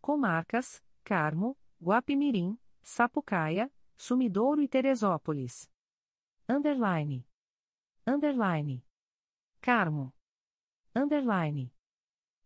Comarcas: 0.01 0.81
Carmo, 1.03 1.57
Guapimirim, 1.81 2.57
Sapucaia, 2.81 3.69
Sumidouro 3.97 4.61
e 4.61 4.67
Teresópolis. 4.67 5.69
Underline. 6.47 7.25
Underline. 8.07 8.85
Carmo. 9.59 10.13
Underline. 10.95 11.73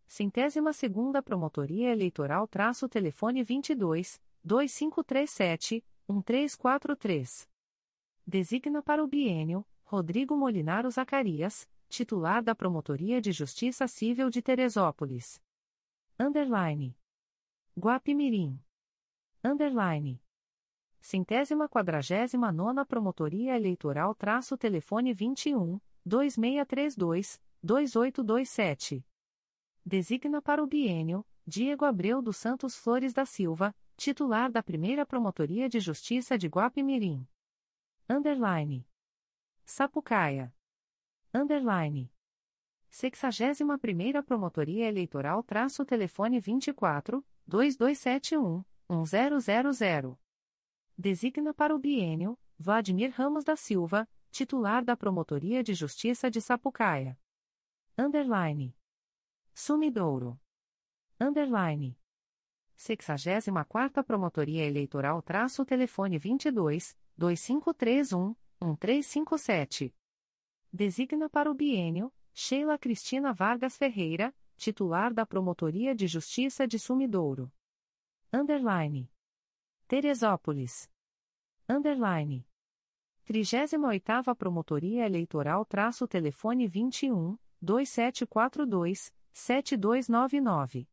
Centésima 0.06 0.72
segunda 0.72 1.22
Promotoria 1.22 1.90
Eleitoral 1.90 2.46
traço 2.46 2.88
telefone 2.88 3.42
22 3.42 4.20
2537 4.42 5.84
1343. 6.08 7.48
Designa 8.26 8.82
para 8.82 9.02
o 9.02 9.06
biênio 9.06 9.66
Rodrigo 9.84 10.36
Molinaro 10.36 10.90
Zacarias, 10.90 11.68
titular 11.88 12.42
da 12.42 12.54
Promotoria 12.54 13.20
de 13.20 13.32
Justiça 13.32 13.86
Civil 13.86 14.30
de 14.30 14.42
Teresópolis. 14.42 15.42
Underline. 16.18 16.96
Guapimirim. 17.76 18.60
Underline. 19.42 20.22
Centésima 21.00 21.68
quadragésima 21.68 22.50
nona 22.50 22.86
Promotoria 22.86 23.56
Eleitoral 23.56 24.14
traço 24.14 24.56
telefone 24.56 25.12
21, 25.12 25.78
2632, 26.06 27.42
2827. 27.62 29.04
Designa 29.84 30.40
para 30.40 30.62
o 30.62 30.66
biênio, 30.66 31.26
Diego 31.46 31.84
Abreu 31.84 32.22
dos 32.22 32.38
Santos 32.38 32.74
Flores 32.74 33.12
da 33.12 33.26
Silva, 33.26 33.76
titular 33.96 34.50
da 34.50 34.62
Primeira 34.62 35.04
Promotoria 35.04 35.68
de 35.68 35.78
Justiça 35.78 36.38
de 36.38 36.48
Guapimirim. 36.48 37.26
Underline. 38.08 38.86
Sapucaia 39.64 40.53
underline. 41.34 42.10
61ª 42.90 44.22
Promotoria 44.22 44.86
Eleitoral 44.86 45.42
traço 45.42 45.84
telefone 45.84 46.38
24 46.38 47.24
2271 47.46 48.64
1000. 48.88 50.18
Designa 50.96 51.52
para 51.52 51.74
o 51.74 51.78
biênio 51.78 52.38
Vladimir 52.56 53.10
Ramos 53.10 53.42
da 53.42 53.56
Silva, 53.56 54.08
titular 54.30 54.84
da 54.84 54.96
Promotoria 54.96 55.62
de 55.62 55.74
Justiça 55.74 56.30
de 56.30 56.40
Sapucaia. 56.40 57.18
Underline. 57.98 58.76
Sumidouro. 59.52 60.40
Underline. 61.20 61.98
64ª 62.78 64.04
Promotoria 64.04 64.64
Eleitoral 64.64 65.20
traço 65.20 65.64
telefone 65.64 66.16
22 66.16 66.96
2531 67.16 68.36
1357 68.60 69.92
designa 70.74 71.30
para 71.30 71.48
o 71.48 71.54
biênio 71.54 72.12
Sheila 72.32 72.76
Cristina 72.76 73.32
Vargas 73.32 73.76
Ferreira, 73.76 74.34
titular 74.56 75.14
da 75.14 75.24
Promotoria 75.24 75.94
de 75.94 76.08
Justiça 76.08 76.66
de 76.66 76.80
Sumidouro. 76.80 77.48
Underline. 78.32 79.08
Teresópolis. 79.86 80.90
Underline. 81.68 82.44
38ª 83.24 84.34
Promotoria 84.34 85.06
Eleitoral 85.06 85.64
traço 85.64 86.08
telefone 86.08 86.66
21 86.66 87.38
2742, 87.62 89.14
7299. 89.32 90.88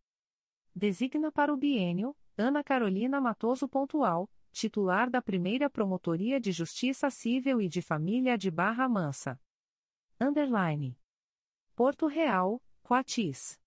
Designa 0.74 1.32
para 1.32 1.54
o 1.54 1.58
bienio 1.58 2.16
Ana 2.38 2.64
Carolina 2.64 3.20
Matoso 3.20 3.68
Pontual, 3.68 4.30
titular 4.52 5.10
da 5.10 5.22
Primeira 5.22 5.70
Promotoria 5.70 6.40
de 6.40 6.52
Justiça 6.52 7.10
Civil 7.10 7.62
e 7.62 7.70
de 7.70 7.82
Família 7.82 8.38
de 8.38 8.52
Barra 8.52 8.88
Mansa. 8.88 9.40
Underline. 10.20 10.98
Porto 11.76 12.06
Real, 12.08 12.62
Coatis. 12.84 13.60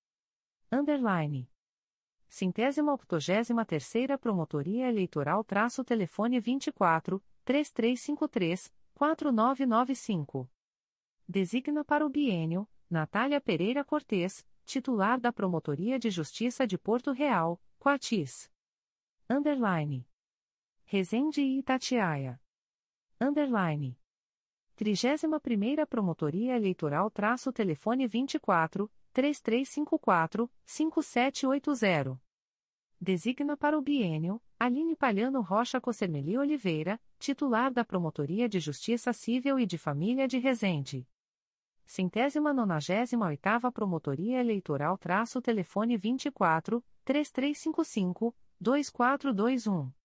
Underline. 0.70 1.50
Centésima 2.28 2.92
octogésima 2.92 3.64
terceira 3.64 4.18
Promotoria 4.18 4.88
Eleitoral 4.88 5.42
traço 5.44 5.84
telefone 5.84 6.40
24 6.40 7.22
3353 7.44 8.72
4995. 8.94 10.50
Designa 11.26 11.84
para 11.84 12.04
o 12.04 12.08
bienio 12.08 12.68
Natália 12.90 13.40
Pereira 13.40 13.84
Cortes, 13.84 14.46
titular 14.64 15.18
da 15.18 15.32
Promotoria 15.32 15.98
de 15.98 16.10
Justiça 16.10 16.66
de 16.66 16.78
Porto 16.78 17.12
Real, 17.12 17.60
Coatis. 17.78 18.50
Underline. 19.28 20.06
Resende 20.86 21.40
e 21.40 21.58
Itatiaia. 21.58 22.38
Underline. 23.18 23.98
31ª 24.76 25.86
Promotoria 25.86 26.56
Eleitoral 26.56 27.10
traço 27.10 27.50
telefone 27.50 28.06
24 28.06 28.90
3354 29.12 30.50
5780. 30.64 32.20
Designa 33.00 33.56
para 33.56 33.78
o 33.78 33.82
bienio 33.82 34.40
Aline 34.58 34.94
Palhano 34.94 35.40
Rocha 35.40 35.80
Cossermeli 35.80 36.36
Oliveira, 36.36 37.00
titular 37.18 37.72
da 37.72 37.84
Promotoria 37.84 38.46
de 38.46 38.60
Justiça 38.60 39.12
Civil 39.12 39.58
e 39.58 39.66
de 39.66 39.78
Família 39.78 40.28
de 40.28 40.38
Resende. 40.38 41.08
Centésima 41.86 42.52
nonagésima 42.52 43.26
oitava 43.26 43.72
Promotoria 43.72 44.38
Eleitoral 44.38 44.98
traço 44.98 45.40
telefone 45.40 45.96
24 45.96 46.84
3355 47.04 48.36
2421. 48.60 50.03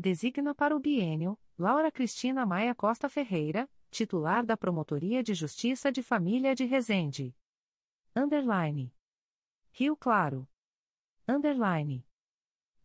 Designa 0.00 0.54
para 0.54 0.76
o 0.76 0.78
bienio 0.78 1.36
Laura 1.58 1.90
Cristina 1.90 2.46
Maia 2.46 2.72
Costa 2.72 3.08
Ferreira, 3.08 3.68
titular 3.90 4.46
da 4.46 4.56
Promotoria 4.56 5.24
de 5.24 5.34
Justiça 5.34 5.90
de 5.90 6.04
Família 6.04 6.54
de 6.54 6.64
Resende. 6.64 7.34
Underline. 8.14 8.94
Rio 9.72 9.96
Claro. 9.96 10.48
Underline. 11.26 12.06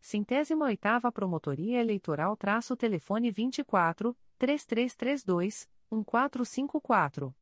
Centésima 0.00 0.64
oitava 0.64 1.12
Promotoria 1.12 1.78
Eleitoral 1.80 2.36
traço 2.36 2.76
telefone 2.76 3.30
24 3.30 4.18
3332 4.36 5.70
1454. 5.92 7.32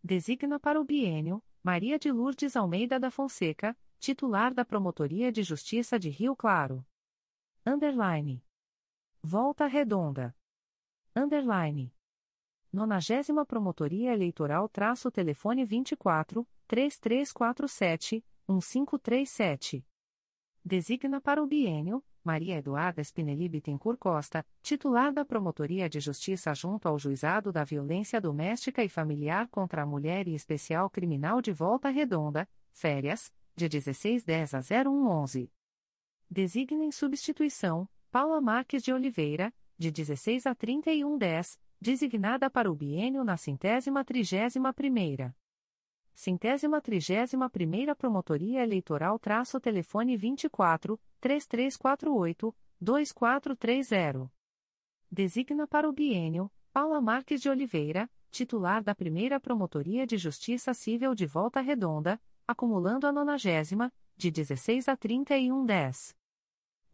Designa 0.00 0.60
para 0.60 0.80
o 0.80 0.84
bienio 0.84 1.42
Maria 1.60 1.98
de 1.98 2.12
Lourdes 2.12 2.54
Almeida 2.54 3.00
da 3.00 3.10
Fonseca, 3.10 3.76
titular 3.98 4.54
da 4.54 4.64
Promotoria 4.64 5.32
de 5.32 5.42
Justiça 5.42 5.98
de 5.98 6.08
Rio 6.08 6.36
Claro. 6.36 6.86
Underline. 7.66 8.44
Volta 9.24 9.68
Redonda. 9.68 10.34
Underline. 11.14 11.94
90 12.72 13.44
Promotoria 13.46 14.12
Eleitoral 14.12 14.68
traço 14.68 15.12
telefone 15.12 15.64
24 15.64 16.44
3347 16.66 18.24
1537. 18.48 19.86
Designa 20.64 21.20
para 21.20 21.40
o 21.40 21.46
bienio 21.46 22.02
Maria 22.24 22.56
Eduarda 22.56 23.00
Spinelli 23.00 23.48
Bittencourt 23.48 23.96
Costa, 23.96 24.44
titular 24.60 25.12
da 25.12 25.24
Promotoria 25.24 25.88
de 25.88 26.00
Justiça 26.00 26.52
junto 26.52 26.88
ao 26.88 26.98
Juizado 26.98 27.52
da 27.52 27.62
Violência 27.62 28.20
Doméstica 28.20 28.82
e 28.82 28.88
Familiar 28.88 29.46
contra 29.48 29.82
a 29.82 29.86
Mulher 29.86 30.26
e 30.26 30.34
Especial 30.34 30.90
Criminal 30.90 31.40
de 31.40 31.52
Volta 31.52 31.90
Redonda, 31.90 32.48
férias, 32.72 33.32
de 33.54 33.68
1610 33.68 34.54
a 34.54 34.60
0111. 34.60 35.48
Designa 36.28 36.84
em 36.84 36.90
substituição 36.90 37.88
Paula 38.12 38.42
Marques 38.42 38.82
de 38.82 38.92
Oliveira, 38.92 39.50
de 39.78 39.90
16 39.90 40.46
a 40.46 40.54
3110, 40.54 41.58
designada 41.80 42.50
para 42.50 42.70
o 42.70 42.74
biênio 42.74 43.24
na 43.24 43.38
centésima 43.38 44.04
trigésima 44.04 44.70
primeira. 44.70 45.34
Centésima 46.12 46.78
trigésima 46.82 47.48
primeira 47.48 47.96
Promotoria 47.96 48.62
Eleitoral 48.62 49.18
traço 49.18 49.58
telefone 49.58 50.14
24 50.14 51.00
3348 51.22 52.54
2430. 52.78 54.30
Designa 55.10 55.66
para 55.66 55.88
o 55.88 55.92
biênio 55.94 56.52
Paula 56.70 57.00
Marques 57.00 57.40
de 57.40 57.48
Oliveira, 57.48 58.10
titular 58.30 58.82
da 58.82 58.94
primeira 58.94 59.40
Promotoria 59.40 60.06
de 60.06 60.18
Justiça 60.18 60.74
Civil 60.74 61.14
de 61.14 61.24
Volta 61.24 61.62
Redonda, 61.62 62.20
acumulando 62.46 63.06
a 63.06 63.12
nonagésima, 63.12 63.90
de 64.18 64.30
16 64.30 64.86
a 64.88 64.96
3110. 64.98 66.14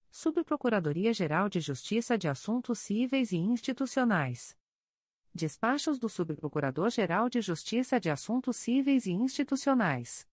Subprocuradoria-Geral 0.10 1.49
de 1.49 1.60
Justiça 1.60 2.18
de 2.18 2.30
Assuntos 2.30 2.80
Cíveis 2.80 3.34
e 3.34 3.38
Institucionais. 3.40 4.56
Despachos 5.36 5.99
do 5.99 6.08
Subprocurador-Geral 6.08 7.28
de 7.28 7.41
Justiça 7.41 7.99
de 7.99 8.10
Assuntos 8.10 8.56
Cíveis 8.56 9.06
e 9.06 9.12
Institucionais 9.12 10.31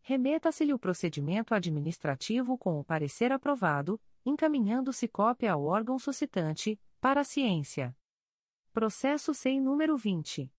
Remeta-se-lhe 0.00 0.72
o 0.72 0.78
procedimento 0.78 1.54
administrativo 1.54 2.58
com 2.58 2.78
o 2.80 2.84
parecer 2.84 3.30
aprovado, 3.30 4.00
encaminhando-se 4.24 5.06
cópia 5.06 5.52
ao 5.52 5.64
órgão 5.64 5.98
suscitante, 5.98 6.80
para 7.00 7.24
ciência. 7.24 7.96
Processo 8.72 9.32
sem 9.32 9.60
número 9.60 9.96
20. 9.96 10.50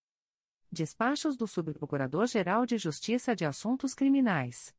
Despachos 0.74 1.38
do 1.38 1.46
Subprocurador-Geral 1.46 2.66
de 2.66 2.80
Justiça 2.80 3.36
de 3.36 3.46
Assuntos 3.46 3.94
Criminais. 3.94 4.74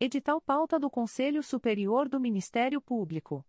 Edital 0.00 0.40
pauta 0.40 0.78
do 0.78 0.88
Conselho 0.88 1.42
Superior 1.42 2.08
do 2.08 2.18
Ministério 2.18 2.80
Público. 2.80 3.44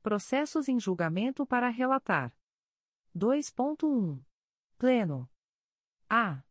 Processos 0.00 0.68
em 0.68 0.78
julgamento 0.78 1.44
para 1.44 1.68
relatar. 1.68 2.32
2.1. 3.14 4.20
Pleno. 4.78 5.28
A. 6.08 6.44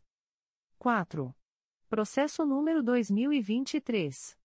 4. 0.77 1.35
Processo 1.89 2.45
número 2.45 2.83
2023. 2.83 4.37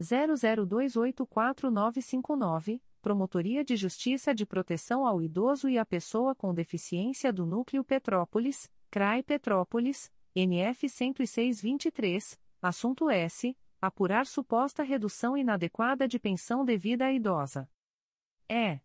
00284959, 0.00 2.80
Promotoria 3.00 3.64
de 3.64 3.74
Justiça 3.74 4.32
de 4.32 4.46
Proteção 4.46 5.04
ao 5.04 5.20
Idoso 5.20 5.68
e 5.68 5.78
à 5.78 5.84
Pessoa 5.84 6.32
com 6.32 6.54
Deficiência 6.54 7.32
do 7.32 7.44
Núcleo 7.44 7.82
Petrópolis, 7.82 8.70
CRAI 8.88 9.24
Petrópolis, 9.24 10.12
NF 10.32 10.88
10623, 10.88 12.38
assunto 12.62 13.10
S. 13.10 13.58
Apurar 13.80 14.24
suposta 14.24 14.84
redução 14.84 15.36
inadequada 15.36 16.06
de 16.06 16.20
pensão 16.20 16.64
devida 16.64 17.06
à 17.06 17.12
idosa. 17.12 17.68
É. 18.48 18.78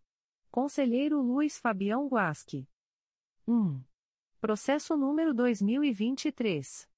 Conselheiro 0.50 1.22
Luiz 1.22 1.56
Fabião 1.56 2.08
Guasque. 2.08 2.68
1. 3.46 3.80
Processo 4.40 4.96
número 4.96 5.32
2023. 5.32 6.88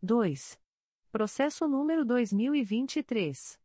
2. 0.00 0.62
Processo 1.14 1.68
número 1.68 2.04
2023. 2.04 3.60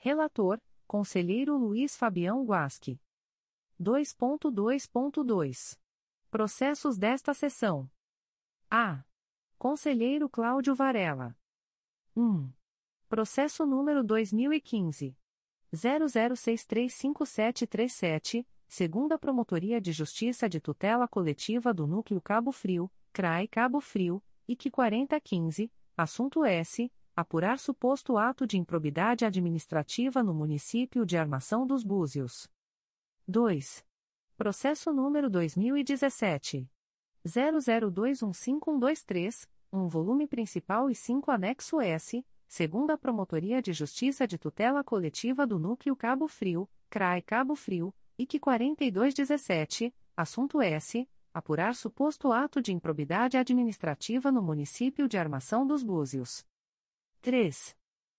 Relator, 0.01 0.61
Conselheiro 0.89 1.57
Luiz 1.59 1.97
Fabião 1.99 2.43
Guasque. 2.47 2.99
2.2.2. 3.79 5.79
Processos 6.31 6.97
desta 6.97 7.35
sessão. 7.35 7.91
A. 8.71 9.05
Conselheiro 9.59 10.31
Cláudio 10.31 10.75
Varela. 10.75 11.37
1. 12.17 12.51
Processo 13.07 13.67
número 13.67 14.03
2015. 14.03 15.15
00635737, 15.75 18.47
segunda 18.67 19.19
Promotoria 19.19 19.83
de 19.83 19.93
Justiça 19.93 20.49
de 20.49 20.59
Tutela 20.59 21.07
Coletiva 21.07 21.75
do 21.75 21.87
Núcleo 21.87 22.23
Cabo 22.23 22.51
Frio, 22.51 22.91
CRAI 23.13 23.47
Cabo 23.47 23.83
Frio, 23.83 24.23
IC 24.49 24.71
4015, 24.71 25.71
assunto 25.95 26.47
S. 26.47 26.91
Apurar 27.21 27.59
suposto 27.59 28.17
ato 28.17 28.47
de 28.47 28.57
improbidade 28.57 29.25
administrativa 29.25 30.23
no 30.23 30.33
município 30.33 31.05
de 31.05 31.19
Armação 31.19 31.67
dos 31.67 31.83
Búzios. 31.83 32.49
2. 33.27 33.85
Processo 34.37 34.93
número 34.93 35.29
2017. 35.29 36.71
00215123, 37.27 39.49
um 39.73 39.89
volume 39.89 40.29
principal 40.29 40.89
e 40.89 40.95
cinco 40.95 41.33
anexo 41.33 41.81
S, 41.81 42.25
segunda 42.47 42.97
Promotoria 42.97 43.61
de 43.61 43.73
Justiça 43.73 44.25
de 44.25 44.39
Tutela 44.39 44.85
Coletiva 44.85 45.45
do 45.45 45.59
Núcleo 45.59 45.97
Cabo 45.97 46.29
Frio, 46.29 46.71
CRAE 46.89 47.23
Cabo 47.23 47.57
Frio, 47.57 47.93
IC 48.17 48.39
4217, 48.39 49.93
assunto 50.17 50.63
S. 50.63 51.05
Apurar 51.35 51.75
suposto 51.75 52.33
ato 52.33 52.63
de 52.63 52.73
improbidade 52.73 53.37
administrativa 53.37 54.31
no 54.31 54.41
município 54.41 55.09
de 55.09 55.19
Armação 55.19 55.67
dos 55.67 55.83
Búzios. 55.83 56.47
3. 57.21 57.77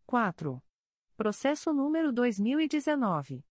4. 0.07 0.62
Processo 1.16 1.73
número 1.73 2.12
2019. 2.12 3.45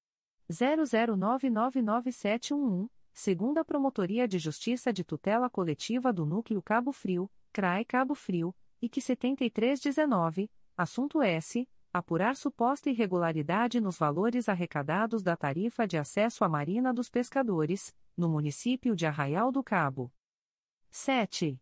00999711, 0.50 2.90
segunda 3.14 3.64
Promotoria 3.64 4.28
de 4.28 4.40
Justiça 4.40 4.92
de 4.92 5.06
Tutela 5.06 5.50
Coletiva 5.50 6.12
do 6.12 6.26
Núcleo 6.26 6.62
Cabo 6.62 6.92
Frio, 6.92 7.32
CRAE 7.54 7.86
Cabo 7.86 8.14
Frio, 8.16 8.54
IC 8.82 9.00
7319, 9.00 10.50
assunto 10.76 11.22
S. 11.22 11.70
Apurar 11.94 12.36
suposta 12.36 12.90
irregularidade 12.90 13.80
nos 13.82 13.98
valores 13.98 14.50
arrecadados 14.50 15.22
da 15.22 15.36
tarifa 15.36 15.86
de 15.86 15.98
acesso 15.98 16.46
à 16.46 16.50
Marina 16.50 16.94
dos 16.94 17.10
Pescadores, 17.10 17.94
no 18.18 18.30
município 18.30 18.96
de 18.96 19.06
Arraial 19.06 19.52
do 19.52 19.62
Cabo. 19.62 20.10
7. 20.90 21.62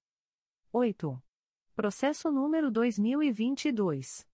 8. 0.73 1.23
Processo 1.75 2.33
número 2.33 2.71
2022. 2.71 4.27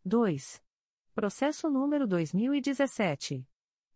2. 0.04 0.62
Processo 1.16 1.70
número 1.70 2.06
2017. 2.06 3.48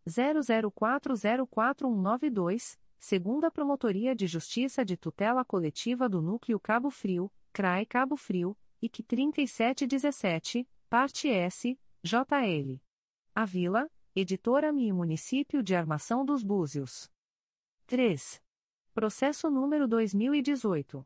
00404192, 0.07 2.77
segunda 2.99 3.49
Promotoria 3.49 4.15
de 4.15 4.27
Justiça 4.27 4.85
de 4.85 4.95
Tutela 4.95 5.43
Coletiva 5.43 6.07
do 6.07 6.21
Núcleo 6.21 6.59
Cabo 6.59 6.89
Frio, 6.89 7.29
CRAE 7.51 7.85
Cabo 7.85 8.15
Frio, 8.15 8.57
IC 8.81 9.03
3717, 9.03 10.65
parte 10.89 11.29
S, 11.29 11.77
JL. 12.03 12.81
A 13.33 13.45
Vila, 13.45 13.89
Editora 14.15 14.71
Mi 14.71 14.93
Município 14.93 15.63
de 15.63 15.75
Armação 15.75 16.23
dos 16.23 16.43
Búzios. 16.43 17.09
3. 17.87 18.39
Processo 18.93 19.49
número 19.49 19.87
2018. 19.87 21.03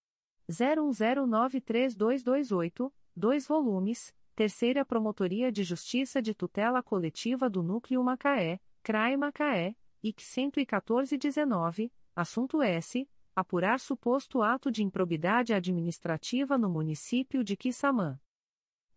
01093228, 0.49 2.91
2 3.15 3.47
volumes, 3.47 4.13
Terceira 4.35 4.85
Promotoria 4.85 5.51
de 5.51 5.63
Justiça 5.63 6.21
de 6.21 6.33
Tutela 6.33 6.83
Coletiva 6.83 7.49
do 7.49 7.63
Núcleo 7.63 8.03
Macaé, 8.03 8.59
CRAE 8.83 9.17
Macaé, 9.17 9.75
IC 10.03 10.21
11419, 10.21 11.91
Assunto 12.15 12.61
S. 12.61 13.09
Apurar 13.33 13.79
suposto 13.79 14.41
ato 14.41 14.69
de 14.69 14.83
improbidade 14.83 15.53
administrativa 15.53 16.57
no 16.57 16.69
município 16.69 17.41
de 17.41 17.55
Quissamã. 17.55 18.19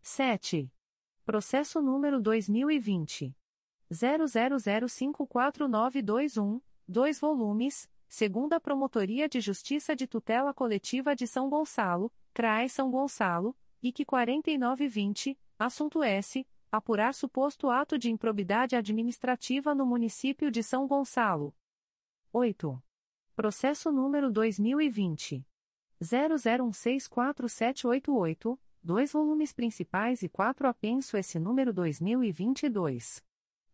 7. 0.03 0.69
Processo 1.25 1.81
número 1.81 2.21
2020. 2.21 3.33
00054921, 3.93 6.61
2 6.89 7.21
volumes, 7.21 7.89
segunda 8.09 8.59
Promotoria 8.59 9.29
de 9.29 9.41
Justiça 9.41 9.95
de 9.95 10.09
Tutela 10.09 10.53
Coletiva 10.53 11.15
de 11.15 11.29
São 11.29 11.49
Gonçalo, 11.49 12.13
CRAE 12.33 12.69
São 12.69 12.91
Gonçalo, 12.91 13.57
IC 13.81 14.05
4920, 14.05 15.39
assunto 15.57 16.03
S. 16.03 16.45
Apurar 16.73 17.15
suposto 17.15 17.71
ato 17.71 17.97
de 17.97 18.11
improbidade 18.11 18.75
administrativa 18.75 19.73
no 19.73 19.87
município 19.87 20.51
de 20.51 20.65
São 20.65 20.89
Gonçalo. 20.89 21.55
8. 22.33 22.83
Processo 23.37 23.91
número 23.91 24.31
2020. 24.31 25.45
00164788, 26.01 28.57
dois 28.81 29.13
volumes 29.13 29.53
principais 29.53 30.23
e 30.23 30.29
quatro 30.29 30.69
apenso 30.69 31.17
esse 31.17 31.41
número 31.41 31.73
2022. 31.73 33.21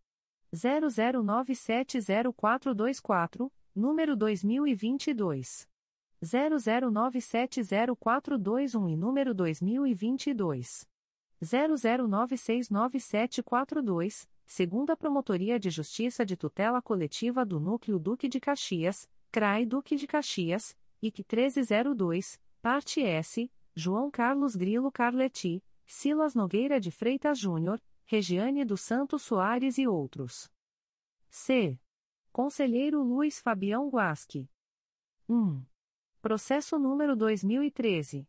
00970424, 0.55 3.51
número 3.75 4.15
2022. 4.15 5.67
00970421 6.23 8.89
e 8.89 8.95
número 8.95 9.33
2022. 9.33 10.89
00969742, 11.41 14.29
segunda 14.45 14.95
Promotoria 14.95 15.59
de 15.59 15.69
Justiça 15.69 16.25
de 16.25 16.37
Tutela 16.37 16.81
Coletiva 16.81 17.45
do 17.45 17.59
Núcleo 17.59 17.97
Duque 17.97 18.29
de 18.29 18.39
Caxias, 18.39 19.09
CRAI 19.31 19.65
Duque 19.65 19.95
de 19.95 20.05
Caxias, 20.05 20.77
IC 21.01 21.19
1302, 21.19 22.39
parte 22.61 23.01
S, 23.01 23.51
João 23.73 24.11
Carlos 24.11 24.55
Grilo 24.55 24.91
Carletti, 24.91 25.63
Silas 25.85 26.35
Nogueira 26.35 26.79
de 26.79 26.91
Freitas 26.91 27.39
Júnior, 27.39 27.81
Regiane 28.05 28.63
dos 28.63 28.81
Santos 28.81 29.23
Soares 29.23 29.77
e 29.77 29.87
outros. 29.87 30.51
C. 31.29 31.79
Conselheiro 32.31 33.01
Luiz 33.01 33.39
Fabião 33.39 33.89
Guasque. 33.89 34.49
1. 35.27 35.63
Processo 36.21 36.77
número 36.77 37.15
2013. 37.15 38.27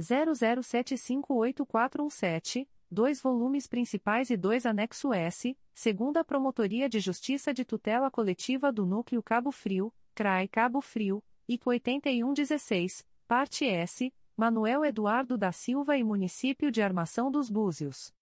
00758417, 0.00 2.66
dois 2.90 3.20
volumes 3.20 3.66
principais 3.66 4.30
e 4.30 4.36
dois 4.36 4.64
anexo 4.66 5.12
S, 5.12 5.58
segunda 5.74 6.24
Promotoria 6.24 6.88
de 6.88 7.00
Justiça 7.00 7.52
de 7.52 7.64
Tutela 7.64 8.08
Coletiva 8.10 8.72
do 8.72 8.86
Núcleo 8.86 9.22
Cabo 9.22 9.50
Frio, 9.50 9.92
CRAI 10.14 10.48
Cabo 10.48 10.80
Frio, 10.80 11.22
IC 11.48 11.62
8116, 11.66 13.06
parte 13.28 13.64
S, 13.64 14.12
Manuel 14.36 14.84
Eduardo 14.84 15.38
da 15.38 15.52
Silva 15.52 15.96
e 15.96 16.04
Município 16.04 16.70
de 16.70 16.82
Armação 16.82 17.30
dos 17.30 17.48
Búzios. 17.48 18.12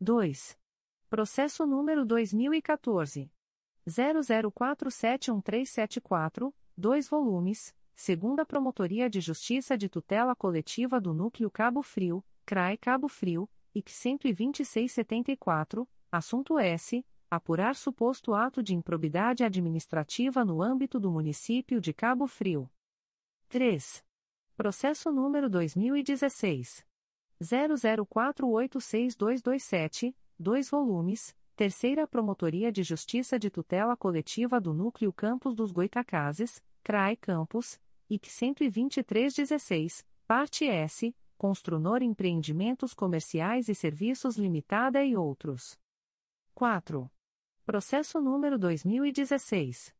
2. 0.00 0.58
Processo 1.08 1.64
número 1.64 2.04
2014. 2.04 3.30
00471374, 3.86 6.52
dois 6.76 7.08
volumes, 7.08 7.72
segunda 7.96 8.44
Promotoria 8.44 9.08
de 9.08 9.22
Justiça 9.22 9.74
de 9.76 9.88
Tutela 9.88 10.36
Coletiva 10.36 11.00
do 11.00 11.14
Núcleo 11.14 11.50
Cabo 11.50 11.82
Frio, 11.82 12.22
CRAE 12.44 12.76
Cabo 12.76 13.08
Frio, 13.08 13.48
IC 13.74 14.18
12674, 14.18 15.88
assunto 16.12 16.58
S. 16.58 17.02
Apurar 17.28 17.74
suposto 17.74 18.34
ato 18.34 18.62
de 18.62 18.72
improbidade 18.74 19.42
administrativa 19.42 20.44
no 20.44 20.62
âmbito 20.62 21.00
do 21.00 21.10
município 21.10 21.80
de 21.80 21.92
Cabo 21.92 22.28
Frio. 22.28 22.70
3. 23.48 24.04
Processo 24.56 25.10
número 25.10 25.50
2016. 25.50 26.86
00486227, 27.42 30.14
dois 30.38 30.70
volumes, 30.70 31.34
Terceira 31.56 32.06
Promotoria 32.06 32.70
de 32.70 32.82
Justiça 32.82 33.38
de 33.38 33.48
Tutela 33.50 33.96
Coletiva 33.96 34.60
do 34.60 34.74
Núcleo 34.74 35.10
Campos 35.12 35.54
dos 35.54 35.72
Goitacazes, 35.72 36.62
CRAE 36.84 37.16
Campos, 37.16 37.80
IC 38.08 38.54
12316, 38.54 40.06
parte 40.26 40.64
S, 40.64 41.14
Construnor 41.36 42.02
Empreendimentos 42.02 42.94
Comerciais 42.94 43.68
e 43.68 43.74
Serviços 43.74 44.36
Limitada 44.36 45.04
e 45.04 45.14
outros. 45.16 45.76
4. 46.54 47.10
Processo 47.64 48.20
número 48.20 48.56
2016. 48.58 49.92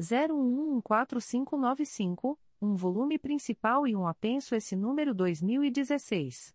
01145595, 0.00 2.38
um 2.60 2.74
volume 2.74 3.18
principal 3.18 3.86
e 3.86 3.96
um 3.96 4.06
apenso 4.06 4.54
esse 4.54 4.76
número 4.76 5.14
2016. 5.14 6.54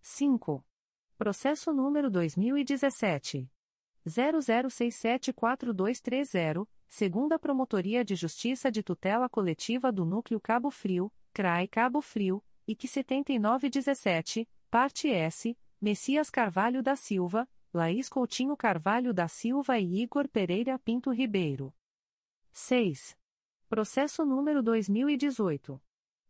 5. 0.00 0.62
Processo 1.18 1.72
número 1.72 2.08
2017. 2.10 3.50
00674230, 4.06 6.66
segunda 6.88 7.38
Promotoria 7.38 8.04
de 8.04 8.14
Justiça 8.14 8.70
de 8.70 8.82
Tutela 8.82 9.26
Coletiva 9.28 9.92
do 9.92 10.06
Núcleo 10.06 10.40
Cabo 10.40 10.70
Frio, 10.70 11.12
CRAI 11.32 11.68
Cabo 11.68 12.00
Frio, 12.00 12.42
IC 12.70 12.86
7917, 12.86 14.48
parte 14.70 15.10
S, 15.10 15.58
Messias 15.80 16.30
Carvalho 16.30 16.84
da 16.84 16.94
Silva, 16.94 17.48
Laís 17.74 18.08
Coutinho 18.08 18.56
Carvalho 18.56 19.12
da 19.12 19.26
Silva 19.26 19.80
e 19.80 20.02
Igor 20.02 20.28
Pereira 20.28 20.78
Pinto 20.78 21.10
Ribeiro. 21.10 21.74
6. 22.52 23.18
Processo 23.68 24.24
número 24.24 24.62
2018. 24.62 25.82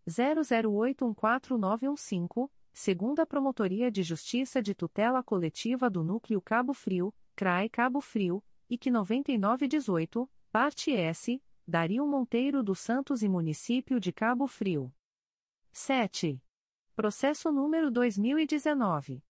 00814915, 0.09 2.49
segunda 2.73 3.27
Promotoria 3.27 3.91
de 3.91 4.03
Justiça 4.03 4.63
de 4.63 4.75
Tutela 4.75 5.23
Coletiva 5.23 5.91
do 5.91 6.03
Núcleo 6.03 6.41
Cabo 6.41 6.73
Frio, 6.73 7.13
CRAE 7.37 7.69
Cabo 7.69 8.01
Frio, 8.01 8.43
IC 8.71 8.91
9918, 8.91 10.27
parte 10.51 10.93
S, 10.93 11.39
Dario 11.69 12.07
Monteiro 12.07 12.63
dos 12.63 12.81
Santos 12.81 13.23
e 13.23 13.29
Município 13.29 14.01
de 14.01 14.11
Cabo 14.11 14.47
Frio. 14.47 14.91
7. 15.73 16.43
Processo 16.97 17.53
número 17.53 17.93
2019. 17.93 19.23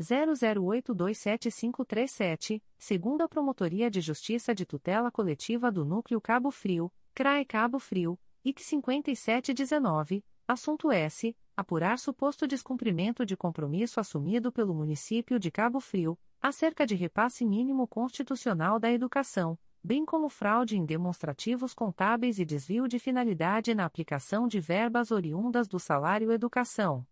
00827537, 0.00 2.62
segunda 2.78 3.28
Promotoria 3.28 3.90
de 3.90 4.00
Justiça 4.00 4.54
de 4.54 4.64
Tutela 4.64 5.10
Coletiva 5.10 5.70
do 5.70 5.84
Núcleo 5.84 6.18
Cabo 6.20 6.50
Frio, 6.50 6.90
CRAE 7.14 7.44
Cabo 7.44 7.78
Frio, 7.78 8.18
IC 8.42 8.62
5719, 8.62 10.24
assunto 10.48 10.90
S. 10.90 11.36
Apurar 11.54 11.98
suposto 11.98 12.46
descumprimento 12.46 13.26
de 13.26 13.36
compromisso 13.36 14.00
assumido 14.00 14.50
pelo 14.50 14.74
município 14.74 15.38
de 15.38 15.50
Cabo 15.50 15.78
Frio, 15.78 16.18
acerca 16.40 16.86
de 16.86 16.94
repasse 16.94 17.44
mínimo 17.44 17.86
constitucional 17.86 18.80
da 18.80 18.90
educação, 18.90 19.58
bem 19.82 20.04
como 20.04 20.28
fraude 20.28 20.76
em 20.76 20.84
demonstrativos 20.84 21.74
contábeis 21.74 22.38
e 22.38 22.44
desvio 22.44 22.86
de 22.86 22.98
finalidade 22.98 23.74
na 23.74 23.84
aplicação 23.84 24.46
de 24.46 24.60
verbas 24.60 25.10
oriundas 25.10 25.66
do 25.66 25.78
salário 25.78 26.30
educação. 26.30 27.06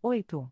8. 0.00 0.48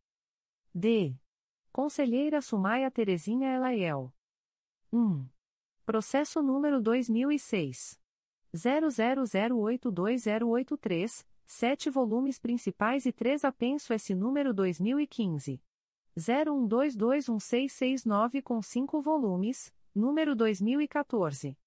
D. 0.74 1.14
Conselheira 1.72 2.42
Sumaia 2.42 2.90
Terezinha 2.90 3.54
Elaiel. 3.54 4.12
1. 4.92 5.24
Processo 5.84 6.40
número 6.40 6.80
2006. 6.80 8.00
00082083, 8.54 11.26
7 11.44 11.90
volumes 11.90 12.38
principais 12.38 13.04
e 13.04 13.10
3 13.12 13.44
apenso 13.44 13.92
S 13.92 14.14
número 14.14 14.54
2015. 14.54 15.60
01221669 16.16 18.40
com 18.42 18.62
5 18.62 19.02
volumes, 19.02 19.74
número 19.92 20.36
2014. 20.36 21.58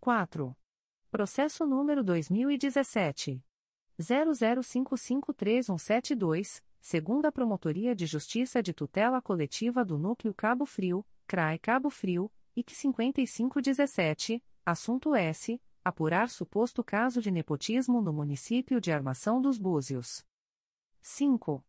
4. 0.00 0.56
Processo 1.08 1.64
número 1.64 2.02
2017. 2.02 3.40
00553172, 3.96 6.64
segunda 6.80 7.30
Promotoria 7.30 7.94
de 7.94 8.06
Justiça 8.06 8.60
de 8.60 8.74
Tutela 8.74 9.22
Coletiva 9.22 9.84
do 9.84 9.96
Núcleo 9.96 10.34
Cabo 10.34 10.66
Frio, 10.66 11.06
CRAE 11.28 11.60
Cabo 11.60 11.90
Frio, 11.90 12.28
IC 12.56 12.74
5517, 12.74 14.42
assunto 14.66 15.14
S. 15.14 15.62
Apurar 15.84 16.28
suposto 16.28 16.82
caso 16.82 17.22
de 17.22 17.30
nepotismo 17.30 18.02
no 18.02 18.12
município 18.12 18.80
de 18.80 18.90
Armação 18.90 19.40
dos 19.40 19.58
Búzios. 19.58 20.26
5. 21.00 21.64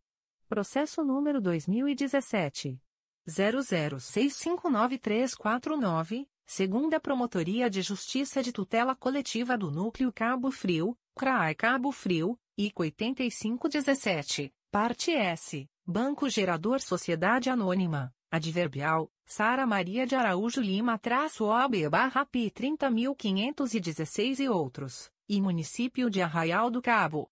Processo 0.47 1.03
número 1.03 1.41
2017. 1.41 2.79
00659349, 3.27 6.27
segunda 6.45 6.99
Promotoria 6.99 7.67
de 7.67 7.81
Justiça 7.81 8.43
de 8.43 8.51
Tutela 8.51 8.95
Coletiva 8.95 9.57
do 9.57 9.71
Núcleo 9.71 10.13
Cabo 10.13 10.51
Frio, 10.51 10.95
CRAI 11.15 11.55
Cabo 11.55 11.91
Frio, 11.91 12.39
IC 12.55 12.79
8517, 12.79 14.53
parte 14.69 15.11
S, 15.11 15.67
Banco 15.83 16.29
Gerador 16.29 16.79
Sociedade 16.79 17.49
Anônima, 17.49 18.13
Adverbial, 18.29 19.11
Sara 19.25 19.65
Maria 19.65 20.05
de 20.05 20.13
Araújo 20.13 20.61
Lima 20.61 20.99
traço 20.99 21.45
OB 21.45 21.89
barra 21.89 22.23
P 22.23 22.51
30.516 22.51 24.41
e 24.41 24.47
outros, 24.47 25.11
e 25.27 25.41
Município 25.41 26.07
de 26.07 26.21
Arraial 26.21 26.69
do 26.69 26.83
Cabo. 26.83 27.31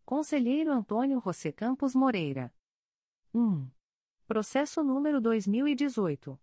Conselheiro 0.04 0.72
Antônio 0.72 1.20
José 1.20 1.52
Campos 1.52 1.94
Moreira. 1.94 2.52
1. 3.32 3.70
Processo 4.26 4.82
número 4.82 5.20
2018. 5.20 6.36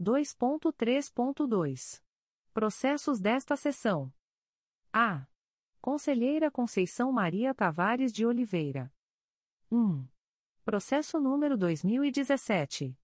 2.3.2. 0.00 2.02
Processos 2.52 3.20
desta 3.20 3.56
sessão. 3.56 4.12
A. 4.92 5.24
Conselheira 5.80 6.50
Conceição 6.50 7.12
Maria 7.12 7.54
Tavares 7.54 8.12
de 8.12 8.26
Oliveira. 8.26 8.92
1. 9.70 10.04
Processo 10.64 11.18
número 11.18 11.56
2017. 11.56 12.96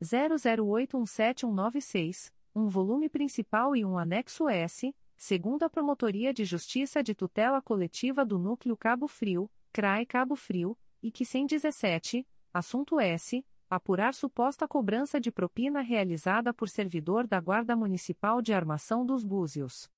00817196, 0.02 2.32
um 2.54 2.68
volume 2.68 3.08
principal 3.08 3.74
e 3.74 3.82
um 3.84 3.96
anexo 3.96 4.46
S, 4.48 4.94
segundo 5.16 5.62
a 5.62 5.70
Promotoria 5.70 6.34
de 6.34 6.44
Justiça 6.44 7.02
de 7.02 7.14
Tutela 7.14 7.62
Coletiva 7.62 8.22
do 8.24 8.38
Núcleo 8.38 8.76
Cabo 8.76 9.06
Frio, 9.06 9.48
CRAE 9.72 10.04
Cabo 10.04 10.34
Frio, 10.36 10.76
e 11.02 11.10
que 11.10 11.24
117, 11.24 12.28
assunto 12.52 13.00
S, 13.00 13.42
apurar 13.70 14.12
suposta 14.12 14.68
cobrança 14.68 15.18
de 15.20 15.32
propina 15.32 15.80
realizada 15.80 16.52
por 16.52 16.68
servidor 16.68 17.26
da 17.26 17.40
Guarda 17.40 17.74
Municipal 17.74 18.42
de 18.42 18.52
Armação 18.52 19.06
dos 19.06 19.24
Búzios. 19.24 19.90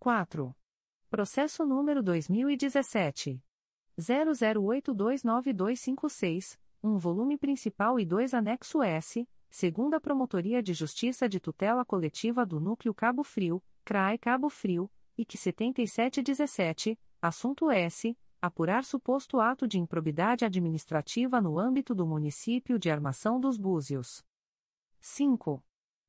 4. 0.00 0.52
Processo 1.08 1.64
número 1.64 2.02
2017 2.02 3.40
00829256 3.98 6.58
um 6.86 6.98
volume 6.98 7.36
principal 7.36 7.98
e 7.98 8.06
dois 8.06 8.32
anexo 8.32 8.80
S, 8.82 9.28
segundo 9.50 9.94
a 9.94 10.00
Promotoria 10.00 10.62
de 10.62 10.72
Justiça 10.72 11.28
de 11.28 11.40
Tutela 11.40 11.84
Coletiva 11.84 12.46
do 12.46 12.60
Núcleo 12.60 12.94
Cabo 12.94 13.24
Frio, 13.24 13.60
CRAE 13.84 14.16
Cabo 14.18 14.48
Frio, 14.48 14.88
que 15.26 15.36
7717, 15.36 16.96
assunto 17.20 17.68
S, 17.70 18.16
apurar 18.40 18.84
suposto 18.84 19.40
ato 19.40 19.66
de 19.66 19.80
improbidade 19.80 20.44
administrativa 20.44 21.40
no 21.40 21.58
âmbito 21.58 21.92
do 21.94 22.06
município 22.06 22.78
de 22.78 22.90
Armação 22.90 23.40
dos 23.40 23.56
Búzios. 23.56 24.22
5. 25.00 25.64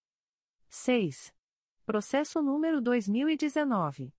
6. 0.71 1.38
Processo 1.89 2.43
número 2.43 2.83
2019. 2.83 4.13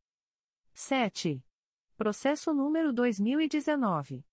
7. 0.75 1.43
Processo 1.95 2.51
número 2.53 2.91
2019. 2.91 4.25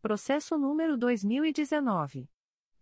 Processo 0.00 0.56
número 0.56 0.96
2019. 0.96 2.30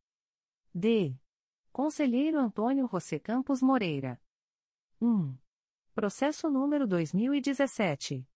D. 0.74 1.14
Conselheiro 1.70 2.38
Antônio 2.38 2.88
José 2.90 3.18
Campos 3.18 3.60
Moreira. 3.60 4.18
1. 4.98 5.36
Processo 5.94 6.48
número 6.48 6.86
2017. 6.86 8.26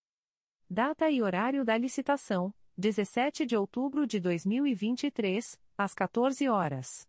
Data 0.68 1.08
e 1.10 1.22
horário 1.22 1.64
da 1.64 1.78
licitação: 1.78 2.52
17 2.76 3.46
de 3.46 3.56
outubro 3.56 4.06
de 4.06 4.20
2023, 4.20 5.58
às 5.76 5.94
14 5.94 6.48
horas. 6.48 7.08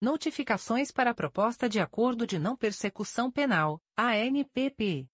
Notificações 0.00 0.92
para 0.92 1.10
a 1.10 1.14
Proposta 1.14 1.68
de 1.68 1.80
Acordo 1.80 2.24
de 2.24 2.38
Não 2.38 2.56
Persecução 2.56 3.32
Penal, 3.32 3.82
ANPP. 3.96 5.08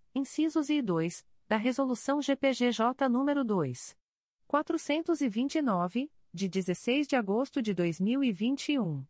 incisos 0.13 0.69
e 0.69 0.81
2, 0.81 1.25
da 1.47 1.57
Resolução 1.57 2.21
GPGJ 2.21 3.09
nº 3.09 3.43
2. 3.43 3.97
429, 4.47 6.11
de 6.33 6.49
16 6.49 7.07
de 7.07 7.15
agosto 7.15 7.61
de 7.61 7.73
2021. 7.73 9.05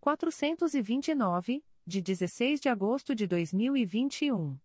429, 0.00 1.64
de 1.86 2.00
16 2.00 2.60
de 2.60 2.68
agosto 2.68 3.14
de 3.14 3.26
2021. 3.26 4.58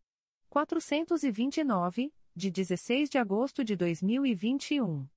429, 0.51 2.13
de 2.35 2.51
16 2.51 3.09
de 3.09 3.17
agosto 3.17 3.63
de 3.63 3.73
2021. 3.73 5.07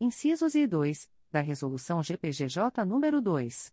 incisos 0.00 0.54
e 0.54 0.66
2, 0.66 1.10
da 1.30 1.40
Resolução 1.40 2.02
GPGJ 2.02 2.84
nº 2.84 3.20
2. 3.20 3.72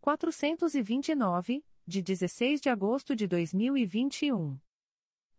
429, 0.00 1.64
de 1.86 2.02
16 2.02 2.60
de 2.60 2.68
agosto 2.68 3.14
de 3.14 3.26
2021. 3.26 4.58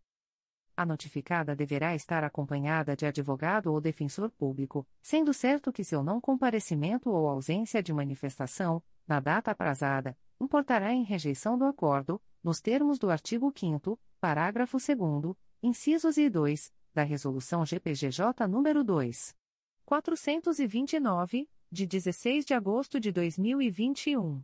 A 0.76 0.86
notificada 0.86 1.54
deverá 1.54 1.94
estar 1.94 2.24
acompanhada 2.24 2.96
de 2.96 3.04
advogado 3.04 3.72
ou 3.72 3.80
defensor 3.80 4.30
público, 4.30 4.86
sendo 5.02 5.34
certo 5.34 5.72
que 5.72 5.84
seu 5.84 6.02
não 6.02 6.20
comparecimento 6.20 7.10
ou 7.10 7.28
ausência 7.28 7.82
de 7.82 7.92
manifestação, 7.92 8.82
na 9.06 9.20
data 9.20 9.50
aprazada, 9.50 10.16
importará 10.40 10.92
em 10.92 11.02
rejeição 11.02 11.58
do 11.58 11.64
acordo, 11.64 12.22
nos 12.42 12.60
termos 12.60 12.98
do 12.98 13.10
artigo 13.10 13.52
5 13.54 14.00
parágrafo 14.20 14.78
2 14.78 15.36
incisos 15.62 16.16
e 16.16 16.30
2, 16.30 16.72
da 16.94 17.02
Resolução 17.02 17.66
GPGJ 17.66 18.46
nº 18.48 18.82
2. 18.82 19.36
429, 19.84 21.48
de 21.72 21.86
16 21.86 22.44
de 22.44 22.52
agosto 22.52 22.98
de 22.98 23.12
2021. 23.12 24.42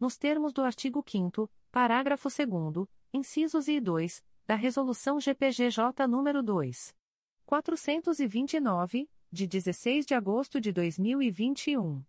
nos 0.00 0.16
termos 0.16 0.52
do 0.54 0.62
artigo 0.62 1.04
5 1.06 1.48
parágrafo 1.70 2.28
2 2.28 2.88
incisos 3.12 3.68
e 3.68 3.78
2, 3.78 4.24
da 4.46 4.54
Resolução 4.54 5.20
GPGJ 5.20 6.06
nº 6.08 6.42
2. 6.42 6.94
429, 7.44 9.08
de 9.30 9.46
16 9.46 10.06
de 10.06 10.14
agosto 10.14 10.60
de 10.60 10.72
2021. 10.72 12.02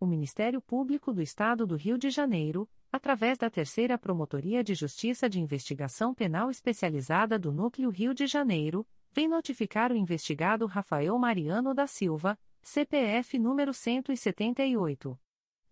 O 0.00 0.06
Ministério 0.06 0.62
Público 0.62 1.12
do 1.12 1.20
Estado 1.20 1.66
do 1.66 1.74
Rio 1.74 1.98
de 1.98 2.08
Janeiro, 2.08 2.70
através 2.92 3.36
da 3.36 3.50
Terceira 3.50 3.98
Promotoria 3.98 4.62
de 4.62 4.72
Justiça 4.72 5.28
de 5.28 5.40
Investigação 5.40 6.14
Penal 6.14 6.48
Especializada 6.50 7.36
do 7.36 7.50
Núcleo 7.50 7.90
Rio 7.90 8.14
de 8.14 8.28
Janeiro, 8.28 8.86
vem 9.12 9.26
notificar 9.26 9.90
o 9.90 9.96
investigado 9.96 10.66
Rafael 10.66 11.18
Mariano 11.18 11.74
da 11.74 11.88
Silva, 11.88 12.38
CPF 12.62 13.40
número 13.40 13.74
178. 13.74 15.18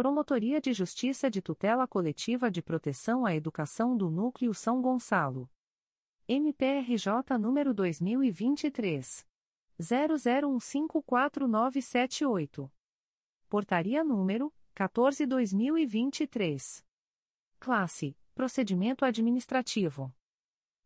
Promotoria 0.00 0.62
de 0.62 0.72
Justiça 0.72 1.30
de 1.30 1.42
Tutela 1.42 1.86
Coletiva 1.86 2.50
de 2.50 2.62
Proteção 2.62 3.26
à 3.26 3.34
Educação 3.34 3.94
do 3.94 4.08
Núcleo 4.08 4.54
São 4.54 4.80
Gonçalo. 4.80 5.46
MPRJ 6.26 7.36
número 7.38 7.74
2023 7.74 9.26
00154978. 9.78 12.70
Portaria 13.46 14.02
número 14.02 14.50
14/2023. 14.74 16.82
Classe: 17.58 18.16
Procedimento 18.34 19.04
administrativo. 19.04 20.10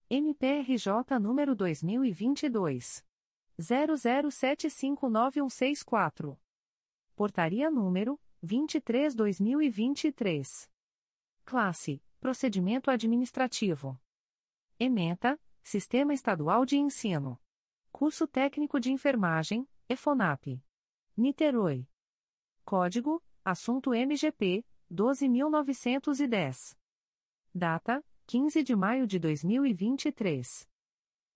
MPRJ 0.08 1.18
número 1.20 1.54
2022. 1.54 3.04
00759164. 3.60 6.38
Portaria 7.14 7.70
número 7.70 8.18
23-2023. 8.42 10.70
Classe 11.44 12.00
Procedimento 12.20 12.90
Administrativo. 12.90 13.98
Ementa, 14.78 15.40
Sistema 15.62 16.12
Estadual 16.14 16.64
de 16.64 16.76
Ensino. 16.76 17.38
Curso 17.92 18.26
Técnico 18.26 18.80
de 18.80 18.90
Enfermagem, 18.90 19.68
EFONAP. 19.88 20.60
Niterói. 21.16 21.86
Código, 22.64 23.22
Assunto 23.44 23.94
MGP, 23.94 24.64
12.910. 24.90 26.76
Data, 27.54 28.04
15 28.26 28.62
de 28.62 28.74
maio 28.74 29.06
de 29.06 29.18
2023. 29.18 30.66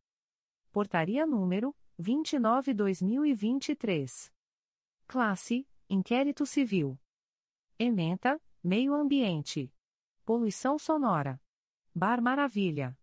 Portaria 0.72 1.26
número 1.26 1.76
29-2023. 2.00 4.32
Classe 5.06 5.68
Inquérito 5.90 6.46
Civil. 6.48 7.00
Ementa, 7.78 8.42
Meio 8.64 8.96
Ambiente. 8.96 9.70
Poluição 10.26 10.80
Sonora. 10.80 11.40
Bar 11.94 12.22
Maravilha. 12.22 12.98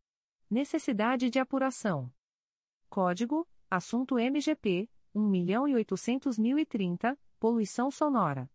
Necessidade 0.50 1.30
de 1.30 1.38
apuração. 1.38 2.12
Código: 2.90 3.48
Assunto 3.70 4.18
MGP 4.18 4.90
1.800.030, 5.14 7.16
Poluição 7.38 7.88
Sonora. 7.88 8.50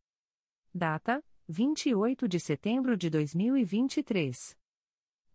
Data: 0.74 1.24
28 1.48 2.28
de 2.28 2.42
setembro 2.42 2.98
de 2.98 3.10
2023. 3.10 4.58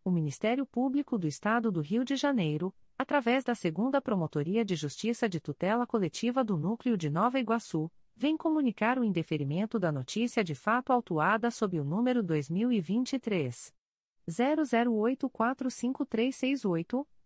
O 0.04 0.10
Ministério 0.10 0.66
Público 0.66 1.16
do 1.16 1.28
Estado 1.28 1.70
do 1.70 1.80
Rio 1.80 2.04
de 2.04 2.16
Janeiro, 2.16 2.74
através 2.98 3.44
da 3.44 3.54
Segunda 3.54 4.02
Promotoria 4.02 4.64
de 4.64 4.74
Justiça 4.74 5.28
de 5.28 5.38
Tutela 5.38 5.86
Coletiva 5.86 6.42
do 6.42 6.56
Núcleo 6.56 6.96
de 6.96 7.08
Nova 7.08 7.38
Iguaçu, 7.38 7.88
vem 8.16 8.36
comunicar 8.36 8.98
o 8.98 9.04
indeferimento 9.04 9.78
da 9.78 9.92
notícia 9.92 10.42
de 10.42 10.56
fato 10.56 10.92
autuada 10.92 11.52
sob 11.52 11.78
o 11.78 11.84
número 11.84 12.20
2023 12.20 13.72
00845368 14.28 17.06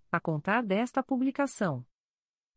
a 0.11 0.19
contar 0.19 0.61
desta 0.61 1.01
publicação. 1.01 1.85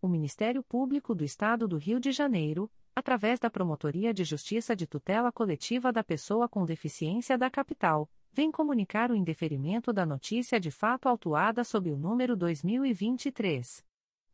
o 0.00 0.08
Ministério 0.08 0.62
Público 0.62 1.14
do 1.14 1.22
Estado 1.24 1.68
do 1.68 1.76
Rio 1.76 2.00
de 2.00 2.12
Janeiro, 2.12 2.70
através 2.94 3.38
da 3.38 3.50
Promotoria 3.50 4.14
de 4.14 4.24
Justiça 4.24 4.74
de 4.74 4.86
Tutela 4.86 5.30
Coletiva 5.30 5.92
da 5.92 6.02
Pessoa 6.02 6.48
com 6.48 6.64
Deficiência 6.64 7.36
da 7.36 7.50
Capital, 7.50 8.08
vem 8.32 8.50
comunicar 8.50 9.10
o 9.10 9.16
indeferimento 9.16 9.92
da 9.92 10.06
notícia 10.06 10.58
de 10.58 10.70
fato 10.70 11.06
autuada 11.08 11.62
sob 11.64 11.90
o 11.90 11.96
número 11.96 12.34
2023 12.36 13.84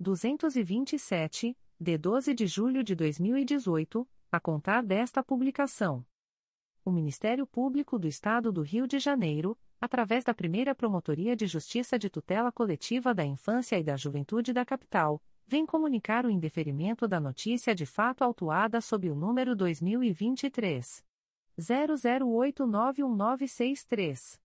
227, 0.00 1.56
de 1.78 1.96
12 1.96 2.34
de 2.34 2.46
julho 2.48 2.82
de 2.82 2.96
2018, 2.96 4.08
a 4.32 4.40
contar 4.40 4.82
desta 4.82 5.22
publicação. 5.22 6.04
O 6.84 6.90
Ministério 6.90 7.46
Público 7.46 8.00
do 8.00 8.08
Estado 8.08 8.50
do 8.50 8.62
Rio 8.62 8.88
de 8.88 8.98
Janeiro, 8.98 9.56
através 9.80 10.24
da 10.24 10.34
primeira 10.34 10.74
Promotoria 10.74 11.36
de 11.36 11.46
Justiça 11.46 11.96
de 11.96 12.10
Tutela 12.10 12.50
Coletiva 12.50 13.14
da 13.14 13.24
Infância 13.24 13.78
e 13.78 13.84
da 13.84 13.96
Juventude 13.96 14.52
da 14.52 14.64
Capital, 14.64 15.22
vem 15.46 15.64
comunicar 15.64 16.26
o 16.26 16.30
indeferimento 16.30 17.06
da 17.06 17.20
notícia 17.20 17.76
de 17.76 17.86
fato 17.86 18.24
autuada 18.24 18.80
sob 18.80 19.08
o 19.08 19.14
número 19.14 19.54
2023 19.54 21.04
00891963. 21.60 24.41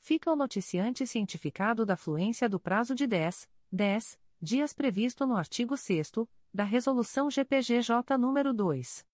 Fica 0.00 0.32
o 0.32 0.36
noticiante 0.36 1.06
cientificado 1.06 1.84
da 1.84 1.94
fluência 1.94 2.48
do 2.48 2.58
prazo 2.58 2.94
de 2.94 3.06
10, 3.06 3.46
10 3.70 4.23
dias 4.44 4.74
previsto 4.74 5.26
no 5.26 5.36
artigo 5.36 5.74
6 5.74 6.12
da 6.52 6.64
Resolução 6.64 7.30
GPGJ 7.30 7.96
nº 8.18 8.52
2. 8.52 9.06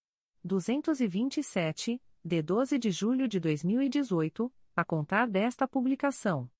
227, 0.42 2.02
de 2.24 2.42
12 2.42 2.78
de 2.78 2.90
julho 2.90 3.28
de 3.28 3.38
2018, 3.38 4.52
a 4.74 4.84
contar 4.84 5.28
desta 5.28 5.68
publicação. 5.68 6.50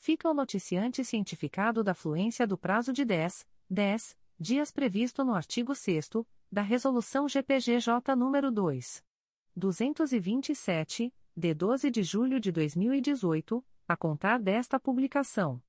Fica 0.00 0.28
o 0.28 0.34
noticiante 0.34 1.04
cientificado 1.04 1.84
da 1.84 1.94
fluência 1.94 2.48
do 2.48 2.58
prazo 2.58 2.92
de 2.92 3.04
10, 3.04 3.46
10 3.70 4.18
dias 4.40 4.72
previsto 4.72 5.24
no 5.24 5.34
artigo 5.34 5.72
6 5.72 6.10
da 6.50 6.62
Resolução 6.62 7.28
GPGJ 7.28 8.16
nº 8.16 8.50
2. 8.50 9.04
227, 9.54 11.14
de 11.38 11.54
12 11.54 11.90
de 11.90 12.02
julho 12.02 12.40
de 12.40 12.50
2018, 12.50 13.64
a 13.86 13.96
contar 13.96 14.40
desta 14.40 14.80
publicação. 14.80 15.62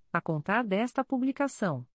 a 0.11 0.21
contar 0.21 0.63
desta 0.63 1.03
publicação. 1.03 1.85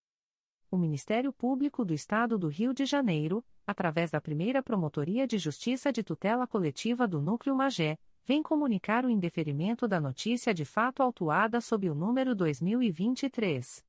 O 0.70 0.76
Ministério 0.76 1.32
Público 1.32 1.84
do 1.84 1.94
Estado 1.94 2.38
do 2.38 2.48
Rio 2.48 2.74
de 2.74 2.84
Janeiro, 2.84 3.44
através 3.66 4.10
da 4.10 4.20
primeira 4.20 4.62
Promotoria 4.62 5.26
de 5.26 5.38
Justiça 5.38 5.92
de 5.92 6.02
Tutela 6.02 6.46
Coletiva 6.46 7.06
do 7.06 7.20
Núcleo 7.20 7.54
Magé, 7.54 7.98
vem 8.24 8.42
comunicar 8.42 9.04
o 9.04 9.10
indeferimento 9.10 9.86
da 9.86 10.00
notícia 10.00 10.52
de 10.52 10.64
fato 10.64 11.02
autuada 11.02 11.60
sob 11.60 11.88
o 11.88 11.94
número 11.94 12.34
2023. 12.34 13.84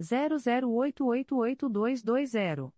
00888220. 0.00 2.77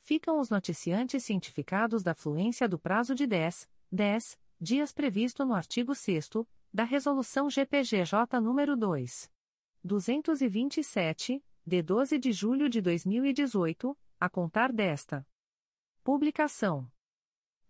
Ficam 0.01 0.39
os 0.39 0.49
noticiantes 0.49 1.23
cientificados 1.23 2.01
da 2.01 2.15
fluência 2.15 2.67
do 2.67 2.79
prazo 2.79 3.13
de 3.13 3.27
10, 3.27 3.69
10 3.91 4.39
dias 4.59 4.91
previsto 4.91 5.45
no 5.45 5.53
artigo 5.53 5.93
6 5.93 6.27
da 6.71 6.83
Resolução 6.83 7.49
GPGJ 7.49 8.39
nº 8.39 8.75
2. 8.75 9.31
227, 9.83 11.43
de 11.65 11.81
12 11.81 12.19
de 12.19 12.31
julho 12.31 12.69
de 12.69 12.79
2018, 12.79 13.97
a 14.19 14.29
contar 14.29 14.71
desta 14.71 15.25
publicação. 16.03 16.87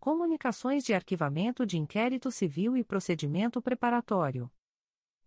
Comunicações 0.00 0.82
de 0.82 0.92
Arquivamento 0.94 1.64
de 1.66 1.76
Inquérito 1.76 2.30
Civil 2.30 2.74
e 2.74 2.82
Procedimento 2.82 3.60
Preparatório. 3.60 4.50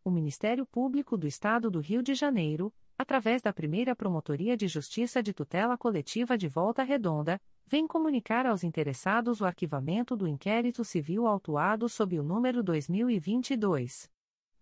O 0.04 0.10
Ministério 0.10 0.66
Público 0.66 1.16
do 1.16 1.28
Estado 1.28 1.70
do 1.70 1.80
Rio 1.80 2.02
de 2.02 2.16
Janeiro, 2.16 2.74
através 2.98 3.40
da 3.40 3.54
primeira 3.54 3.96
Promotoria 3.96 4.58
de 4.58 4.68
Justiça 4.68 5.22
de 5.22 5.32
Tutela 5.32 5.78
Coletiva 5.78 6.36
de 6.36 6.48
Volta 6.48 6.82
Redonda, 6.82 7.40
vem 7.68 7.86
comunicar 7.86 8.48
aos 8.48 8.64
interessados 8.64 9.42
o 9.42 9.46
arquivamento 9.46 10.18
do 10.18 10.28
inquérito 10.28 10.84
civil 10.84 11.28
autuado 11.28 11.88
sob 11.88 12.20
o 12.20 12.24
número 12.24 12.64
2022. 12.64 14.10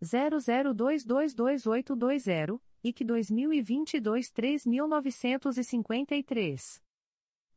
00222820 0.04 2.60
e 2.84 2.92
que 2.92 3.06
2022 3.06 4.30
3953. 4.30 6.91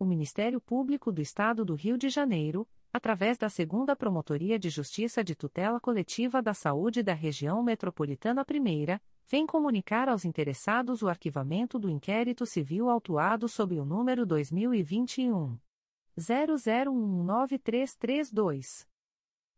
o 0.00 0.04
Ministério 0.06 0.60
Público 0.62 1.12
do 1.12 1.20
Estado 1.20 1.62
do 1.62 1.74
Rio 1.74 1.98
de 1.98 2.08
Janeiro, 2.08 2.66
através 2.90 3.36
da 3.36 3.50
Segunda 3.50 3.94
Promotoria 3.94 4.58
de 4.58 4.70
Justiça 4.70 5.22
de 5.22 5.34
Tutela 5.34 5.78
Coletiva 5.78 6.40
da 6.40 6.54
Saúde 6.54 7.02
da 7.02 7.12
Região 7.12 7.62
Metropolitana 7.62 8.42
I, 8.50 8.98
vem 9.28 9.46
comunicar 9.46 10.08
aos 10.08 10.24
interessados 10.24 11.02
o 11.02 11.08
arquivamento 11.08 11.78
do 11.78 11.90
inquérito 11.90 12.46
civil 12.46 12.88
autuado 12.88 13.46
sob 13.46 13.78
o 13.78 13.84
número 13.84 14.24
2021 14.24 15.58
00193332. 16.18 18.89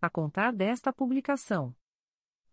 a 0.00 0.08
contar 0.08 0.52
desta 0.52 0.92
publicação. 0.92 1.74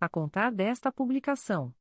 a 0.00 0.08
contar 0.08 0.52
desta 0.52 0.92
publicação. 0.92 1.74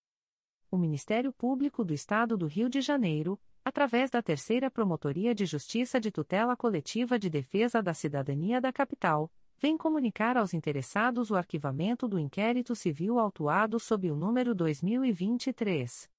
o 0.71 0.77
Ministério 0.77 1.33
Público 1.33 1.83
do 1.83 1.93
Estado 1.93 2.37
do 2.37 2.47
Rio 2.47 2.69
de 2.69 2.79
Janeiro, 2.79 3.37
através 3.63 4.09
da 4.09 4.19
Terceira 4.21 4.71
Promotoria 4.71 5.35
de 5.35 5.45
Justiça 5.45 5.99
de 5.99 6.09
Tutela 6.09 6.55
Coletiva 6.55 7.19
de 7.19 7.29
Defesa 7.29 7.83
da 7.83 7.93
Cidadania 7.93 8.61
da 8.61 8.71
Capital, 8.71 9.29
vem 9.59 9.77
comunicar 9.77 10.37
aos 10.37 10.53
interessados 10.53 11.29
o 11.29 11.35
arquivamento 11.35 12.07
do 12.07 12.17
inquérito 12.17 12.73
civil 12.73 13.19
autuado 13.19 13.77
sob 13.79 14.09
o 14.09 14.15
número 14.15 14.55
2023 14.55 16.09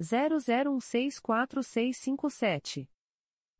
00164657. 0.00 2.88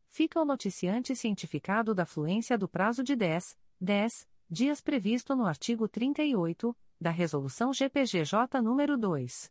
Fica 0.09 0.41
o 0.41 0.45
noticiante 0.45 1.15
cientificado 1.15 1.95
da 1.95 2.05
fluência 2.05 2.57
do 2.57 2.67
prazo 2.67 3.01
de 3.01 3.15
10, 3.15 3.57
10 3.79 4.27
dias 4.49 4.81
previsto 4.81 5.33
no 5.33 5.45
artigo 5.45 5.87
38 5.87 6.75
da 6.99 7.09
Resolução 7.09 7.71
GPGJ 7.71 8.59
nº 8.61 8.97
2. 8.97 9.49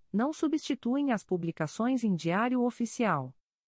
não 0.11 0.33
substituem 0.33 1.11
as 1.11 1.23
publicações 1.23 2.03
em 2.03 2.15
Diário 2.15 2.61
Oficial 2.63 3.33